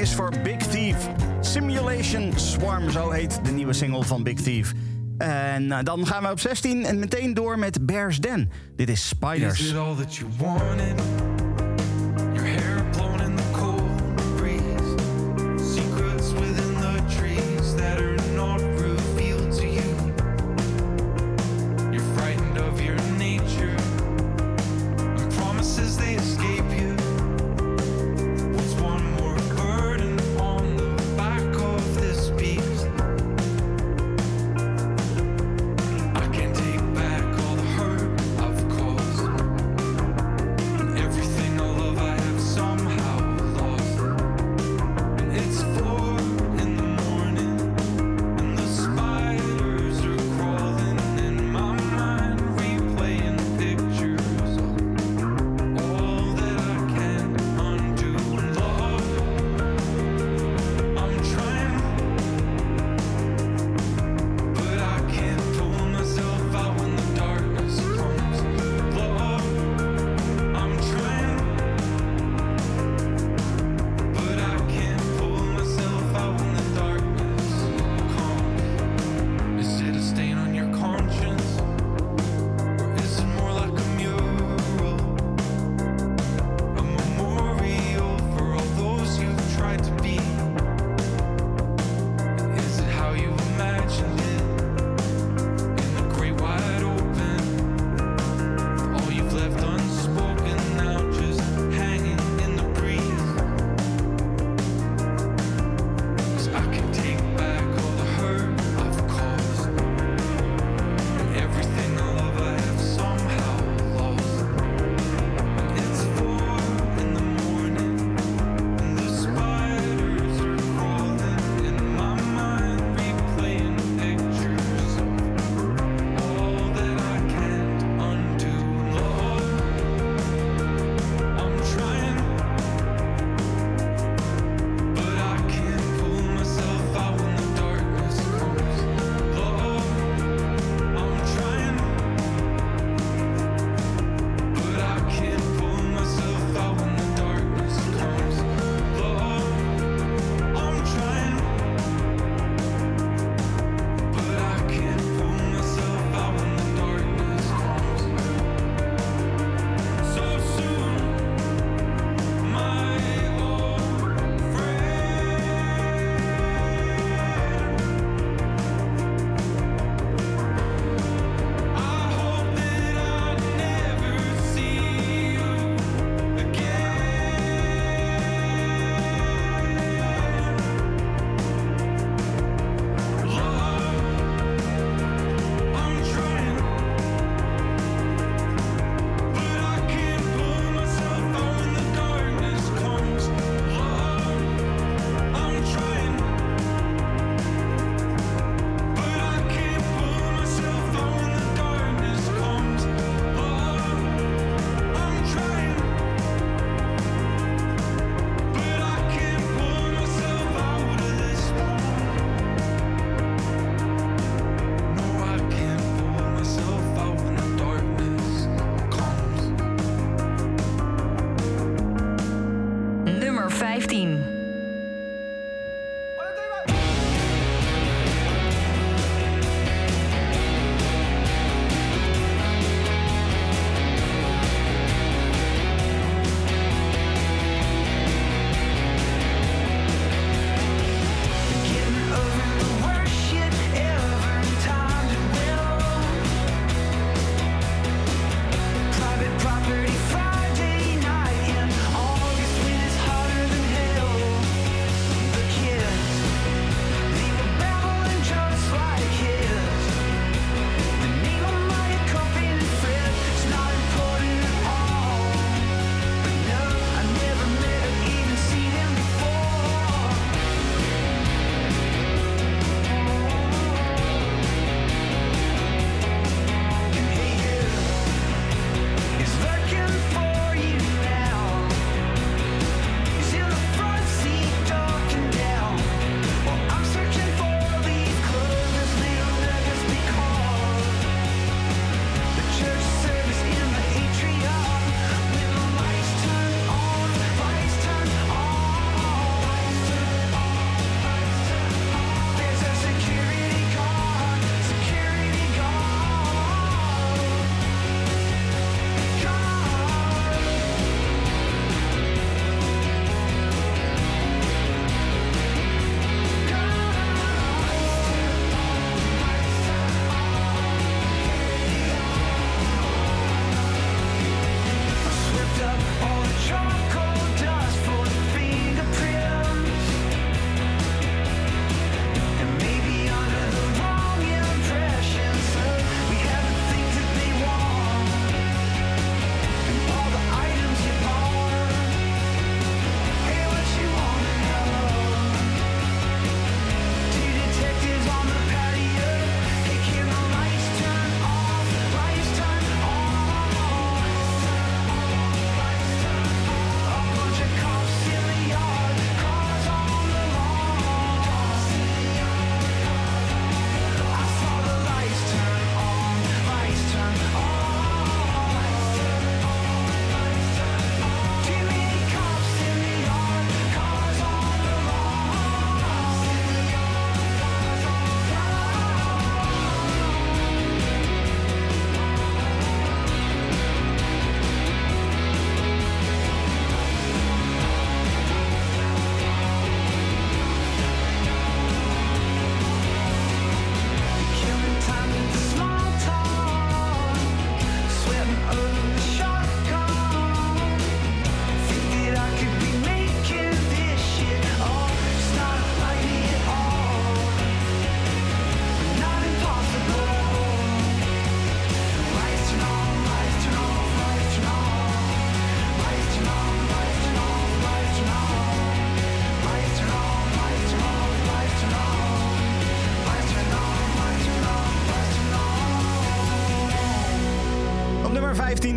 is 0.08 0.16
voor 0.16 0.34
Big 0.44 0.58
Thief. 0.58 0.96
Simulation 1.42 2.32
Swarm, 2.36 2.90
zo 2.92 3.10
heet 3.10 3.40
de 3.46 3.52
nieuwe 3.52 3.74
single 3.74 4.04
van 4.04 4.24
Big 4.24 4.42
Thief. 4.42 4.74
En 5.18 5.72
eh, 5.72 5.84
dan 5.84 6.08
gaan 6.08 6.24
we 6.24 6.32
op 6.32 6.40
16 6.40 6.86
en 6.86 7.00
meteen 7.00 7.34
door 7.34 7.60
met 7.60 7.86
Bears 7.86 8.20
Den. 8.20 8.52
Dit 8.76 8.90
is 8.90 9.08
Spiders. 9.08 9.60
Is 9.60 9.74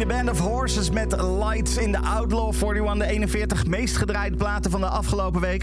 de 0.00 0.06
Band 0.06 0.30
of 0.30 0.38
Horses 0.38 0.90
met 0.90 1.22
Lights 1.22 1.76
in 1.76 1.92
de 1.92 1.98
Outlaw 1.98 2.52
41. 2.52 2.98
De 2.98 3.06
41 3.06 3.66
meest 3.66 3.96
gedraaide 3.96 4.36
platen 4.36 4.70
van 4.70 4.80
de 4.80 4.86
afgelopen 4.86 5.40
week. 5.40 5.62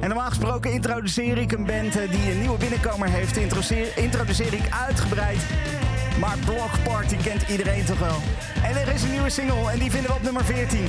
En 0.00 0.08
normaal 0.08 0.28
gesproken 0.28 0.72
introduceer 0.72 1.38
ik 1.38 1.52
een 1.52 1.64
band 1.64 1.96
eh, 1.96 2.10
die 2.10 2.30
een 2.32 2.40
nieuwe 2.40 2.58
binnenkomer 2.58 3.08
heeft. 3.08 3.36
Introduceer, 3.36 3.86
introduceer 3.96 4.52
ik 4.52 4.68
uitgebreid. 4.86 5.38
Maar 6.20 6.36
Block 6.44 6.70
Party 6.84 7.16
kent 7.16 7.48
iedereen 7.48 7.84
toch 7.84 7.98
wel. 7.98 8.16
En 8.62 8.76
er 8.76 8.94
is 8.94 9.02
een 9.02 9.10
nieuwe 9.10 9.30
single 9.30 9.70
en 9.70 9.78
die 9.78 9.90
vinden 9.90 10.10
we 10.10 10.16
op 10.16 10.22
nummer 10.22 10.44
14. 10.44 10.86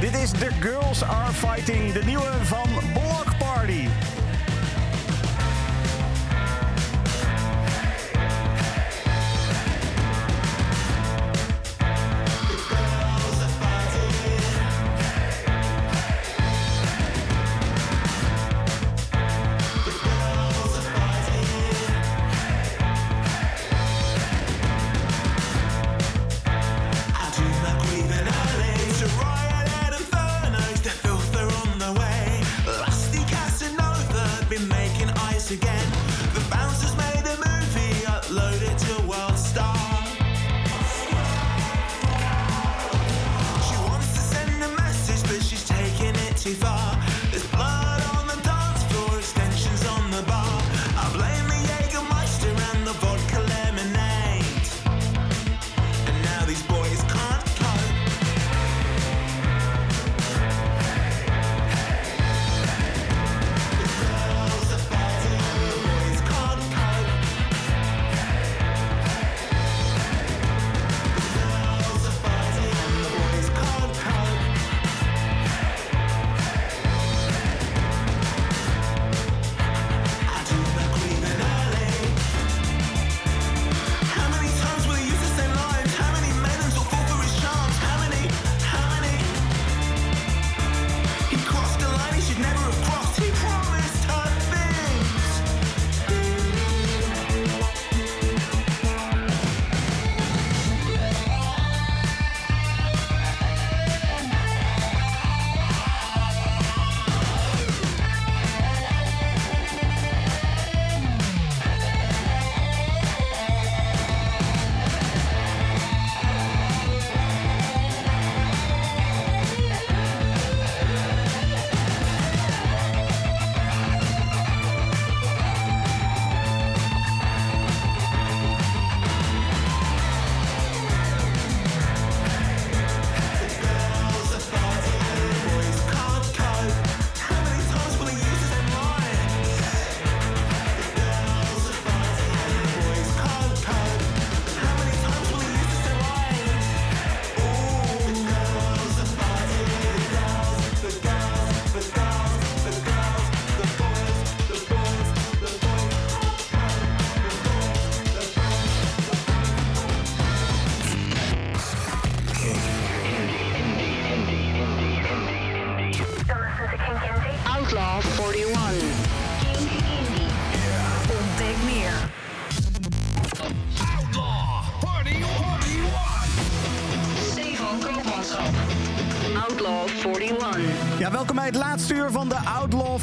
Dit 0.00 0.14
is 0.14 0.30
The 0.30 0.50
Girls 0.60 1.04
Are 1.04 1.32
Fighting, 1.32 1.92
de 1.92 2.04
nieuwe 2.04 2.30
van 2.42 2.68
Block 2.92 3.38
Party. 3.38 3.88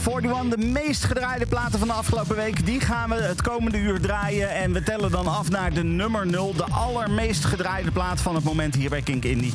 41. 0.08 0.50
De 0.50 0.66
meest 0.66 1.04
gedraaide 1.04 1.46
platen 1.46 1.80
van 1.80 1.88
de 1.88 1.94
afgelopen 1.94 2.36
week. 2.36 2.66
Die 2.66 2.80
gaan 2.80 3.10
we 3.10 3.16
het 3.16 3.42
komende 3.42 3.78
uur 3.78 4.00
draaien. 4.00 4.50
En 4.50 4.74
we 4.74 4.84
tellen 4.84 5.12
dan 5.12 5.28
af 5.28 5.50
naar 5.50 5.74
de 5.74 5.84
nummer 5.84 6.28
0. 6.28 6.54
De 6.56 6.66
allermeest 6.70 7.46
gedraaide 7.46 7.92
plaat 7.92 8.22
van 8.22 8.36
het 8.36 8.44
moment 8.44 8.76
hier 8.76 8.90
bij 8.90 9.02
Kink 9.02 9.24
Indie. 9.24 9.54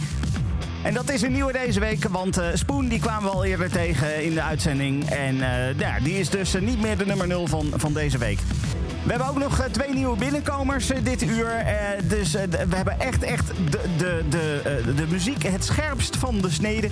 En 0.82 0.94
dat 0.94 1.10
is 1.10 1.22
een 1.22 1.32
nieuwe 1.32 1.52
deze 1.52 1.80
week, 1.80 2.04
want 2.08 2.38
eh, 2.38 2.46
Spoon 2.54 2.88
die 2.88 3.00
kwamen 3.00 3.30
we 3.30 3.36
al 3.36 3.44
eerder 3.44 3.70
tegen 3.70 4.24
in 4.24 4.34
de 4.34 4.42
uitzending. 4.42 5.10
En 5.10 5.42
eh, 5.42 5.78
ja, 5.78 6.00
die 6.00 6.18
is 6.18 6.30
dus 6.30 6.54
eh, 6.54 6.62
niet 6.62 6.80
meer 6.80 6.98
de 6.98 7.06
nummer 7.06 7.26
0 7.26 7.46
van, 7.46 7.72
van 7.76 7.92
deze 7.92 8.18
week. 8.18 8.38
We 9.02 9.10
hebben 9.10 9.28
ook 9.28 9.38
nog 9.38 9.68
twee 9.70 9.94
nieuwe 9.94 10.16
binnenkomers 10.16 10.86
dit 11.02 11.22
uur. 11.22 11.64
Dus 12.04 12.32
we 12.32 12.76
hebben 12.76 13.00
echt, 13.00 13.22
echt 13.22 13.46
de, 13.70 13.80
de, 13.96 14.22
de, 14.28 14.82
de 14.96 15.06
muziek 15.10 15.42
het 15.42 15.64
scherpst 15.64 16.16
van 16.16 16.40
de 16.40 16.50
snede. 16.50 16.88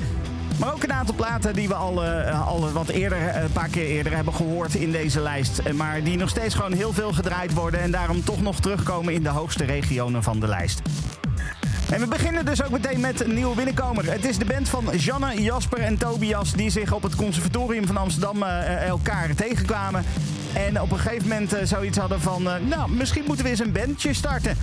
Aantal 1.04 1.24
platen 1.26 1.54
die 1.54 1.68
we 1.68 1.74
al, 1.74 2.04
eh, 2.04 2.46
al 2.46 2.72
wat 2.72 2.88
eerder, 2.88 3.28
eh, 3.28 3.42
een 3.42 3.52
paar 3.52 3.68
keer 3.68 3.86
eerder 3.86 4.14
hebben 4.14 4.34
gehoord 4.34 4.74
in 4.74 4.92
deze 4.92 5.20
lijst. 5.20 5.58
Eh, 5.58 5.72
Maar 5.72 6.02
die 6.02 6.16
nog 6.16 6.28
steeds 6.28 6.54
gewoon 6.54 6.72
heel 6.72 6.92
veel 6.92 7.12
gedraaid 7.12 7.54
worden. 7.54 7.80
En 7.80 7.90
daarom 7.90 8.24
toch 8.24 8.42
nog 8.42 8.60
terugkomen 8.60 9.14
in 9.14 9.22
de 9.22 9.28
hoogste 9.28 9.64
regionen 9.64 10.22
van 10.22 10.40
de 10.40 10.46
lijst. 10.46 10.82
En 11.90 12.00
we 12.00 12.06
beginnen 12.06 12.44
dus 12.44 12.64
ook 12.64 12.70
meteen 12.70 13.00
met 13.00 13.24
een 13.24 13.34
nieuwe 13.34 13.54
binnenkomer. 13.54 14.12
Het 14.12 14.24
is 14.24 14.38
de 14.38 14.44
band 14.44 14.68
van 14.68 14.84
Janne, 14.96 15.42
Jasper 15.42 15.78
en 15.78 15.96
Tobias... 15.98 16.52
die 16.52 16.70
zich 16.70 16.92
op 16.92 17.02
het 17.02 17.16
conservatorium 17.16 17.86
van 17.86 17.96
Amsterdam 17.96 18.42
elkaar 18.42 19.34
tegenkwamen. 19.34 20.04
En 20.52 20.80
op 20.80 20.90
een 20.90 20.98
gegeven 20.98 21.28
moment 21.28 21.56
zoiets 21.64 21.98
hadden 21.98 22.20
van... 22.20 22.42
nou, 22.42 22.90
misschien 22.90 23.24
moeten 23.26 23.44
we 23.44 23.50
eens 23.50 23.60
een 23.60 23.72
bandje 23.72 24.14
starten. 24.14 24.56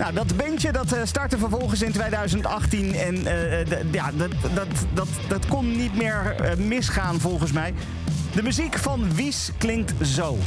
Nou, 0.00 0.12
dat 0.14 0.36
bandje 0.36 0.72
dat 0.72 0.92
eh, 0.92 1.00
startte 1.04 1.38
vervolgens 1.38 1.82
in 1.82 1.92
2018. 1.92 2.94
En 2.94 3.26
eh, 3.26 3.66
d- 3.66 3.94
ja, 3.94 4.10
dat, 4.16 4.30
dat, 4.54 4.66
dat, 4.94 5.08
dat 5.28 5.46
kon 5.46 5.76
niet 5.76 5.96
meer 5.96 6.34
eh, 6.40 6.56
misgaan 6.56 7.20
volgens 7.20 7.52
mij. 7.52 7.74
De 8.34 8.42
muziek 8.42 8.78
van 8.78 9.14
Wies 9.14 9.50
klinkt 9.58 9.92
zo. 10.02 10.38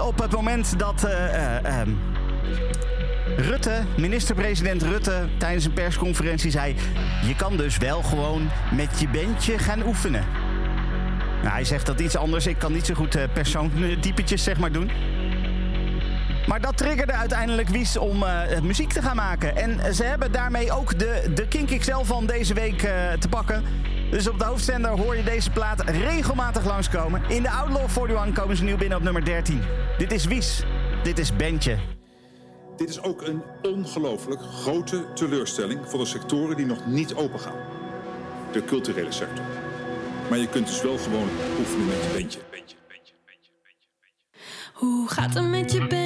Op 0.00 0.18
het 0.18 0.32
moment 0.32 0.78
dat 0.78 1.04
eh, 1.04 1.34
eh, 1.34 1.80
ehm, 1.80 1.90
Rutte, 3.36 3.82
minister-president 3.96 4.82
Rutte, 4.82 5.28
tijdens 5.38 5.64
een 5.64 5.72
persconferentie 5.72 6.50
zei... 6.50 6.74
je 7.26 7.36
kan 7.36 7.56
dus 7.56 7.76
wel 7.76 8.02
gewoon 8.02 8.50
met 8.72 9.00
je 9.00 9.08
bandje 9.08 9.58
gaan 9.58 9.86
oefenen. 9.86 10.24
Nou, 11.42 11.54
hij 11.54 11.64
zegt 11.64 11.86
dat 11.86 12.00
iets 12.00 12.16
anders. 12.16 12.46
Ik 12.46 12.58
kan 12.58 12.72
niet 12.72 12.86
zo 12.86 12.94
goed 12.94 13.14
eh, 13.14 13.22
persoontypetjes 13.32 14.42
zeg 14.42 14.58
maar 14.58 14.72
doen. 14.72 14.90
Maar 16.46 16.60
dat 16.60 16.76
triggerde 16.76 17.12
uiteindelijk 17.12 17.68
Wies 17.68 17.96
om 17.96 18.24
muziek 18.62 18.92
te 18.92 19.02
gaan 19.02 19.16
maken. 19.16 19.56
En 19.56 19.94
ze 19.94 20.04
hebben 20.04 20.32
daarmee 20.32 20.72
ook 20.72 20.98
de, 20.98 21.30
de 21.34 21.48
Kink 21.48 21.78
XL 21.78 22.02
van 22.02 22.26
deze 22.26 22.54
week 22.54 22.78
te 23.18 23.28
pakken. 23.30 23.64
Dus 24.10 24.28
op 24.28 24.38
de 24.38 24.44
hoofdzender 24.44 24.90
hoor 24.90 25.16
je 25.16 25.22
deze 25.22 25.50
plaat 25.50 25.80
regelmatig 25.80 26.64
langskomen. 26.64 27.22
In 27.28 27.42
de 27.42 27.50
Outlaw 27.50 27.88
41 28.08 28.32
komen 28.34 28.56
ze 28.56 28.64
nieuw 28.64 28.76
binnen 28.76 28.98
op 28.98 29.04
nummer 29.04 29.24
13. 29.24 29.62
Dit 29.98 30.12
is 30.12 30.24
Wies. 30.24 30.62
Dit 31.02 31.18
is 31.18 31.36
Bandje. 31.36 31.78
Dit 32.76 32.88
is 32.88 33.02
ook 33.02 33.22
een 33.22 33.42
ongelooflijk 33.62 34.40
grote 34.42 35.04
teleurstelling 35.14 35.80
voor 35.84 35.98
de 35.98 36.06
sectoren 36.06 36.56
die 36.56 36.66
nog 36.66 36.86
niet 36.86 37.14
open 37.14 37.40
gaan. 37.40 37.58
De 38.52 38.64
culturele 38.64 39.12
sector. 39.12 39.44
Maar 40.30 40.38
je 40.38 40.48
kunt 40.48 40.66
dus 40.66 40.82
wel 40.82 40.98
gewoon 40.98 41.28
oefenen 41.58 41.86
met 41.86 42.02
je 42.02 42.10
bandje. 42.14 42.38
Hoe 44.72 45.08
gaat 45.08 45.34
het 45.34 45.48
met 45.48 45.72
je 45.72 45.78
bandje? 45.78 46.03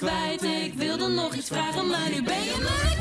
Ik 0.00 0.74
wilde 0.76 1.08
nog 1.08 1.34
iets 1.34 1.48
vragen, 1.48 1.88
maar 1.88 2.10
nu 2.10 2.22
ben 2.22 2.42
je 2.42 2.52
kwijt. 2.52 2.94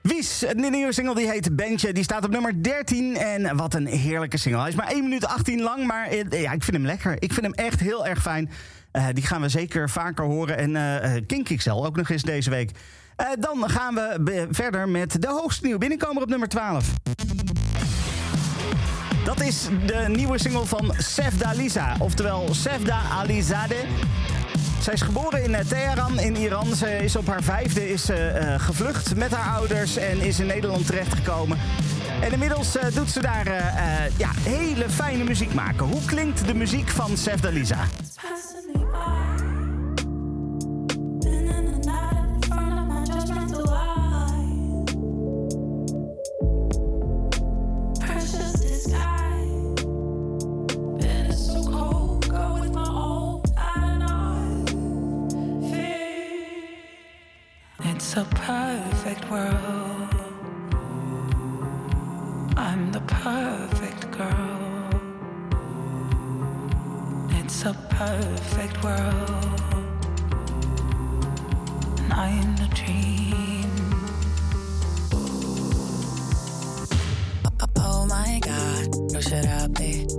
Wies, 0.00 0.38
de 0.38 0.70
nieuwe 0.70 0.92
single 0.92 1.14
die 1.14 1.30
heet 1.30 1.56
Bandje, 1.56 1.92
die 1.92 2.04
staat 2.04 2.24
op 2.24 2.30
nummer 2.30 2.62
13. 2.62 3.16
En 3.16 3.56
wat 3.56 3.74
een 3.74 3.86
heerlijke 3.86 4.36
single. 4.36 4.60
Hij 4.60 4.70
is 4.70 4.74
maar 4.74 4.90
1 4.90 5.02
minuut 5.02 5.26
18 5.26 5.62
lang, 5.62 5.86
maar 5.86 6.06
eh, 6.06 6.42
ja, 6.42 6.52
ik 6.52 6.62
vind 6.62 6.76
hem 6.76 6.86
lekker. 6.86 7.16
Ik 7.18 7.32
vind 7.32 7.46
hem 7.46 7.54
echt 7.54 7.80
heel 7.80 8.06
erg 8.06 8.22
fijn. 8.22 8.50
Eh, 8.90 9.06
die 9.12 9.26
gaan 9.26 9.40
we 9.40 9.48
zeker 9.48 9.90
vaker 9.90 10.24
horen. 10.24 10.56
En 10.56 11.02
eh, 11.02 11.20
Kink 11.26 11.48
ook 11.68 11.96
nog 11.96 12.08
eens 12.08 12.22
deze 12.22 12.50
week. 12.50 12.70
Dan 13.38 13.70
gaan 13.70 13.94
we 13.94 14.46
verder 14.50 14.88
met 14.88 15.22
de 15.22 15.28
hoogste 15.28 15.64
nieuwe 15.64 15.78
binnenkomer 15.78 16.22
op 16.22 16.28
nummer 16.28 16.48
12. 16.48 16.92
Dat 19.24 19.40
is 19.40 19.68
de 19.86 20.04
nieuwe 20.08 20.38
single 20.38 20.66
van 20.66 20.94
Sefda 20.98 21.52
Lisa, 21.52 21.96
oftewel 21.98 22.54
Sefda 22.54 23.00
Alizadeh. 23.10 23.88
Zij 24.84 24.92
is 24.92 25.02
geboren 25.02 25.42
in 25.42 25.54
eh, 25.54 25.64
Teheran 25.66 26.20
in 26.20 26.36
Iran. 26.36 26.74
Ze 26.74 26.96
is 26.96 27.16
op 27.16 27.26
haar 27.26 27.42
vijfde 27.42 27.88
is, 27.88 28.08
eh, 28.08 28.54
gevlucht 28.60 29.16
met 29.16 29.34
haar 29.34 29.54
ouders 29.54 29.96
en 29.96 30.20
is 30.20 30.40
in 30.40 30.46
Nederland 30.46 30.86
terechtgekomen. 30.86 31.58
En 32.20 32.32
inmiddels 32.32 32.76
eh, 32.76 32.94
doet 32.94 33.10
ze 33.10 33.20
daar 33.20 33.46
ja, 34.16 34.30
hele 34.40 34.90
fijne 34.90 35.24
muziek 35.24 35.54
maken. 35.54 35.86
Hoe 35.86 36.04
klinkt 36.04 36.46
de 36.46 36.54
muziek 36.54 36.88
van 36.88 37.16
Sefda 37.16 37.48
Lisa? 37.48 37.84
It's 58.16 58.22
a 58.22 58.34
perfect 58.36 59.28
world. 59.28 60.14
I'm 62.56 62.92
the 62.92 63.00
perfect 63.00 64.08
girl. 64.12 64.88
It's 67.30 67.64
a 67.64 67.74
perfect 67.90 68.84
world. 68.84 70.06
And 71.98 72.12
I'm 72.12 72.54
the 72.54 72.68
dream. 72.72 73.72
Oh, 77.44 77.66
oh 77.78 78.06
my 78.06 78.38
god, 78.44 78.94
who 79.12 79.20
should 79.20 79.44
I 79.44 79.66
be? 79.66 80.13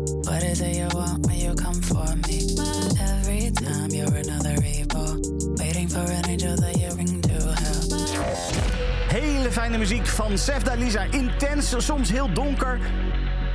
Fijne 9.55 9.77
muziek 9.77 10.07
van 10.07 10.37
Sefda 10.37 10.73
Lisa. 10.73 11.05
Intens, 11.09 11.73
soms 11.77 12.11
heel 12.11 12.33
donker, 12.33 12.79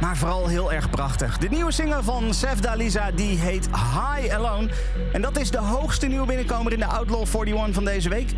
maar 0.00 0.16
vooral 0.16 0.46
heel 0.46 0.72
erg 0.72 0.90
prachtig. 0.90 1.38
De 1.38 1.48
nieuwe 1.48 1.72
single 1.72 2.02
van 2.02 2.34
Sefda 2.34 2.74
Lisa 2.74 3.10
die 3.10 3.38
heet 3.38 3.66
High 3.66 4.34
Alone. 4.34 4.68
En 5.12 5.22
dat 5.22 5.38
is 5.38 5.50
de 5.50 5.58
hoogste 5.58 6.06
nieuwe 6.06 6.26
binnenkomer 6.26 6.72
in 6.72 6.78
de 6.78 6.86
Outlaw 6.86 7.26
41 7.26 7.74
van 7.74 7.84
deze 7.84 8.08
week. 8.08 8.32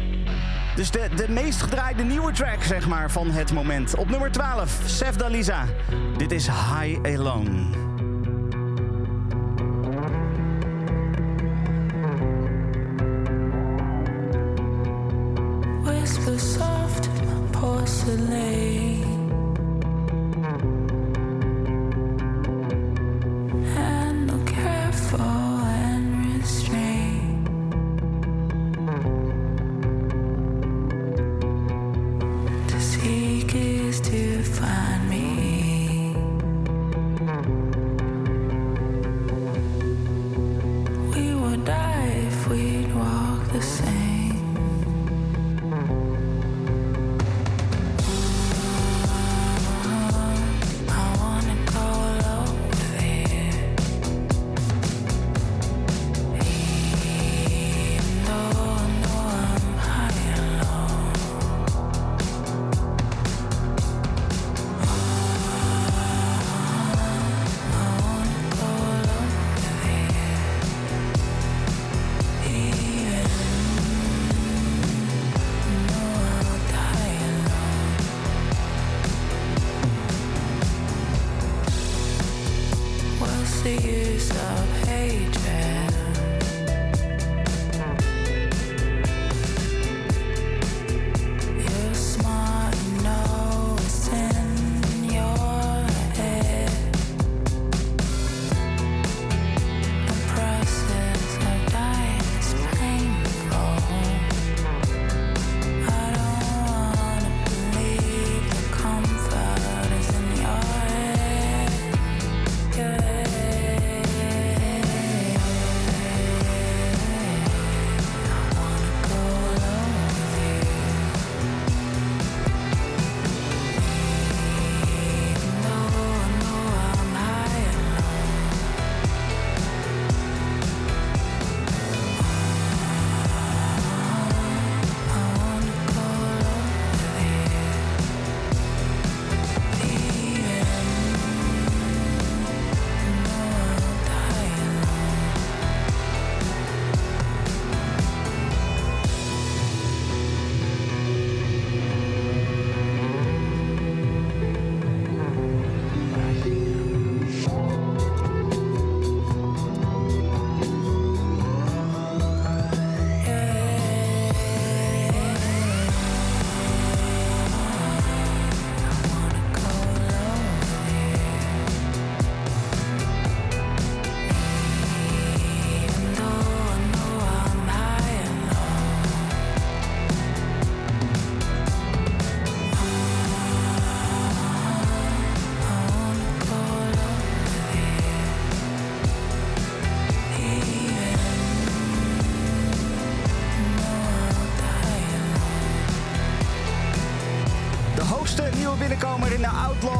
Dus 0.76 0.90
de, 0.90 1.08
de 1.16 1.26
meest 1.28 1.62
gedraaide 1.62 2.02
nieuwe 2.02 2.32
track, 2.32 2.62
zeg 2.62 2.88
maar, 2.88 3.10
van 3.10 3.30
het 3.30 3.52
moment. 3.52 3.94
Op 3.96 4.10
nummer 4.10 4.30
12, 4.30 4.80
Sefda 4.84 5.28
Lisa. 5.28 5.64
Dit 6.16 6.32
is 6.32 6.46
High 6.46 6.98
Alone. 7.02 7.91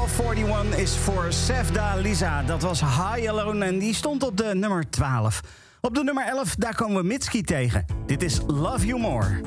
41 0.09 0.77
is 0.77 0.97
voor 0.97 1.33
Sefda 1.33 1.95
Lisa. 1.95 2.43
Dat 2.43 2.63
was 2.63 2.81
High 2.81 3.29
Alone 3.29 3.65
en 3.65 3.79
die 3.79 3.95
stond 3.95 4.23
op 4.23 4.37
de 4.37 4.55
nummer 4.55 4.91
12. 4.91 5.41
Op 5.81 5.95
de 5.95 6.05
nummer 6.05 6.27
11, 6.27 6.55
daar 6.55 6.75
komen 6.75 6.97
we 6.97 7.07
Mitski 7.07 7.43
tegen. 7.43 7.87
Dit 8.07 8.23
is 8.23 8.41
Love 8.47 8.87
You 8.87 9.01
More. 9.01 9.41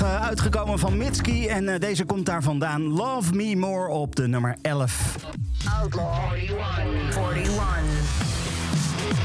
Eh, 0.00 0.26
uitgekomen 0.26 0.78
van 0.78 0.96
Mitski. 0.96 1.46
En 1.46 1.68
eh, 1.68 1.80
deze 1.80 2.04
komt 2.04 2.26
daar 2.26 2.42
vandaan. 2.42 2.82
Love 2.82 3.34
Me 3.34 3.56
More 3.56 3.88
op 3.88 4.16
de 4.16 4.28
nummer 4.28 4.56
11. 4.62 5.16
Outlaw 5.80 6.32
41. 6.32 7.16
41. 7.34 8.32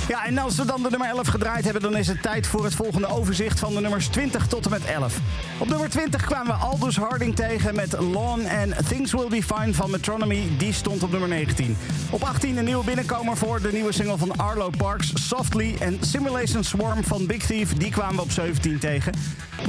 Ja, 0.08 0.26
en 0.26 0.38
als 0.38 0.56
we 0.56 0.66
dan 0.66 0.84
de 0.84 0.90
nummer 0.90 1.08
11 1.08 1.28
gedraaid 1.28 1.64
hebben... 1.64 1.82
dan 1.82 1.98
is 1.98 2.08
het 2.08 2.22
tijd 2.22 2.48
voor 2.48 2.64
het 2.64 2.76
volgende 2.76 3.08
overzicht 3.08 3.60
van 3.60 3.74
de 3.74 3.82
nummers 3.82 4.08
20 4.08 4.48
tot 4.48 4.66
en 4.66 4.72
met 4.72 4.86
11. 4.86 5.20
Op 5.58 5.68
nummer 5.68 5.90
20 5.90 6.26
kwamen 6.26 6.48
we 6.48 6.54
Aldous 6.54 6.98
Harding 6.98 7.36
tegen 7.36 7.76
met 7.76 8.00
Lawn 8.00 8.42
en 8.42 8.74
Things 8.88 9.12
Will 9.12 9.28
Be 9.30 9.44
Fine 9.44 9.74
van 9.74 9.92
Metronomy. 9.92 10.48
Die 10.58 10.74
stond 10.74 11.04
op 11.04 11.12
nummer 11.12 11.30
19. 11.30 11.78
Op 12.10 12.24
18 12.24 12.58
een 12.58 12.66
nieuwe 12.66 12.84
binnenkomer 12.84 13.38
voor 13.38 13.62
de 13.62 13.72
nieuwe 13.72 13.92
single 13.92 14.18
van 14.18 14.38
Arlo 14.38 14.70
Parks, 14.78 15.12
Softly. 15.14 15.76
En 15.80 15.98
Simulation 16.02 16.64
Swarm 16.64 17.04
van 17.04 17.26
Big 17.26 17.46
Thief, 17.46 17.74
die 17.74 17.92
kwamen 17.92 18.16
we 18.16 18.22
op 18.22 18.32
17 18.32 18.80
tegen. 18.80 19.14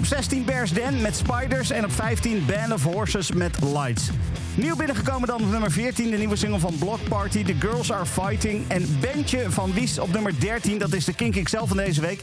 Op 0.08 0.14
16 0.14 0.44
Bears 0.44 0.72
Den 0.72 1.00
met 1.02 1.16
Spiders. 1.16 1.70
En 1.70 1.84
op 1.84 1.92
15 1.92 2.46
Band 2.46 2.72
of 2.72 2.82
Horses 2.82 3.32
met 3.32 3.62
Lights. 3.62 4.10
Nieuw 4.54 4.76
binnengekomen 4.76 5.28
dan 5.28 5.42
op 5.42 5.50
nummer 5.50 5.70
14 5.70 6.10
de 6.10 6.16
nieuwe 6.16 6.36
single 6.36 6.58
van 6.58 6.74
Block 6.78 6.98
Party, 7.08 7.44
The 7.44 7.54
Girls 7.58 7.92
Are 7.92 8.06
Fighting. 8.06 8.64
En 8.68 8.98
Bentje 9.00 9.50
van 9.50 9.72
Wies 9.72 9.98
op 9.98 10.12
nummer 10.12 10.40
13, 10.40 10.78
dat 10.78 10.92
is 10.92 11.04
de 11.04 11.14
Kink 11.14 11.44
XL 11.44 11.64
van 11.64 11.76
deze 11.76 12.00
week. 12.00 12.20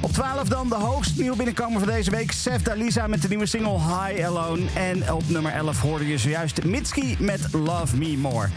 Op 0.00 0.12
12 0.12 0.48
dan 0.48 0.68
de 0.68 0.74
hoogst 0.74 1.18
nieuw 1.18 1.36
binnenkomer 1.36 1.78
van 1.78 1.88
deze 1.88 2.10
week, 2.10 2.32
Sef 2.32 2.62
Dalisa 2.62 3.06
met 3.06 3.22
de 3.22 3.28
nieuwe 3.28 3.46
single 3.46 3.78
High 3.78 4.26
Alone. 4.26 4.62
En 4.74 5.12
op 5.12 5.28
nummer 5.28 5.52
11 5.52 5.80
hoorde 5.80 6.08
je 6.08 6.18
zojuist 6.18 6.64
Mitski 6.64 7.16
met 7.18 7.40
Love 7.52 7.96
Me 7.96 8.16
More. 8.16 8.48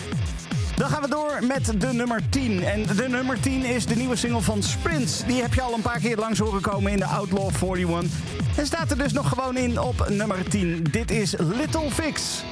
Dan 0.75 0.89
gaan 0.89 1.01
we 1.01 1.09
door 1.09 1.39
met 1.47 1.81
de 1.81 1.93
nummer 1.93 2.21
10. 2.29 2.63
En 2.63 2.83
de 2.95 3.07
nummer 3.09 3.39
10 3.39 3.63
is 3.63 3.85
de 3.85 3.95
nieuwe 3.95 4.15
single 4.15 4.41
van 4.41 4.63
Sprints. 4.63 5.23
Die 5.25 5.41
heb 5.41 5.53
je 5.53 5.61
al 5.61 5.73
een 5.73 5.81
paar 5.81 5.99
keer 5.99 6.17
langs 6.17 6.39
horen 6.39 6.61
komen 6.61 6.91
in 6.91 6.97
de 6.97 7.05
Outlaw 7.05 7.49
41. 7.75 8.11
En 8.55 8.65
staat 8.65 8.91
er 8.91 8.97
dus 8.97 9.13
nog 9.13 9.29
gewoon 9.29 9.57
in 9.57 9.79
op 9.79 10.09
nummer 10.09 10.49
10. 10.49 10.87
Dit 10.91 11.11
is 11.11 11.33
Little 11.37 11.91
Fix. 11.91 12.43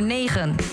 Nummer 0.00 0.54
9. 0.54 0.69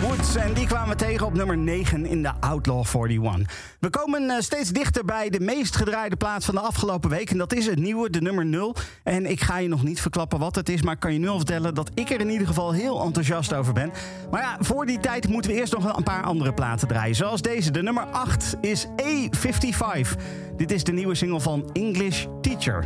Woods. 0.00 0.36
En 0.36 0.52
die 0.54 0.66
kwamen 0.66 0.88
we 0.88 1.04
tegen 1.04 1.26
op 1.26 1.34
nummer 1.34 1.58
9 1.58 2.06
in 2.06 2.22
de 2.22 2.32
Outlaw 2.40 2.84
41. 2.94 3.76
We 3.80 3.90
komen 3.90 4.30
eh, 4.30 4.40
steeds 4.40 4.70
dichter 4.70 5.04
bij 5.04 5.30
de 5.30 5.40
meest 5.40 5.76
gedraaide 5.76 6.16
plaat 6.16 6.44
van 6.44 6.54
de 6.54 6.60
afgelopen 6.60 7.10
week. 7.10 7.30
En 7.30 7.38
dat 7.38 7.52
is 7.52 7.66
het 7.66 7.78
nieuwe, 7.78 8.10
de 8.10 8.20
nummer 8.20 8.46
0. 8.46 8.74
En 9.04 9.30
ik 9.30 9.40
ga 9.40 9.58
je 9.58 9.68
nog 9.68 9.82
niet 9.82 10.00
verklappen 10.00 10.38
wat 10.38 10.54
het 10.54 10.68
is, 10.68 10.82
maar 10.82 10.96
kan 10.96 11.12
je 11.12 11.18
nu 11.18 11.28
al 11.28 11.36
vertellen 11.36 11.74
dat 11.74 11.90
ik 11.94 12.10
er 12.10 12.20
in 12.20 12.30
ieder 12.30 12.46
geval 12.46 12.72
heel 12.72 13.02
enthousiast 13.02 13.54
over 13.54 13.72
ben. 13.72 13.92
Maar 14.30 14.42
ja, 14.42 14.56
voor 14.60 14.86
die 14.86 14.98
tijd 14.98 15.28
moeten 15.28 15.50
we 15.50 15.56
eerst 15.56 15.72
nog 15.72 15.96
een 15.96 16.02
paar 16.02 16.22
andere 16.22 16.54
platen 16.54 16.88
draaien. 16.88 17.16
Zoals 17.16 17.42
deze, 17.42 17.70
de 17.70 17.82
nummer 17.82 18.04
8 18.04 18.56
is 18.60 18.86
A55. 18.86 20.22
Dit 20.56 20.70
is 20.70 20.84
de 20.84 20.92
nieuwe 20.92 21.14
single 21.14 21.40
van 21.40 21.70
English 21.72 22.26
Teacher. 22.40 22.84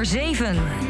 Nummer 0.00 0.06
7. 0.06 0.89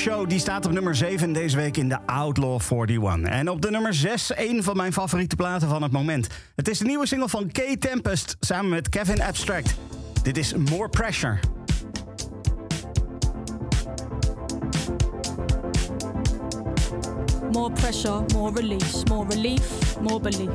Show 0.00 0.28
die 0.28 0.38
staat 0.38 0.66
op 0.66 0.72
nummer 0.72 0.94
7 0.96 1.32
deze 1.32 1.56
week 1.56 1.76
in 1.76 1.88
de 1.88 1.98
Outlaw 2.06 2.60
41. 2.70 3.30
En 3.30 3.48
op 3.48 3.62
de 3.62 3.70
nummer 3.70 3.94
6 3.94 4.32
een 4.36 4.62
van 4.62 4.76
mijn 4.76 4.92
favoriete 4.92 5.36
platen 5.36 5.68
van 5.68 5.82
het 5.82 5.92
moment. 5.92 6.26
Het 6.56 6.68
is 6.68 6.78
de 6.78 6.84
nieuwe 6.84 7.06
single 7.06 7.28
van 7.28 7.50
K 7.52 7.76
Tempest 7.78 8.36
samen 8.40 8.70
met 8.70 8.88
Kevin 8.88 9.22
Abstract. 9.22 9.74
Dit 10.22 10.36
is 10.36 10.54
More 10.54 10.88
Pressure. 10.88 11.38
More 17.52 17.72
pressure, 17.72 18.24
more 18.34 18.60
release, 18.60 19.04
more 19.04 19.26
relief, 19.28 19.96
more 20.00 20.20
belief. 20.20 20.50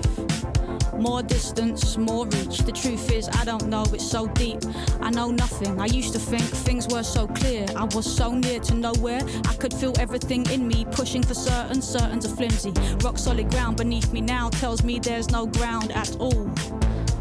More 0.98 1.22
distance, 1.22 1.98
more 1.98 2.26
reach. 2.26 2.60
The 2.60 2.72
truth 2.72 3.12
is, 3.12 3.28
I 3.30 3.46
don't 3.46 3.68
know, 3.68 3.84
it's 3.94 4.10
so 4.10 4.28
deep. 4.28 4.60
I 5.02 5.10
know 5.10 5.30
nothing. 5.30 5.80
I 5.80 5.86
used 5.86 6.14
to 6.14 6.20
think 6.20 6.44
things 6.44 6.88
were 6.88 7.04
so 7.04 7.28
clear. 7.28 7.66
I 7.76 7.84
was 7.96 8.06
so 8.06 8.34
near 8.34 8.60
to 8.62 8.76
nowhere. 8.76 9.20
I 9.48 9.54
could 9.56 9.74
feel 9.74 9.94
everything 10.00 10.50
in 10.52 10.68
me 10.68 10.86
pushing 10.92 11.22
for 11.22 11.34
certain, 11.34 11.82
certain's 11.82 12.26
a 12.26 12.30
flimsy. 12.36 12.72
Rock 13.04 13.18
solid 13.18 13.50
ground 13.52 13.78
beneath 13.78 14.12
me 14.14 14.22
now 14.22 14.50
tells 14.50 14.84
me 14.84 15.00
there's 15.00 15.30
no 15.30 15.46
ground 15.46 15.92
at 15.92 16.16
all. 16.18 16.50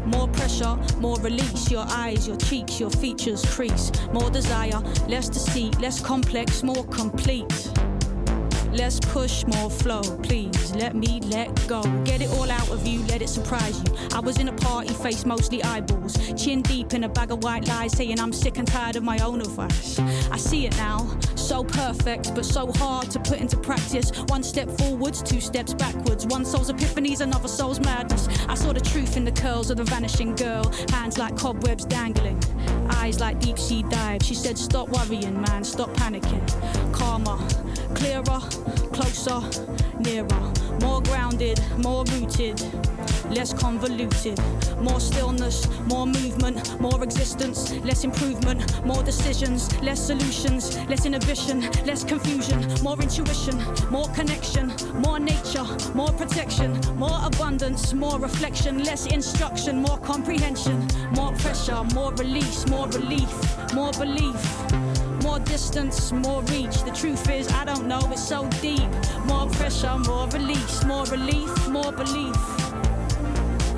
More 0.05 0.27
pressure, 0.29 0.77
more 0.99 1.17
release. 1.19 1.71
Your 1.71 1.85
eyes, 1.89 2.27
your 2.27 2.37
cheeks, 2.37 2.79
your 2.79 2.91
features 2.91 3.43
crease. 3.53 3.91
More 4.13 4.29
desire, 4.29 4.79
less 5.07 5.29
deceit, 5.29 5.79
less 5.79 5.99
complex, 5.99 6.63
more 6.63 6.85
complete. 6.85 7.71
Let's 8.75 8.99
push 8.99 9.45
more 9.45 9.69
flow, 9.69 10.01
please. 10.21 10.75
Let 10.75 10.95
me 10.95 11.21
let 11.21 11.47
go. 11.65 11.81
Get 12.03 12.21
it 12.21 12.29
all 12.31 12.51
out 12.51 12.69
of 12.69 12.85
you, 12.85 13.01
let 13.03 13.21
it 13.21 13.29
surprise 13.29 13.81
you. 13.81 13.95
I 14.11 14.19
was 14.19 14.37
in 14.37 14.49
a 14.49 14.53
party, 14.53 14.93
face 14.93 15.25
mostly 15.25 15.63
eyeballs. 15.63 16.17
Chin 16.35 16.61
deep 16.61 16.93
in 16.93 17.05
a 17.05 17.09
bag 17.09 17.31
of 17.31 17.41
white 17.41 17.69
lies, 17.69 17.93
saying 17.93 18.19
I'm 18.19 18.33
sick 18.33 18.57
and 18.57 18.67
tired 18.67 18.97
of 18.97 19.03
my 19.03 19.17
own 19.19 19.39
advice. 19.39 19.97
I 20.29 20.35
see 20.35 20.65
it 20.67 20.75
now, 20.75 21.07
so 21.35 21.63
perfect, 21.63 22.35
but 22.35 22.43
so 22.43 22.69
hard 22.73 23.09
to 23.11 23.19
put 23.19 23.39
into 23.39 23.55
practice. 23.55 24.11
One 24.27 24.43
step 24.43 24.69
forwards, 24.71 25.23
two 25.23 25.39
steps 25.39 25.73
backwards. 25.73 26.25
One 26.27 26.43
soul's 26.43 26.69
epiphanies, 26.69 27.21
another 27.21 27.47
soul's 27.47 27.79
madness. 27.79 28.27
I 28.49 28.55
saw 28.55 28.73
the 28.73 28.81
truth 28.81 29.15
in 29.15 29.23
the 29.23 29.31
curls 29.31 29.69
of 29.69 29.77
the 29.77 29.85
vanishing 29.85 30.35
girl. 30.35 30.69
Hands 30.89 31.17
like 31.17 31.37
cobwebs 31.37 31.85
dangling, 31.85 32.43
eyes 32.89 33.21
like 33.21 33.39
deep 33.39 33.57
sea 33.57 33.83
dives. 33.83 34.25
She 34.25 34.35
said, 34.35 34.57
Stop 34.57 34.89
worrying, 34.89 35.41
man, 35.43 35.63
stop 35.63 35.91
panicking. 35.91 36.43
Calmer, 36.91 37.37
clearer, 37.95 38.39
closer, 38.93 39.41
nearer. 39.99 40.51
More 40.81 41.01
grounded, 41.01 41.59
more 41.77 42.03
rooted, 42.05 42.61
less 43.31 43.53
convoluted. 43.53 44.39
More 44.81 44.99
stillness, 44.99 45.67
more 45.87 46.05
movement, 46.05 46.79
more 46.79 47.01
existence, 47.03 47.71
less 47.83 48.03
improvement, 48.03 48.85
more 48.85 49.01
decisions, 49.03 49.73
less 49.81 50.05
solutions, 50.05 50.77
less 50.89 51.05
inhibition, 51.05 51.61
less 51.85 52.03
confusion, 52.03 52.59
more 52.83 53.01
intuition, 53.01 53.57
more 53.89 54.07
connection, 54.09 54.71
more 54.95 55.19
nature, 55.19 55.65
more 55.93 56.11
protection, 56.11 56.79
more 56.97 57.19
abundance, 57.23 57.93
more 57.93 58.19
reflection, 58.19 58.83
less 58.83 59.05
instruction, 59.07 59.81
more 59.81 59.97
comprehension, 59.99 60.87
more 61.15 61.31
pressure, 61.33 61.83
more 61.95 62.13
release, 62.15 62.67
more 62.67 62.87
relief, 62.89 63.31
more 63.73 63.91
belief. 63.93 64.84
More 65.25 65.39
distance, 65.39 66.11
more 66.11 66.43
reach. 66.43 66.83
The 66.83 66.91
truth 66.91 67.27
is, 67.31 67.51
I 67.51 67.65
don't 67.65 67.87
know, 67.87 67.99
it's 68.11 68.25
so 68.25 68.47
deep. 68.61 68.87
More 69.25 69.47
pressure, 69.49 69.97
more 69.97 70.27
release, 70.27 70.85
more 70.85 71.03
relief, 71.05 71.67
more 71.67 71.91
belief. 71.91 72.35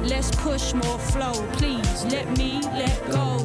Let's 0.02 0.30
push, 0.32 0.74
more 0.74 1.00
flow, 1.00 1.34
please. 1.54 2.04
Let 2.12 2.38
me 2.38 2.60
let 2.64 3.12
go. 3.12 3.37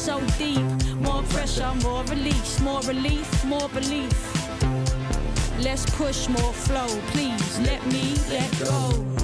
so 0.00 0.18
deep. 0.38 0.64
More 1.02 1.22
pressure, 1.24 1.74
more 1.82 2.02
release, 2.04 2.58
more 2.60 2.80
relief, 2.82 3.44
more 3.44 3.68
belief. 3.68 4.16
Let's 5.60 5.84
push 5.96 6.26
more 6.28 6.52
flow, 6.54 6.88
please. 7.12 7.58
Let 7.60 7.84
me 7.86 8.14
let 8.30 8.50
go. 8.60 9.19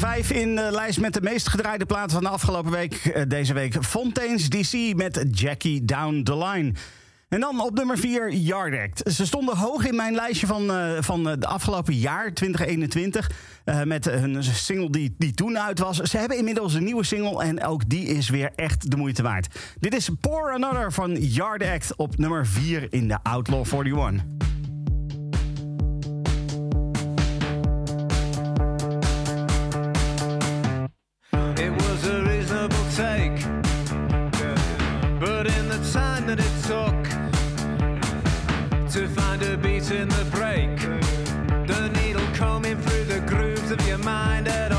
5 0.00 0.30
in 0.30 0.56
de 0.56 0.68
lijst 0.70 1.00
met 1.00 1.14
de 1.14 1.20
meest 1.20 1.48
gedraaide 1.48 1.86
platen 1.86 2.10
van 2.10 2.22
de 2.22 2.28
afgelopen 2.28 2.70
week. 2.70 2.94
Eh, 2.94 3.22
deze 3.28 3.52
week 3.52 3.84
Fontaine's 3.84 4.48
DC 4.48 4.96
met 4.96 5.24
Jackie 5.30 5.84
Down 5.84 6.22
the 6.22 6.36
Line. 6.36 6.72
En 7.28 7.40
dan 7.40 7.60
op 7.60 7.74
nummer 7.74 7.98
4 7.98 8.32
Yard 8.32 8.74
Act. 8.74 9.12
Ze 9.14 9.26
stonden 9.26 9.56
hoog 9.56 9.86
in 9.86 9.96
mijn 9.96 10.14
lijstje 10.14 10.46
van, 10.46 10.72
eh, 10.72 10.92
van 11.00 11.28
eh, 11.28 11.34
de 11.38 11.46
afgelopen 11.46 11.94
jaar, 11.94 12.32
2021. 12.34 13.30
Met 13.84 14.04
hun 14.04 14.44
single 14.44 14.90
die, 14.90 15.14
die 15.18 15.34
toen 15.34 15.58
uit 15.58 15.78
was. 15.78 15.96
Ze 15.96 16.18
hebben 16.18 16.36
inmiddels 16.36 16.74
een 16.74 16.84
nieuwe 16.84 17.04
single 17.04 17.42
en 17.42 17.64
ook 17.64 17.88
die 17.88 18.06
is 18.06 18.28
weer 18.28 18.50
echt 18.56 18.90
de 18.90 18.96
moeite 18.96 19.22
waard. 19.22 19.58
Dit 19.80 19.94
is 19.94 20.10
Pour 20.20 20.52
Another 20.52 20.92
van 20.92 21.16
Yard 21.16 21.62
Act 21.62 21.96
op 21.96 22.18
nummer 22.18 22.46
4 22.46 22.86
in 22.90 23.08
de 23.08 23.18
Outlaw 23.22 23.64
41. 23.72 24.49
took 36.70 37.02
to 38.92 39.08
find 39.08 39.42
a 39.42 39.56
beat 39.56 39.90
in 39.90 40.08
the 40.08 40.24
break. 40.30 40.78
The 41.66 41.88
needle 42.00 42.28
combing 42.34 42.80
through 42.82 43.06
the 43.06 43.18
grooves 43.26 43.72
of 43.72 43.84
your 43.88 43.98
mind. 43.98 44.69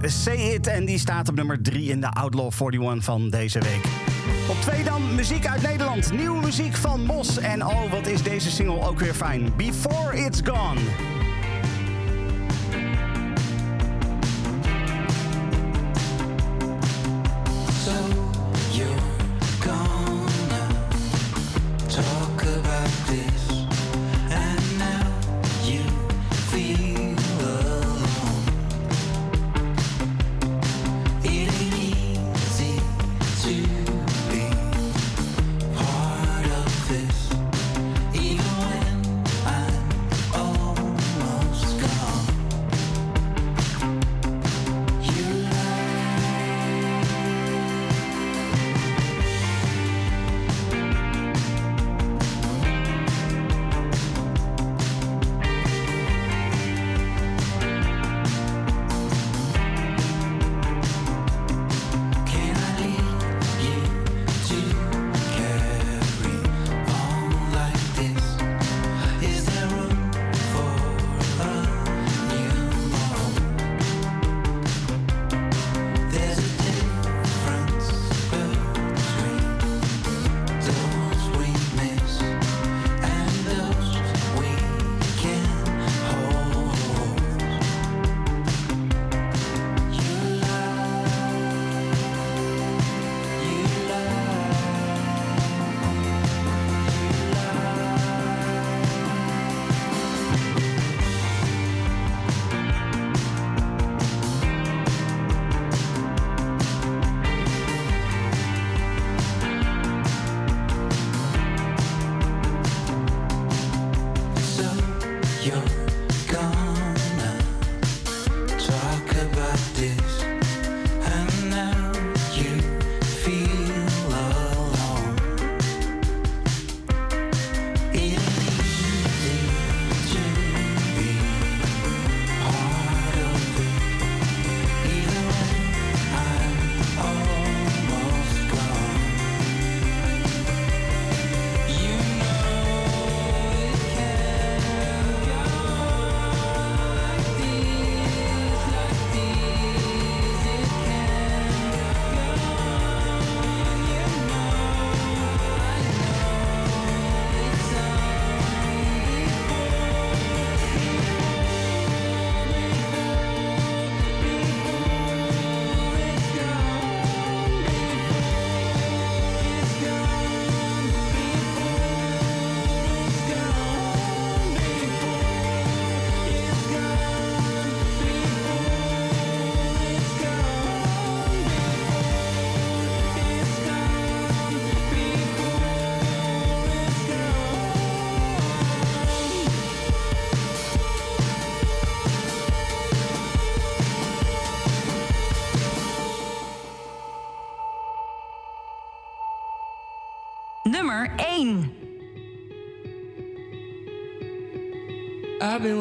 heet 0.00 0.12
Say 0.12 0.36
It 0.36 0.66
en 0.66 0.84
die 0.84 0.98
staat 0.98 1.28
op 1.28 1.34
nummer 1.34 1.62
3 1.62 1.90
in 1.90 2.00
de 2.00 2.10
Outlaw 2.10 2.50
41 2.60 3.04
van 3.04 3.30
deze 3.30 3.58
week. 3.58 3.84
Op 4.48 4.56
2 4.60 4.84
dan 4.84 5.14
muziek 5.14 5.46
uit 5.46 5.62
Nederland. 5.62 6.12
Nieuwe 6.12 6.40
muziek 6.40 6.76
van 6.76 7.04
Mos. 7.04 7.38
En 7.38 7.66
oh, 7.66 7.90
wat 7.90 8.06
is 8.06 8.22
deze 8.22 8.50
single 8.50 8.88
ook 8.88 8.98
weer 8.98 9.14
fijn. 9.14 9.52
Before 9.56 10.24
It's 10.24 10.40
Gone. 10.44 11.13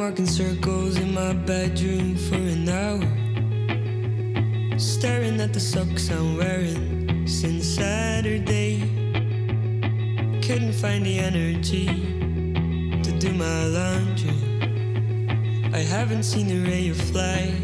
Walking 0.03 0.27
circles 0.27 0.98
in 0.98 1.14
my 1.14 1.32
bedroom 1.32 2.17
for 2.17 2.35
an 2.35 2.67
hour. 2.67 3.07
Staring 4.77 5.40
at 5.40 5.53
the 5.53 5.61
socks 5.61 6.09
I'm 6.11 6.35
wearing 6.35 7.25
since 7.25 7.65
Saturday. 7.65 8.82
Couldn't 10.41 10.73
find 10.73 11.06
the 11.06 11.19
energy 11.19 11.85
to 13.01 13.11
do 13.17 13.32
my 13.32 13.65
laundry. 13.67 14.35
I 15.73 15.80
haven't 15.80 16.23
seen 16.23 16.51
a 16.51 16.69
ray 16.69 16.90
of 16.90 17.15
light 17.15 17.62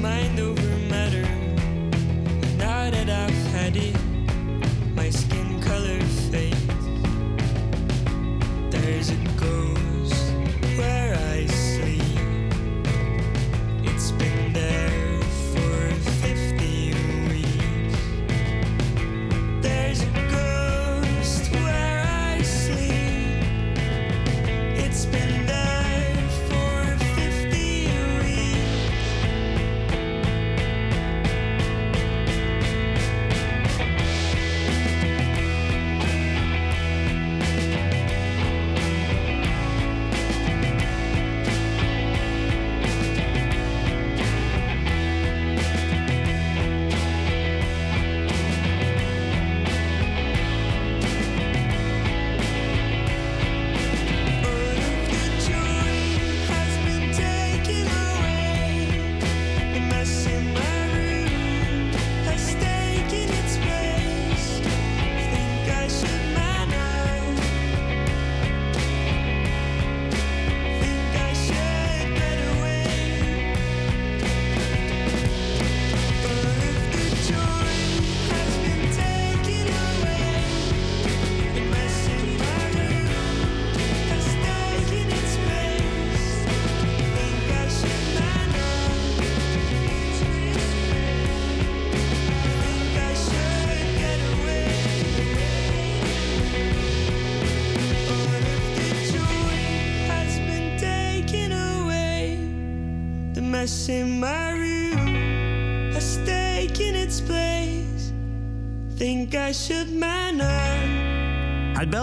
mind 0.00 0.40
over 0.40 0.79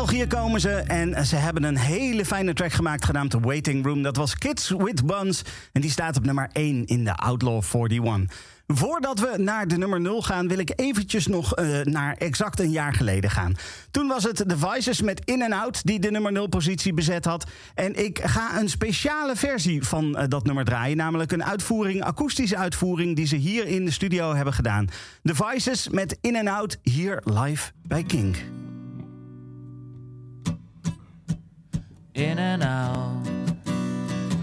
België 0.07 0.27
komen 0.27 0.61
ze 0.61 0.69
en 0.69 1.25
ze 1.25 1.35
hebben 1.35 1.63
een 1.63 1.77
hele 1.77 2.25
fijne 2.25 2.53
track 2.53 2.71
gemaakt 2.71 3.05
genaamd 3.05 3.33
Waiting 3.41 3.85
Room. 3.85 4.01
Dat 4.01 4.15
was 4.15 4.37
Kids 4.37 4.69
with 4.77 5.05
Buns 5.05 5.41
en 5.71 5.81
die 5.81 5.91
staat 5.91 6.17
op 6.17 6.25
nummer 6.25 6.49
1 6.53 6.85
in 6.85 7.03
de 7.03 7.15
Outlaw 7.15 7.63
41. 7.63 8.35
Voordat 8.67 9.19
we 9.19 9.33
naar 9.37 9.67
de 9.67 9.77
nummer 9.77 10.01
0 10.01 10.21
gaan, 10.21 10.47
wil 10.47 10.57
ik 10.57 10.71
eventjes 10.75 11.27
nog 11.27 11.55
eh, 11.55 11.81
naar 11.83 12.15
exact 12.17 12.59
een 12.59 12.71
jaar 12.71 12.93
geleden 12.93 13.29
gaan. 13.29 13.55
Toen 13.91 14.07
was 14.07 14.23
het 14.23 14.49
Devices 14.49 15.01
met 15.01 15.21
In 15.25 15.43
and 15.43 15.53
Out 15.53 15.85
die 15.85 15.99
de 15.99 16.11
nummer 16.11 16.31
0 16.31 16.47
positie 16.47 16.93
bezet 16.93 17.25
had. 17.25 17.45
En 17.75 18.05
ik 18.05 18.19
ga 18.23 18.59
een 18.59 18.69
speciale 18.69 19.35
versie 19.35 19.83
van 19.83 20.17
eh, 20.17 20.27
dat 20.27 20.45
nummer 20.45 20.65
draaien. 20.65 20.97
Namelijk 20.97 21.31
een 21.31 21.43
uitvoering, 21.43 22.03
akoestische 22.03 22.57
uitvoering 22.57 23.15
die 23.15 23.27
ze 23.27 23.35
hier 23.35 23.67
in 23.67 23.85
de 23.85 23.91
studio 23.91 24.35
hebben 24.35 24.53
gedaan. 24.53 24.87
Devices 25.21 25.89
met 25.89 26.17
In 26.21 26.37
and 26.37 26.47
Out 26.47 26.77
hier 26.81 27.21
live 27.25 27.71
bij 27.83 28.03
Kink. 28.03 28.37
In 32.17 32.39
and 32.39 32.63
out. 32.63 33.23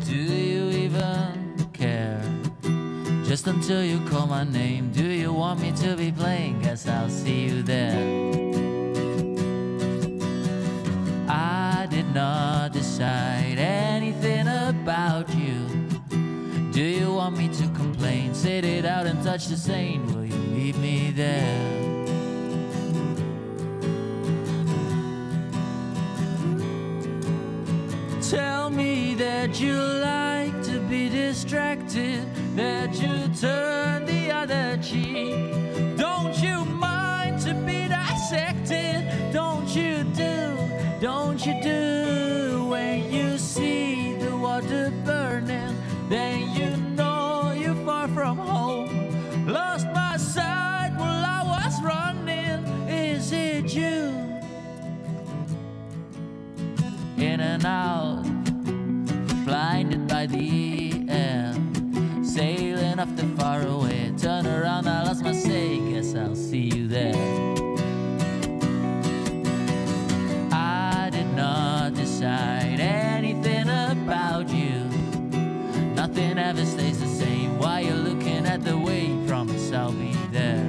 Do 0.06 0.14
you 0.14 0.70
even 0.70 1.68
care? 1.72 2.22
Just 3.24 3.48
until 3.48 3.82
you 3.82 3.98
call 4.08 4.28
my 4.28 4.44
name. 4.44 4.92
Do 4.92 5.04
you 5.04 5.32
want 5.32 5.60
me 5.60 5.72
to 5.82 5.96
be 5.96 6.12
playing? 6.12 6.60
Guess 6.60 6.86
I'll 6.86 7.10
see 7.10 7.46
you 7.46 7.62
there. 7.62 7.98
I 11.28 11.88
did 11.90 12.14
not 12.14 12.72
decide 12.72 13.58
anything 13.58 14.46
about 14.46 15.28
you. 15.34 15.66
Do 16.70 16.82
you 16.82 17.12
want 17.12 17.36
me 17.36 17.48
to 17.48 17.64
complain? 17.74 18.34
Sit 18.34 18.64
it 18.64 18.84
out 18.84 19.06
and 19.06 19.20
touch 19.24 19.46
the 19.48 19.56
same. 19.56 20.06
Will 20.14 20.24
you 20.24 20.38
meet 20.54 20.76
me 20.76 21.10
there? 21.10 22.03
Tell 28.34 28.68
me 28.68 29.14
that 29.14 29.60
you 29.60 29.76
like 29.76 30.60
to 30.64 30.80
be 30.88 31.08
distracted, 31.08 32.26
that 32.56 32.92
you 33.00 33.28
turn 33.40 34.06
the 34.06 34.32
other 34.32 34.76
cheek. 34.82 35.96
Don't 35.96 36.36
you 36.42 36.64
mind 36.64 37.40
to 37.42 37.54
be 37.54 37.86
dissected? 37.86 39.06
Don't 39.32 39.68
you 39.68 40.02
do, 40.16 40.56
don't 41.00 41.46
you 41.46 41.62
do 41.62 42.66
when 42.70 43.08
you 43.12 43.38
see 43.38 44.14
the 44.14 44.36
water 44.36 44.92
burning? 45.04 45.76
Then 46.08 46.53
and 57.44 57.66
out, 57.66 58.22
blinded 59.44 60.08
by 60.08 60.26
the 60.26 60.92
air, 61.08 61.52
sailing 62.24 62.98
off 62.98 63.14
the 63.16 63.26
far 63.38 63.60
away. 63.66 64.12
Turn 64.16 64.46
around, 64.46 64.88
I 64.88 65.02
lost 65.04 65.22
my 65.22 65.32
say. 65.32 65.78
Guess 65.90 66.14
I'll 66.14 66.34
see 66.34 66.66
you 66.74 66.88
there. 66.88 67.14
I 70.52 71.10
did 71.12 71.30
not 71.34 71.94
decide 71.94 72.80
anything 72.80 73.68
about 73.68 74.48
you. 74.48 74.78
Nothing 75.94 76.38
ever 76.38 76.64
stays 76.64 76.98
the 77.00 77.12
same. 77.24 77.58
While 77.58 77.82
you're 77.84 78.04
looking 78.10 78.46
at 78.46 78.64
the 78.64 78.78
way, 78.78 79.04
promise 79.26 79.70
I'll 79.72 79.92
be 79.92 80.14
there. 80.30 80.64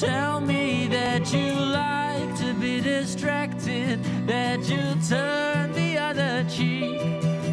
Tell 0.00 0.40
me 0.40 0.86
that 0.88 1.32
you 1.32 1.52
like 1.52 2.30
to 2.38 2.54
be 2.54 2.80
distracted, 2.80 3.98
that 4.28 4.60
you 4.68 4.76
turn 5.08 5.72
the 5.72 5.96
other 5.96 6.44
cheek. 6.50 7.00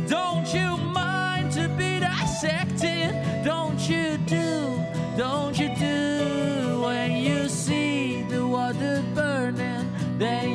Don't 0.09 0.53
you 0.53 0.75
mind 0.93 1.49
to 1.53 1.69
be 1.69 2.01
dissected? 2.01 3.15
Don't 3.45 3.79
you 3.89 4.17
do, 4.17 4.83
don't 5.15 5.57
you 5.57 5.69
do 5.75 6.81
when 6.83 7.13
you 7.13 7.47
see 7.47 8.23
the 8.23 8.45
water 8.45 9.01
burning? 9.15 9.89
Then 10.17 10.54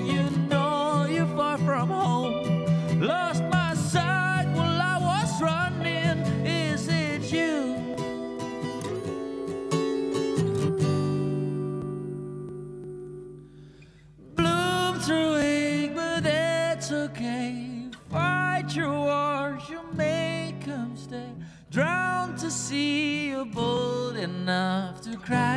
see 22.51 23.29
you 23.29 23.45
bold 23.45 24.17
enough 24.17 25.01
to 25.03 25.17
cry. 25.17 25.51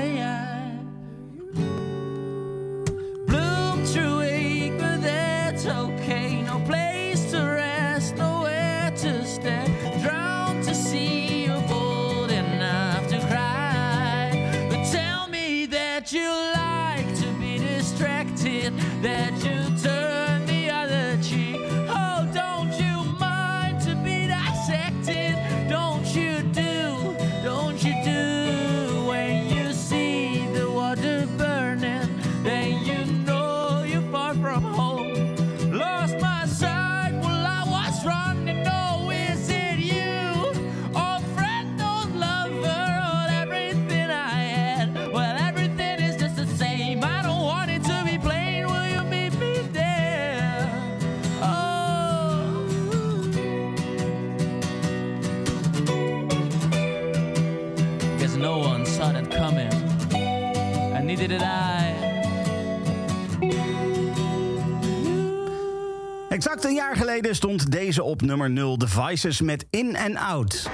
Exact 66.43 66.65
een 66.65 66.73
jaar 66.73 66.95
geleden 66.95 67.35
stond 67.35 67.71
deze 67.71 68.03
op 68.03 68.21
nummer 68.21 68.49
0 68.49 68.77
Devices 68.77 69.41
met 69.41 69.65
In 69.69 69.97
and 69.97 70.15
Out. 70.15 70.69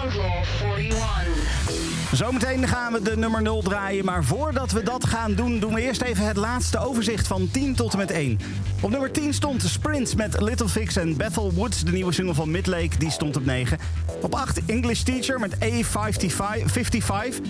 Outlaw 0.00 0.44
41. 0.76 0.96
Zometeen 2.12 2.68
gaan 2.68 2.92
we 2.92 3.02
de 3.02 3.16
nummer 3.16 3.42
0 3.42 3.62
draaien, 3.62 4.04
maar 4.04 4.24
voordat 4.24 4.72
we 4.72 4.82
dat 4.82 5.06
gaan 5.06 5.34
doen, 5.34 5.58
doen 5.58 5.74
we 5.74 5.80
eerst 5.80 6.02
even 6.02 6.26
het 6.26 6.36
laatste 6.36 6.78
overzicht 6.78 7.26
van 7.26 7.48
10 7.50 7.74
tot 7.74 7.92
en 7.92 7.98
met 7.98 8.10
1. 8.10 8.38
Op 8.80 8.90
nummer 8.90 9.10
10 9.12 9.34
stond 9.34 9.62
Sprints 9.62 10.14
met 10.14 10.40
Little 10.40 10.68
Fix 10.68 10.96
en 10.96 11.16
Bethel 11.16 11.52
Woods, 11.52 11.84
de 11.84 11.92
nieuwe 11.92 12.12
single 12.12 12.34
van 12.34 12.50
Midlake, 12.50 12.98
die 12.98 13.10
stond 13.10 13.36
op 13.36 13.44
9. 13.44 13.78
Op 14.22 14.34
8 14.34 14.60
English 14.66 15.02
Teacher 15.02 15.40
met 15.40 15.56
A55. 15.56 17.40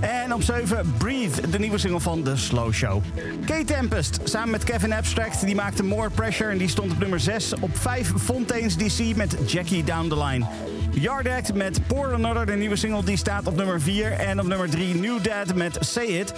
En 0.00 0.34
op 0.34 0.42
7 0.42 0.94
Breathe, 0.98 1.50
de 1.50 1.58
nieuwe 1.58 1.78
single 1.78 2.00
van 2.00 2.22
The 2.22 2.36
Slow 2.36 2.72
Show. 2.72 3.02
K-Tempest 3.46 4.20
samen 4.24 4.50
met 4.50 4.64
Kevin 4.64 4.92
Abstract, 4.92 5.44
die 5.46 5.54
maakte 5.54 5.82
More 5.82 6.10
Pressure 6.10 6.50
en 6.50 6.58
die 6.58 6.68
stond 6.68 6.92
op 6.92 6.98
nummer 6.98 7.20
6. 7.20 7.54
Op 7.60 7.78
5 7.78 8.12
Fontaine's 8.16 8.76
DC 8.76 9.16
met 9.16 9.36
Jackie 9.46 9.84
Down 9.84 10.08
the 10.08 10.24
Line. 10.24 10.46
Yard 10.92 11.28
Act 11.28 11.54
met 11.54 11.86
Pour 11.86 12.14
Another, 12.14 12.46
de 12.46 12.52
nieuwe 12.52 12.76
single, 12.76 13.04
die 13.04 13.16
staat 13.16 13.46
op 13.46 13.56
nummer 13.56 13.80
4. 13.80 14.12
En 14.12 14.40
op 14.40 14.46
nummer 14.46 14.70
3 14.70 14.94
New 14.94 15.22
Dad 15.22 15.54
met 15.54 15.76
Say 15.80 16.04
It. 16.04 16.34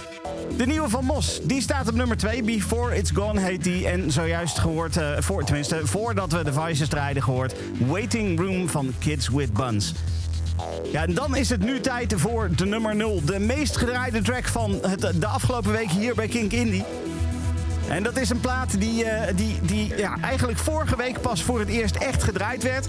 De 0.57 0.65
nieuwe 0.65 0.89
van 0.89 1.05
Mos, 1.05 1.39
die 1.43 1.61
staat 1.61 1.87
op 1.87 1.95
nummer 1.95 2.17
2. 2.17 2.43
Before 2.43 2.95
It's 2.95 3.11
Gone 3.11 3.41
heet 3.41 3.63
die. 3.63 3.87
En 3.87 4.11
zojuist 4.11 4.59
gehoord, 4.59 4.97
eh, 4.97 5.11
voor, 5.19 5.43
tenminste 5.43 5.81
voordat 5.83 6.31
we 6.31 6.43
de 6.43 6.53
Vices 6.53 6.89
draaiden 6.89 7.23
gehoord... 7.23 7.55
Waiting 7.87 8.39
Room 8.39 8.69
van 8.69 8.93
Kids 8.99 9.29
With 9.29 9.53
Buns. 9.53 9.93
Ja, 10.91 11.01
en 11.03 11.13
dan 11.13 11.35
is 11.35 11.49
het 11.49 11.63
nu 11.63 11.79
tijd 11.79 12.13
voor 12.17 12.49
de 12.55 12.65
nummer 12.65 12.95
0. 12.95 13.21
De 13.25 13.39
meest 13.39 13.77
gedraaide 13.77 14.21
track 14.21 14.47
van 14.47 14.79
het, 14.81 15.11
de 15.19 15.27
afgelopen 15.27 15.71
week 15.71 15.91
hier 15.91 16.15
bij 16.15 16.27
Kink 16.27 16.51
Indie. 16.51 16.85
En 17.89 18.03
dat 18.03 18.17
is 18.17 18.29
een 18.29 18.39
plaat 18.39 18.79
die, 18.79 19.05
eh, 19.05 19.35
die, 19.35 19.59
die 19.61 19.97
ja, 19.97 20.17
eigenlijk 20.21 20.57
vorige 20.57 20.95
week 20.95 21.21
pas 21.21 21.43
voor 21.43 21.59
het 21.59 21.69
eerst 21.69 21.95
echt 21.95 22.23
gedraaid 22.23 22.63
werd. 22.63 22.87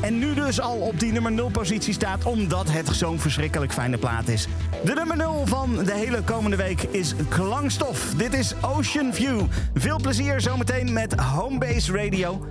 En 0.00 0.18
nu 0.18 0.34
dus 0.34 0.60
al 0.60 0.76
op 0.76 1.00
die 1.00 1.12
nummer 1.12 1.32
0 1.32 1.50
positie 1.50 1.92
staat, 1.92 2.24
omdat 2.24 2.70
het 2.70 2.88
zo'n 2.92 3.18
verschrikkelijk 3.18 3.72
fijne 3.72 3.98
plaat 3.98 4.28
is. 4.28 4.48
De 4.84 4.94
nummer 4.94 5.16
0 5.16 5.46
van 5.46 5.84
de 5.84 5.94
hele 5.94 6.22
komende 6.22 6.56
week 6.56 6.82
is 6.82 7.14
Klangstof. 7.28 8.14
Dit 8.16 8.34
is 8.34 8.54
Ocean 8.60 9.14
View. 9.14 9.40
Veel 9.74 10.00
plezier 10.00 10.40
zometeen 10.40 10.92
met 10.92 11.20
Homebase 11.20 11.92
Radio. 11.92 12.46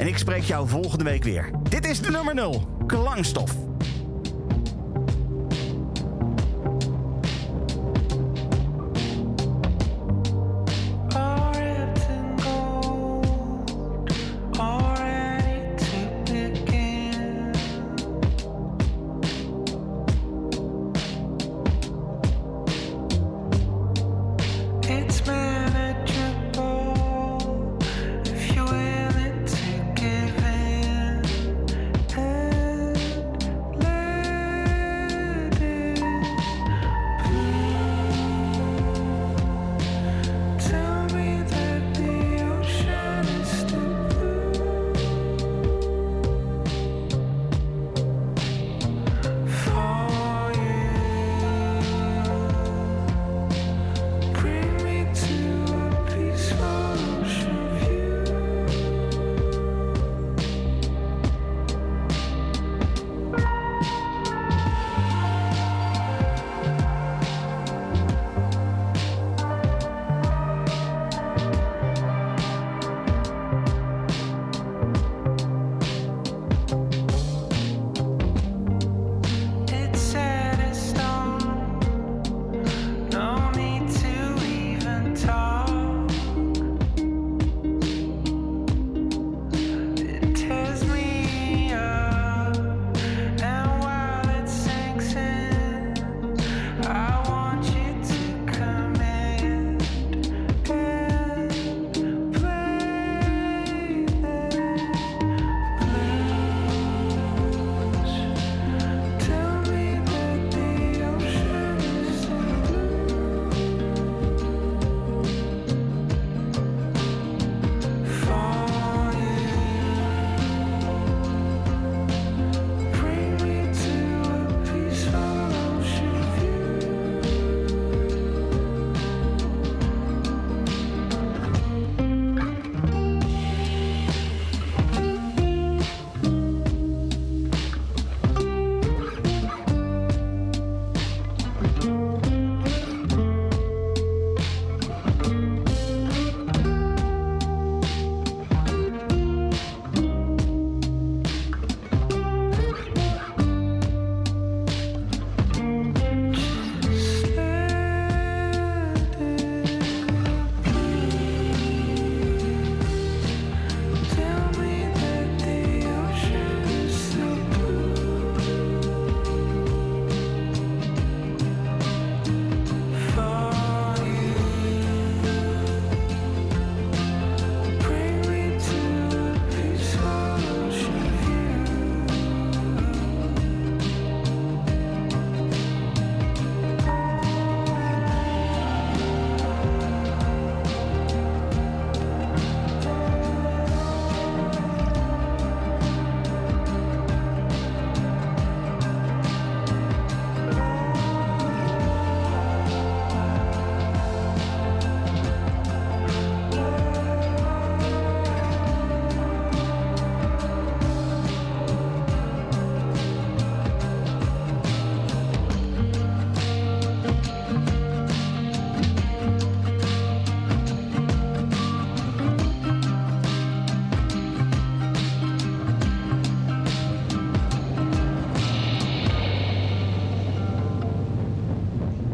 En 0.00 0.06
ik 0.06 0.18
spreek 0.18 0.42
jou 0.42 0.68
volgende 0.68 1.04
week 1.04 1.24
weer. 1.24 1.50
Dit 1.68 1.86
is 1.86 2.00
de 2.00 2.10
nummer 2.10 2.34
0, 2.34 2.68
Klangstof. 2.86 3.54